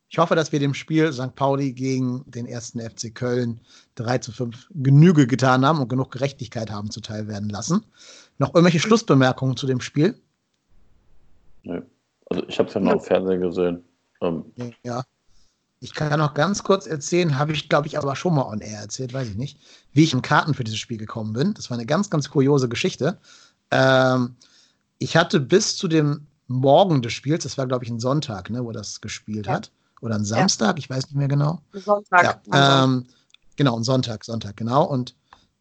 ich 0.10 0.20
hoffe, 0.20 0.36
dass 0.36 0.52
wir 0.52 0.60
dem 0.60 0.76
Spiel 0.76 1.12
St. 1.12 1.34
Pauli 1.36 1.74
gegen 1.74 2.24
den 2.28 2.46
ersten 2.46 2.80
FC 2.80 3.16
Köln 3.16 3.60
3 3.96 4.20
zu 4.20 4.32
5 4.32 4.70
Genüge 4.76 5.26
getan 5.26 5.66
haben 5.66 5.80
und 5.80 5.88
genug 5.90 6.12
Gerechtigkeit 6.12 6.70
haben 6.70 6.92
zuteil 6.92 7.28
werden 7.28 7.50
lassen. 7.50 7.84
Noch 8.38 8.54
irgendwelche 8.54 8.80
Schlussbemerkungen 8.80 9.58
zu 9.58 9.66
dem 9.66 9.82
Spiel? 9.82 10.16
Nee. 11.64 11.82
Also 12.30 12.48
ich 12.48 12.60
habe 12.60 12.68
es 12.68 12.76
ja 12.76 12.82
noch 12.82 12.94
im 12.94 13.00
Fernsehen 13.00 13.42
gesehen. 13.42 13.84
Ähm. 14.22 14.46
Ja. 14.84 15.04
Ich 15.84 15.94
kann 15.94 16.18
noch 16.18 16.34
ganz 16.34 16.64
kurz 16.64 16.88
erzählen, 16.88 17.38
habe 17.38 17.52
ich, 17.52 17.68
glaube 17.68 17.88
ich, 17.88 17.98
aber 17.98 18.16
schon 18.16 18.36
mal 18.36 18.46
on 18.46 18.62
air 18.62 18.80
erzählt, 18.80 19.14
weiß 19.14 19.28
ich 19.28 19.36
nicht, 19.36 19.60
wie 19.92 20.06
ich 20.06 20.14
in 20.14 20.22
Karten 20.22 20.54
für 20.54 20.64
dieses 20.64 20.80
Spiel 20.80 20.96
gekommen 20.98 21.34
bin. 21.34 21.54
Das 21.56 21.70
war 21.70 21.76
eine 21.76 21.86
ganz, 21.86 22.10
ganz 22.10 22.30
kuriose 22.30 22.70
Geschichte. 22.70 23.20
Ähm, 23.70 24.38
ich 24.98 25.18
hatte 25.18 25.42
bis 25.42 25.76
zu 25.76 25.90
dem 25.90 26.28
Morgen 26.48 27.02
des 27.02 27.12
Spiels, 27.12 27.44
das 27.44 27.58
war, 27.58 27.68
glaube 27.68 27.84
ich, 27.84 27.92
ein 27.92 28.00
Sonntag, 28.00 28.50
ne, 28.50 28.64
wo 28.64 28.72
das 28.72 29.02
gespielt 29.02 29.48
ja. 29.48 29.56
hat, 29.56 29.72
oder 30.00 30.16
ein 30.16 30.24
Samstag, 30.24 30.78
ja. 30.78 30.78
ich 30.78 30.90
weiß 30.90 31.08
nicht 31.08 31.16
mehr 31.16 31.28
genau. 31.28 31.62
Sonntag. 31.74 32.40
Ja, 32.54 32.84
ähm, 32.86 33.06
genau, 33.58 33.76
ein 33.76 33.84
Sonntag, 33.84 34.24
Sonntag, 34.24 34.56
genau. 34.56 34.86
Und 34.86 35.16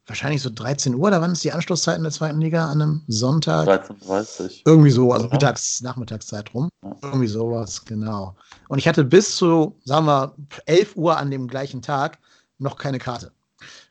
wahrscheinlich 0.07 0.43
so 0.43 0.51
13 0.51 0.95
Uhr, 0.95 1.11
da 1.11 1.21
waren 1.21 1.33
es 1.33 1.41
die 1.41 1.53
Anschlusszeiten 1.53 2.03
der 2.03 2.13
zweiten 2.13 2.41
Liga 2.41 2.71
an 2.71 2.83
einem 2.83 3.03
Sonntag. 3.07 3.69
13.30 3.69 4.63
Irgendwie 4.65 4.91
so, 4.91 5.13
also 5.13 5.29
mittags, 5.29 5.81
Nachmittagszeit 5.81 6.53
rum. 6.55 6.69
Ja. 6.83 6.97
Irgendwie 7.03 7.29
sowas, 7.29 7.85
genau. 7.85 8.35
Und 8.69 8.79
ich 8.79 8.89
hatte 8.89 9.05
bis 9.05 9.37
zu, 9.37 9.77
sagen 9.85 10.07
wir, 10.07 10.35
11 10.67 10.97
Uhr 10.97 11.17
an 11.17 11.31
dem 11.31 11.47
gleichen 11.47 11.83
Tag 11.83 12.19
noch 12.59 12.77
keine 12.77 12.99
Karte. 12.99 13.33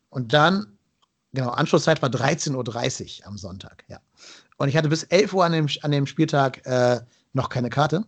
Und 0.09 0.33
dann, 0.33 0.77
genau, 1.33 1.49
Anschlusszeit 1.49 2.01
war 2.01 2.09
13.30 2.09 3.21
Uhr 3.21 3.27
am 3.27 3.37
Sonntag, 3.37 3.83
ja. 3.87 3.99
Und 4.57 4.69
ich 4.69 4.77
hatte 4.77 4.89
bis 4.89 5.03
11 5.03 5.33
Uhr 5.33 5.45
an 5.45 5.53
dem, 5.53 5.67
an 5.81 5.91
dem 5.91 6.05
Spieltag 6.05 6.65
äh, 6.65 6.99
noch 7.33 7.49
keine 7.49 7.69
Karte. 7.69 8.05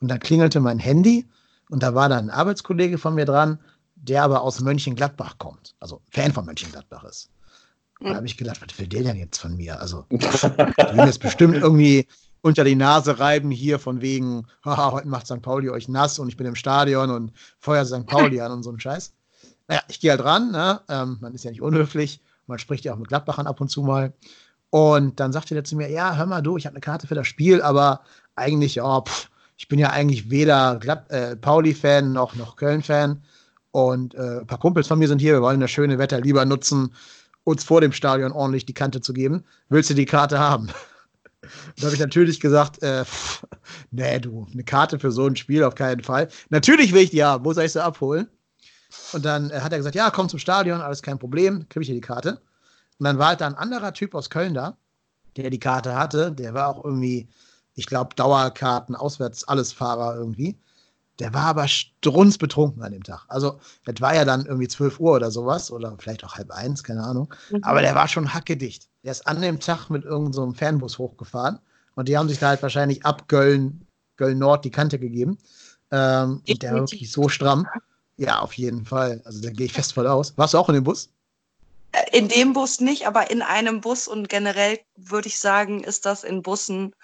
Und 0.00 0.08
dann 0.08 0.20
klingelte 0.20 0.60
mein 0.60 0.78
Handy 0.78 1.26
und 1.70 1.82
da 1.82 1.94
war 1.94 2.08
dann 2.08 2.26
ein 2.26 2.30
Arbeitskollege 2.30 2.98
von 2.98 3.14
mir 3.14 3.24
dran, 3.24 3.58
der 3.96 4.22
aber 4.22 4.42
aus 4.42 4.60
Mönchengladbach 4.60 5.38
kommt, 5.38 5.74
also 5.80 6.00
Fan 6.10 6.32
von 6.32 6.44
Mönchengladbach 6.44 7.02
ist. 7.04 7.30
Da 8.00 8.14
habe 8.14 8.26
ich 8.26 8.36
gedacht, 8.36 8.60
was 8.60 8.78
will 8.78 8.86
der 8.86 9.02
denn 9.02 9.16
jetzt 9.16 9.38
von 9.38 9.56
mir? 9.56 9.80
Also, 9.80 10.04
die 10.10 10.20
will 10.20 11.06
jetzt 11.06 11.20
bestimmt 11.20 11.56
irgendwie 11.56 12.06
unter 12.42 12.62
die 12.62 12.74
Nase 12.74 13.18
reiben 13.18 13.50
hier 13.50 13.78
von 13.78 14.00
wegen, 14.00 14.46
haha, 14.64 14.92
heute 14.92 15.08
macht 15.08 15.26
St. 15.26 15.42
Pauli 15.42 15.70
euch 15.70 15.88
nass 15.88 16.18
und 16.18 16.28
ich 16.28 16.36
bin 16.36 16.46
im 16.46 16.54
Stadion 16.54 17.10
und 17.10 17.32
feuert 17.58 17.88
St. 17.88 18.06
Pauli 18.06 18.40
an 18.40 18.52
und 18.52 18.62
so 18.62 18.70
ein 18.70 18.78
Scheiß. 18.78 19.12
Naja, 19.68 19.80
ich 19.88 19.98
gehe 20.00 20.10
halt 20.10 20.22
ran, 20.22 20.52
ne? 20.52 20.80
ähm, 20.88 21.18
man 21.20 21.34
ist 21.34 21.44
ja 21.44 21.50
nicht 21.50 21.62
unhöflich, 21.62 22.20
man 22.46 22.58
spricht 22.58 22.84
ja 22.84 22.92
auch 22.92 22.98
mit 22.98 23.08
Gladbachern 23.08 23.46
ab 23.46 23.60
und 23.60 23.68
zu 23.68 23.82
mal. 23.82 24.12
Und 24.70 25.18
dann 25.18 25.32
sagte 25.32 25.54
der 25.54 25.64
zu 25.64 25.76
mir, 25.76 25.90
ja, 25.90 26.16
hör 26.16 26.26
mal 26.26 26.42
du, 26.42 26.56
ich 26.56 26.66
habe 26.66 26.74
eine 26.74 26.80
Karte 26.80 27.06
für 27.06 27.14
das 27.14 27.26
Spiel, 27.26 27.62
aber 27.62 28.02
eigentlich, 28.36 28.76
ja, 28.76 29.00
pff, 29.00 29.30
ich 29.56 29.68
bin 29.68 29.78
ja 29.78 29.90
eigentlich 29.90 30.30
weder 30.30 30.76
Glatt, 30.78 31.10
äh, 31.10 31.34
Pauli-Fan 31.34 32.12
noch, 32.12 32.34
noch 32.36 32.56
Köln-Fan. 32.56 33.22
Und 33.70 34.14
äh, 34.14 34.40
ein 34.40 34.46
paar 34.46 34.58
Kumpels 34.58 34.86
von 34.86 34.98
mir 34.98 35.08
sind 35.08 35.20
hier, 35.20 35.34
wir 35.34 35.42
wollen 35.42 35.60
das 35.60 35.70
schöne 35.70 35.98
Wetter 35.98 36.20
lieber 36.20 36.44
nutzen, 36.44 36.94
uns 37.46 37.62
vor 37.62 37.80
dem 37.80 37.92
Stadion 37.92 38.32
ordentlich 38.32 38.66
die 38.66 38.74
Kante 38.74 39.00
zu 39.00 39.12
geben. 39.12 39.44
Willst 39.68 39.88
du 39.88 39.94
die 39.94 40.04
Karte 40.04 40.40
haben? 40.40 40.66
da 41.76 41.84
habe 41.84 41.94
ich 41.94 42.00
natürlich 42.00 42.40
gesagt, 42.40 42.82
äh, 42.82 43.04
pff, 43.04 43.46
nee, 43.92 44.18
du, 44.18 44.48
eine 44.52 44.64
Karte 44.64 44.98
für 44.98 45.12
so 45.12 45.26
ein 45.26 45.36
Spiel 45.36 45.62
auf 45.62 45.76
keinen 45.76 46.02
Fall. 46.02 46.26
Natürlich 46.50 46.92
will 46.92 47.02
ich 47.02 47.10
die 47.10 47.22
haben, 47.22 47.44
wo 47.44 47.52
soll 47.52 47.64
ich 47.64 47.72
sie 47.72 47.82
abholen? 47.82 48.26
Und 49.12 49.24
dann 49.24 49.50
äh, 49.50 49.60
hat 49.60 49.70
er 49.70 49.78
gesagt, 49.78 49.94
ja, 49.94 50.10
komm 50.10 50.28
zum 50.28 50.40
Stadion, 50.40 50.80
alles 50.80 51.02
kein 51.02 51.20
Problem, 51.20 51.68
kriege 51.68 51.82
ich 51.82 51.86
hier 51.86 51.94
die 51.94 52.00
Karte. 52.00 52.40
Und 52.98 53.04
dann 53.04 53.18
war 53.18 53.28
halt 53.28 53.40
da 53.40 53.46
ein 53.46 53.54
anderer 53.54 53.92
Typ 53.92 54.16
aus 54.16 54.28
Köln 54.28 54.52
da, 54.52 54.76
der 55.36 55.48
die 55.50 55.60
Karte 55.60 55.94
hatte. 55.94 56.32
Der 56.32 56.52
war 56.52 56.66
auch 56.66 56.84
irgendwie, 56.84 57.28
ich 57.76 57.86
glaube, 57.86 58.16
Dauerkarten, 58.16 58.96
auswärts, 58.96 59.46
alles 59.46 59.72
Fahrer 59.72 60.16
irgendwie. 60.16 60.58
Der 61.18 61.32
war 61.32 61.44
aber 61.44 61.66
strunzbetrunken 61.66 62.82
an 62.82 62.92
dem 62.92 63.02
Tag. 63.02 63.24
Also, 63.28 63.58
das 63.84 64.00
war 64.00 64.14
ja 64.14 64.24
dann 64.24 64.44
irgendwie 64.44 64.68
12 64.68 65.00
Uhr 65.00 65.12
oder 65.12 65.30
sowas 65.30 65.70
oder 65.70 65.96
vielleicht 65.98 66.24
auch 66.24 66.34
halb 66.34 66.50
eins, 66.50 66.84
keine 66.84 67.02
Ahnung. 67.02 67.32
Mhm. 67.50 67.62
Aber 67.62 67.80
der 67.80 67.94
war 67.94 68.06
schon 68.06 68.34
hackedicht. 68.34 68.88
Der 69.02 69.12
ist 69.12 69.26
an 69.26 69.40
dem 69.40 69.60
Tag 69.60 69.88
mit 69.88 70.04
irgendeinem 70.04 70.50
so 70.50 70.52
Fernbus 70.52 70.98
hochgefahren 70.98 71.58
und 71.94 72.08
die 72.08 72.18
haben 72.18 72.28
sich 72.28 72.38
da 72.38 72.48
halt 72.48 72.62
wahrscheinlich 72.62 73.04
ab 73.04 73.28
Köln, 73.28 73.86
Köln 74.16 74.38
Nord 74.38 74.64
die 74.64 74.70
Kante 74.70 74.98
gegeben. 74.98 75.38
Ähm, 75.90 76.42
und 76.46 76.62
der 76.62 76.72
war 76.72 76.80
wirklich 76.80 77.10
so 77.10 77.28
stramm. 77.28 77.66
Ja, 78.18 78.40
auf 78.40 78.54
jeden 78.54 78.84
Fall. 78.84 79.22
Also 79.24 79.42
da 79.42 79.50
gehe 79.50 79.66
ich 79.66 79.72
fest 79.72 79.92
voll 79.94 80.06
aus. 80.06 80.36
Warst 80.36 80.54
du 80.54 80.58
auch 80.58 80.68
in 80.68 80.74
dem 80.74 80.84
Bus? 80.84 81.10
Äh, 81.92 82.18
in 82.18 82.28
dem 82.28 82.52
Bus 82.52 82.80
nicht, 82.80 83.06
aber 83.06 83.30
in 83.30 83.42
einem 83.42 83.80
Bus 83.80 84.08
und 84.08 84.28
generell 84.28 84.80
würde 84.96 85.28
ich 85.28 85.38
sagen, 85.38 85.82
ist 85.82 86.06
das 86.06 86.24
in 86.24 86.42
Bussen 86.42 86.94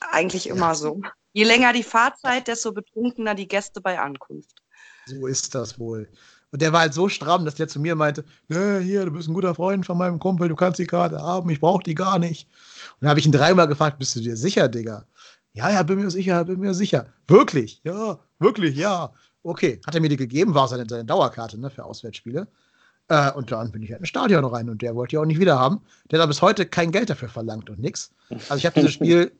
eigentlich 0.00 0.48
immer 0.48 0.68
ja. 0.68 0.74
so. 0.74 1.00
Je 1.32 1.44
länger 1.44 1.72
die 1.72 1.82
Fahrzeit, 1.82 2.48
desto 2.48 2.72
betrunkener 2.72 3.34
die 3.34 3.46
Gäste 3.46 3.80
bei 3.80 3.98
Ankunft. 3.98 4.62
So 5.06 5.26
ist 5.26 5.54
das 5.54 5.78
wohl. 5.78 6.08
Und 6.52 6.62
der 6.62 6.72
war 6.72 6.80
halt 6.80 6.94
so 6.94 7.08
stramm, 7.08 7.44
dass 7.44 7.54
der 7.54 7.68
zu 7.68 7.78
mir 7.80 7.94
meinte: 7.94 8.24
Hier, 8.48 9.04
du 9.04 9.12
bist 9.12 9.28
ein 9.28 9.34
guter 9.34 9.54
Freund 9.54 9.86
von 9.86 9.96
meinem 9.96 10.18
Kumpel, 10.18 10.48
du 10.48 10.56
kannst 10.56 10.78
die 10.78 10.86
Karte 10.86 11.20
haben, 11.20 11.48
ich 11.50 11.60
brauche 11.60 11.82
die 11.82 11.94
gar 11.94 12.18
nicht. 12.18 12.48
Und 12.94 13.02
dann 13.02 13.10
habe 13.10 13.20
ich 13.20 13.26
ihn 13.26 13.32
dreimal 13.32 13.68
gefragt: 13.68 13.98
Bist 13.98 14.16
du 14.16 14.20
dir 14.20 14.36
sicher, 14.36 14.68
Digga? 14.68 15.06
Ja, 15.52 15.70
ja, 15.70 15.82
bin 15.82 15.98
mir 16.00 16.10
sicher, 16.10 16.44
bin 16.44 16.60
mir 16.60 16.74
sicher. 16.74 17.06
Wirklich? 17.26 17.80
Ja, 17.84 18.20
wirklich, 18.38 18.76
ja. 18.76 19.12
Okay, 19.42 19.80
hat 19.86 19.94
er 19.94 20.00
mir 20.00 20.08
die 20.08 20.16
gegeben, 20.16 20.54
war 20.54 20.68
seine, 20.68 20.86
seine 20.88 21.04
Dauerkarte 21.04 21.58
ne, 21.58 21.70
für 21.70 21.84
Auswärtsspiele. 21.84 22.46
Äh, 23.08 23.32
und 23.32 23.50
dann 23.50 23.72
bin 23.72 23.82
ich 23.82 23.90
halt 23.90 24.00
ins 24.00 24.08
Stadion 24.08 24.44
rein 24.44 24.68
und 24.68 24.82
der 24.82 24.94
wollte 24.94 25.16
ja 25.16 25.22
auch 25.22 25.26
nicht 25.26 25.40
wieder 25.40 25.58
haben. 25.58 25.80
Der 26.10 26.20
hat 26.20 26.28
bis 26.28 26.42
heute 26.42 26.66
kein 26.66 26.92
Geld 26.92 27.10
dafür 27.10 27.28
verlangt 27.28 27.68
und 27.70 27.80
nix. 27.80 28.12
Also 28.30 28.56
ich 28.56 28.66
habe 28.66 28.74
dieses 28.74 28.92
Spiel 28.92 29.32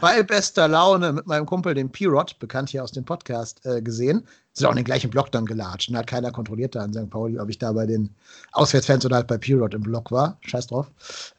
bei 0.00 0.22
bester 0.22 0.68
Laune 0.68 1.12
mit 1.12 1.26
meinem 1.26 1.46
Kumpel, 1.46 1.74
dem 1.74 1.90
P-Rod, 1.90 2.38
bekannt 2.38 2.70
hier 2.70 2.84
aus 2.84 2.92
dem 2.92 3.04
Podcast, 3.04 3.64
äh, 3.64 3.80
gesehen. 3.80 4.26
Sind 4.52 4.66
auch 4.66 4.72
in 4.72 4.76
den 4.76 4.84
gleichen 4.84 5.10
Block 5.10 5.32
dann 5.32 5.46
gelatscht. 5.46 5.88
Und 5.88 5.96
hat 5.96 6.06
keiner 6.06 6.30
kontrolliert 6.30 6.74
da 6.74 6.84
in 6.84 6.92
St. 6.92 7.10
Pauli, 7.10 7.38
ob 7.38 7.48
ich 7.48 7.58
da 7.58 7.72
bei 7.72 7.86
den 7.86 8.14
Auswärtsfans 8.52 9.04
oder 9.06 9.16
halt 9.16 9.26
bei 9.26 9.38
P-Rod 9.38 9.74
im 9.74 9.82
Block 9.82 10.10
war. 10.10 10.38
Scheiß 10.42 10.66
drauf. 10.68 10.90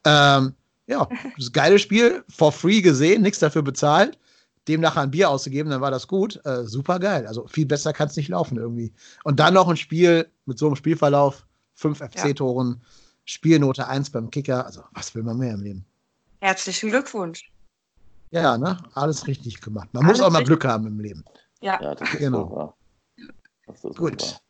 Ähm, 0.06 0.54
ja, 0.88 1.08
das 1.38 1.52
geile 1.52 1.80
Spiel, 1.80 2.24
for 2.30 2.52
free 2.52 2.82
gesehen, 2.82 3.22
nichts 3.22 3.40
dafür 3.40 3.62
bezahlt. 3.62 4.18
Dem 4.68 4.82
nachher 4.82 5.02
ein 5.02 5.12
Bier 5.12 5.30
auszugeben, 5.30 5.72
dann 5.72 5.82
war 5.82 5.92
das 5.92 6.08
gut. 6.08 6.40
Äh, 6.46 6.66
super 6.66 7.00
geil. 7.00 7.26
Also 7.26 7.48
viel 7.48 7.66
besser 7.66 7.94
kann 7.94 8.08
es 8.08 8.16
nicht 8.16 8.30
laufen 8.30 8.58
irgendwie. 8.58 8.94
Und 9.24 9.40
dann 9.40 9.56
noch 9.56 9.68
ein 9.68 9.78
Spiel 9.78 10.28
mit 10.46 10.60
so 10.60 10.68
einem 10.68 10.76
Spielverlauf, 10.76 11.46
fünf 11.74 12.00
FC-Toren, 12.00 12.78
ja. 12.80 12.88
Spielnote 13.26 13.88
1 13.88 14.12
beim 14.12 14.30
Kicker. 14.30 14.66
Also 14.66 14.84
was 14.92 15.16
will 15.16 15.24
man 15.24 15.38
mehr 15.38 15.54
im 15.54 15.62
Leben? 15.62 15.86
Herzlichen 16.42 16.90
Glückwunsch. 16.90 17.51
Ja, 18.32 18.58
ne? 18.58 18.78
Alles 18.94 19.28
richtig 19.28 19.62
gemacht. 19.62 19.90
Man 19.92 20.06
Alles 20.06 20.20
muss 20.20 20.26
auch 20.26 20.32
mal 20.32 20.44
Glück 20.44 20.66
haben 20.66 20.88
im 20.88 21.00
Leben. 21.00 21.24
Ja, 21.60 21.80
ja 21.82 21.96
das 21.96 22.14
ist 22.14 22.20
genau. 22.20 22.76
Das 23.68 23.82
Gut. 23.96 24.42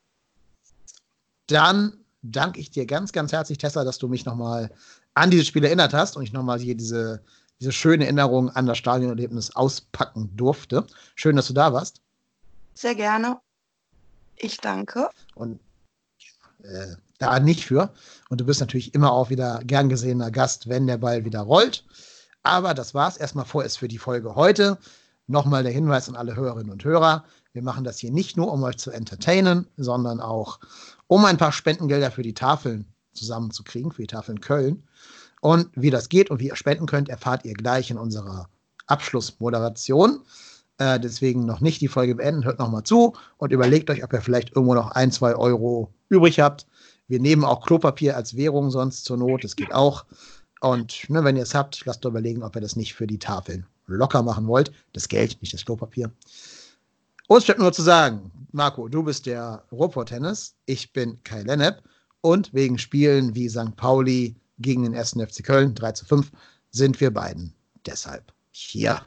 Dann 1.47 1.93
danke 2.21 2.59
ich 2.59 2.69
dir 2.71 2.86
ganz, 2.86 3.11
ganz 3.11 3.32
herzlich, 3.32 3.57
Tessa, 3.57 3.84
dass 3.84 3.97
du 3.97 4.07
mich 4.07 4.25
nochmal 4.25 4.71
an 5.15 5.32
dieses 5.32 5.47
Spiel 5.47 5.65
erinnert 5.65 5.93
hast 5.93 6.15
und 6.15 6.23
ich 6.23 6.32
nochmal 6.32 6.59
hier 6.59 6.75
diese, 6.75 7.23
diese 7.59 7.71
schöne 7.71 8.05
Erinnerung 8.05 8.49
an 8.51 8.67
das 8.67 8.77
Stadionerlebnis 8.77 9.55
auspacken 9.55 10.36
durfte. 10.38 10.86
Schön, 11.15 11.36
dass 11.36 11.47
du 11.47 11.53
da 11.53 11.73
warst. 11.73 12.01
Sehr 12.73 12.95
gerne. 12.95 13.39
Ich 14.38 14.57
danke. 14.57 15.09
Und 15.36 15.59
äh, 16.63 16.95
da 17.17 17.39
nicht 17.39 17.65
für. 17.65 17.93
Und 18.29 18.41
du 18.41 18.45
bist 18.45 18.59
natürlich 18.59 18.93
immer 18.93 19.11
auch 19.11 19.29
wieder 19.29 19.61
gern 19.63 19.89
gesehener 19.89 20.32
Gast, 20.32 20.69
wenn 20.69 20.88
der 20.88 20.97
Ball 20.97 21.25
wieder 21.25 21.41
rollt. 21.41 21.84
Aber 22.44 22.74
das 22.74 22.94
war 22.94 23.08
es 23.08 23.18
erstmal 23.18 23.46
vorerst 23.46 23.78
für 23.78 23.88
die 23.88 23.98
Folge 23.98 24.36
heute. 24.36 24.78
Nochmal 25.28 25.64
der 25.64 25.72
Hinweis 25.72 26.10
an 26.10 26.16
alle 26.16 26.36
Hörerinnen 26.36 26.72
und 26.72 26.84
Hörer. 26.84 27.24
Wir 27.54 27.62
machen 27.62 27.84
das 27.84 28.00
hier 28.00 28.12
nicht 28.12 28.38
nur, 28.38 28.52
um 28.52 28.64
euch 28.64 28.78
zu 28.78 28.92
entertainen, 28.92 29.68
sondern 29.78 30.20
auch, 30.20 30.60
um 31.08 31.26
ein 31.26 31.38
paar 31.38 31.52
Spendengelder 31.52 32.12
für 32.12 32.24
die 32.24 32.34
Tafeln 32.34 32.86
zusammenzukriegen, 33.14 33.92
für 33.92 34.02
die 34.02 34.08
Tafeln 34.08 34.42
Köln. 34.42 34.84
Und 35.42 35.70
wie 35.76 35.89
das 35.89 36.10
geht 36.10 36.30
und 36.30 36.39
wie 36.39 36.48
ihr 36.48 36.56
spenden 36.56 36.86
könnt, 36.86 37.10
erfahrt 37.10 37.46
ihr 37.46 37.54
gleich 37.54 37.92
in 37.92 37.98
unserer 37.98 38.48
Abschlussmoderation. 38.88 40.22
Äh, 40.78 41.00
deswegen 41.00 41.46
noch 41.46 41.62
nicht 41.62 41.82
die 41.82 41.88
Folge 41.88 42.16
beenden, 42.16 42.46
hört 42.46 42.60
nochmal 42.60 42.84
zu 42.84 43.14
und 43.38 43.52
überlegt 43.52 43.89
euch, 43.89 44.04
ob 44.04 44.14
ihr 44.14 44.22
vielleicht 44.22 44.56
irgendwo 44.56 44.74
noch 44.74 44.92
ein, 44.92 45.12
zwei 45.12 45.36
Euro 45.36 45.94
übrig 46.10 46.39
habt. 46.39 46.68
Wir 47.08 47.20
nehmen 47.20 47.44
auch 47.44 47.66
Klopapier 47.66 48.16
als 48.16 48.36
Währung 48.38 48.72
sonst 48.72 49.04
zur 49.04 49.18
Not, 49.18 49.44
das 49.44 49.56
geht 49.56 49.74
auch. 49.74 50.06
Und 50.62 51.09
ne, 51.09 51.24
wenn 51.24 51.36
ihr 51.36 51.43
es 51.43 51.55
habt, 51.55 51.84
lasst 51.86 52.05
euch 52.05 52.12
überlegen, 52.12 52.43
ob 52.43 52.55
ihr 52.55 52.62
das 52.62 52.76
nicht 52.76 52.93
für 52.93 53.07
die 53.07 53.20
Tafeln 53.20 53.66
locker 53.88 54.24
machen 54.24 54.47
wollt. 54.47 54.72
Das 54.93 55.07
Geld, 55.07 55.38
nicht 55.41 55.53
das 55.53 55.66
Klopapier. 55.66 56.12
Uns 57.28 57.45
bleibt 57.45 57.59
nur 57.59 57.74
zu 57.74 57.82
sagen, 57.82 58.32
Marco, 58.51 58.88
du 58.88 59.03
bist 59.03 59.26
der 59.26 59.64
Ruhrpott-Tennis, 59.72 60.55
ich 60.66 60.93
bin 60.93 61.22
Kai 61.24 61.41
Lennep 61.43 61.82
und 62.22 62.53
wegen 62.53 62.78
Spielen 62.78 63.34
wie 63.36 63.49
St. 63.49 63.76
Pauli 63.76 64.36
gegen 64.59 64.84
den 64.84 64.95
1. 64.95 65.12
FC 65.12 65.43
Köln 65.43 65.74
3 65.74 65.91
zu 65.93 66.05
5 66.05 66.32
sind 66.70 66.99
wir 67.01 67.12
beiden 67.12 67.53
deshalb 67.86 68.32
hier. 68.51 69.01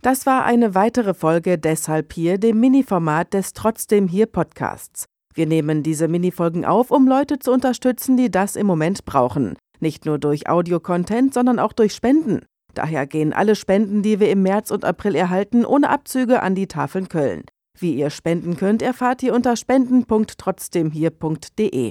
Das 0.00 0.26
war 0.26 0.44
eine 0.44 0.76
weitere 0.76 1.12
Folge 1.12 1.58
Deshalb 1.58 2.12
hier, 2.12 2.38
dem 2.38 2.60
Mini-Format 2.60 3.34
des 3.34 3.52
Trotzdem 3.52 4.06
hier 4.06 4.26
Podcasts. 4.26 5.06
Wir 5.34 5.46
nehmen 5.46 5.82
diese 5.82 6.06
Mini-Folgen 6.06 6.64
auf, 6.64 6.92
um 6.92 7.08
Leute 7.08 7.40
zu 7.40 7.52
unterstützen, 7.52 8.16
die 8.16 8.30
das 8.30 8.54
im 8.54 8.66
Moment 8.66 9.04
brauchen. 9.04 9.56
Nicht 9.80 10.06
nur 10.06 10.18
durch 10.18 10.48
Audio-Content, 10.48 11.34
sondern 11.34 11.58
auch 11.58 11.72
durch 11.72 11.94
Spenden. 11.94 12.42
Daher 12.74 13.06
gehen 13.06 13.32
alle 13.32 13.56
Spenden, 13.56 14.02
die 14.02 14.20
wir 14.20 14.30
im 14.30 14.42
März 14.42 14.70
und 14.70 14.84
April 14.84 15.14
erhalten, 15.14 15.64
ohne 15.64 15.88
Abzüge 15.90 16.42
an 16.42 16.54
die 16.54 16.66
Tafeln 16.66 17.08
Köln. 17.08 17.44
Wie 17.80 17.94
ihr 17.94 18.10
spenden 18.10 18.56
könnt, 18.56 18.82
erfahrt 18.82 19.22
ihr 19.22 19.32
unter 19.34 19.56
spenden.trotzdemhier.de. 19.56 21.86